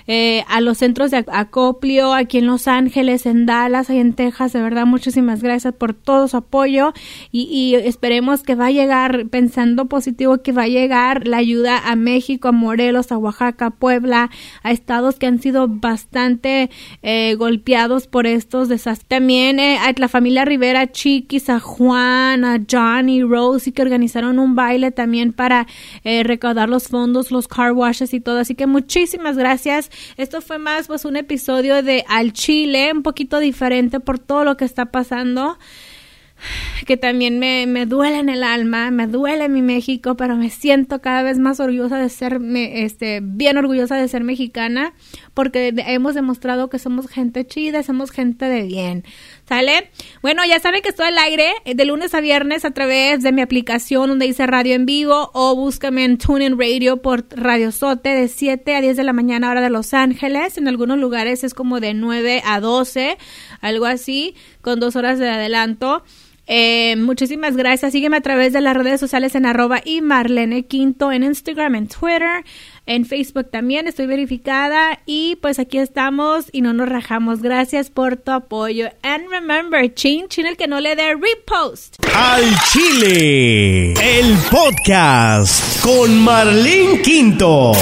eh, 0.07 0.45
a 0.49 0.61
los 0.61 0.79
centros 0.79 1.11
de 1.11 1.25
acopio 1.29 2.13
aquí 2.13 2.39
en 2.39 2.47
Los 2.47 2.69
Ángeles, 2.69 3.27
en 3.27 3.47
Dallas, 3.47 3.91
ahí 3.91 3.99
en 3.99 4.13
Texas. 4.15 4.53
De 4.53 4.63
verdad, 4.63 4.87
muchísimas 4.87 5.43
gracias 5.43 5.75
por 5.75 5.95
todo 5.95 6.29
su 6.29 6.37
apoyo 6.37 6.93
y, 7.33 7.43
y, 7.45 7.75
esperemos 7.75 8.43
que 8.43 8.55
va 8.55 8.67
a 8.67 8.71
llegar, 8.71 9.27
pensando 9.29 9.87
positivo, 9.87 10.39
que 10.39 10.53
va 10.53 10.63
a 10.63 10.69
llegar 10.69 11.27
la 11.27 11.39
ayuda 11.39 11.79
a 11.91 11.97
México, 11.97 12.49
a 12.49 12.53
Morelos, 12.53 13.13
a 13.13 13.19
Oaxaca, 13.19 13.71
Puebla, 13.71 14.31
a 14.63 14.71
estados 14.73 15.19
que 15.19 15.27
han 15.27 15.41
sido 15.41 15.69
bastante 15.69 16.71
eh, 17.03 17.35
golpeados 17.37 18.07
por 18.07 18.27
estos 18.27 18.69
desastres. 18.69 19.09
También 19.09 19.59
eh, 19.59 19.79
a 19.79 19.93
la 19.97 20.09
familia 20.09 20.45
Rivera, 20.45 20.91
Chiquis, 20.91 21.49
a 21.49 21.61
Juan, 21.61 22.45
a 22.45 22.61
Johnny, 22.71 23.23
Rose, 23.23 23.71
y 23.71 23.73
que 23.73 23.83
organizaron 23.83 24.39
un 24.39 24.55
baile 24.55 24.91
también 24.91 25.33
para 25.33 25.67
eh, 26.05 26.23
recaudar 26.23 26.69
los 26.69 26.89
fondos, 26.89 27.31
los 27.31 27.49
car 27.49 27.73
washes 27.73 28.15
y 28.15 28.21
todo. 28.21 28.39
Así 28.39 28.55
que 28.55 28.67
muchísimas 28.67 29.37
gracias. 29.37 29.91
Esto 30.17 30.41
fue 30.41 30.59
más 30.59 30.87
pues 30.87 31.05
un 31.05 31.17
episodio 31.17 31.83
de 31.83 32.05
Al 32.09 32.33
Chile, 32.33 32.93
un 32.93 33.03
poquito 33.03 33.39
diferente 33.39 34.01
por 34.01 34.19
todo 34.19 34.45
lo 34.45 34.57
que 34.57 34.65
está 34.65 34.87
pasando. 34.87 35.59
que 36.87 36.97
también 36.97 37.39
me, 37.39 37.67
me 37.67 37.87
duele 37.87 38.19
en 38.19 38.29
el 38.29 38.43
alma, 38.43 38.91
me 38.91 39.07
duele 39.07 39.49
mi 39.49 39.63
México, 39.63 40.17
pero 40.17 40.37
me 40.37 40.51
siento 40.51 41.01
cada 41.01 41.23
vez 41.23 41.39
más 41.39 41.61
orgullosa 41.61 41.99
de 41.99 42.09
ser, 42.09 42.41
este, 42.55 43.21
bien 43.23 43.57
orgullosa 43.57 43.97
de 43.97 44.09
ser 44.09 44.25
mexicana, 44.25 44.95
porque 45.35 45.75
hemos 45.77 46.15
demostrado 46.15 46.71
que 46.71 46.79
somos 46.79 47.09
gente 47.09 47.47
chida, 47.47 47.83
somos 47.83 48.11
gente 48.11 48.47
de 48.47 48.63
bien. 48.63 49.05
¿Sale? 49.49 49.91
Bueno, 50.23 50.43
ya 50.49 50.59
saben 50.61 50.81
que 50.81 50.89
estoy 50.89 51.09
al 51.09 51.19
aire 51.19 51.51
eh, 51.65 51.75
de 51.75 51.85
lunes 51.85 52.15
a 52.15 52.21
viernes 52.21 52.65
a 52.65 52.71
través 52.71 53.23
de 53.23 53.33
mi 53.33 53.43
aplicación 53.43 54.09
donde 54.09 54.27
dice 54.27 54.47
radio 54.47 54.75
en 54.75 54.87
vivo 54.87 55.31
o 55.35 55.55
búscame 55.55 56.05
en 56.05 56.17
TuneIn 56.17 56.59
Radio 56.59 57.03
por 57.03 57.27
Radio 57.31 57.73
Sote 57.73 58.11
de 58.11 58.29
7 58.29 58.77
a 58.77 58.81
10 58.81 58.97
de 58.97 59.05
la 59.05 59.13
mañana 59.13 59.51
hora 59.51 59.61
de 59.61 59.71
Los 59.71 59.93
Ángeles. 59.93 60.57
En 60.57 60.69
algunos 60.69 60.99
lugares 60.99 61.45
es 61.45 61.53
como 61.53 61.81
de 61.81 61.95
9 61.95 62.43
a 62.45 62.61
12, 62.61 63.19
algo 63.61 63.87
así, 63.87 64.35
con 64.63 64.81
dos 64.81 64.97
horas 64.97 65.19
de 65.19 65.29
adelanto. 65.29 66.05
Eh, 66.47 66.97
muchísimas 66.97 67.57
gracias. 67.57 67.93
Sígueme 67.93 68.19
a 68.19 68.21
través 68.21 68.53
de 68.53 68.61
las 68.61 68.77
redes 68.77 69.01
sociales 69.01 69.35
en 69.35 69.47
arroba 69.47 69.81
y 69.85 70.01
Marlene 70.01 70.67
Quinto 70.67 71.11
en 71.11 71.23
Instagram, 71.23 71.75
en 71.75 71.89
Twitter, 71.89 72.45
en 72.87 73.07
Facebook 73.07 73.51
también. 73.51 73.89
Estoy 73.89 74.07
verificada 74.07 75.01
y 75.07 75.37
pues 75.37 75.59
aquí 75.59 75.79
estamos 75.79 76.47
y 76.53 76.61
no 76.61 76.73
nos 76.73 76.89
rajamos. 76.89 77.41
Gracias 77.41 77.91
por 77.91 78.17
tu 78.17 78.33
apoyo. 78.33 78.89
And 79.03 79.29
remember, 79.31 79.93
chin, 79.95 80.29
chin 80.29 80.47
el 80.47 80.57
que 80.57 80.69
no 80.69 80.81
le 80.81 80.97
dé 80.97 81.15
repost. 81.15 81.97
Al 82.15 82.45
Chile, 82.73 83.93
el 83.93 84.37
podcast 84.51 85.83
con 85.83 86.19
Marlene 86.23 87.01
Quinto. 87.01 87.73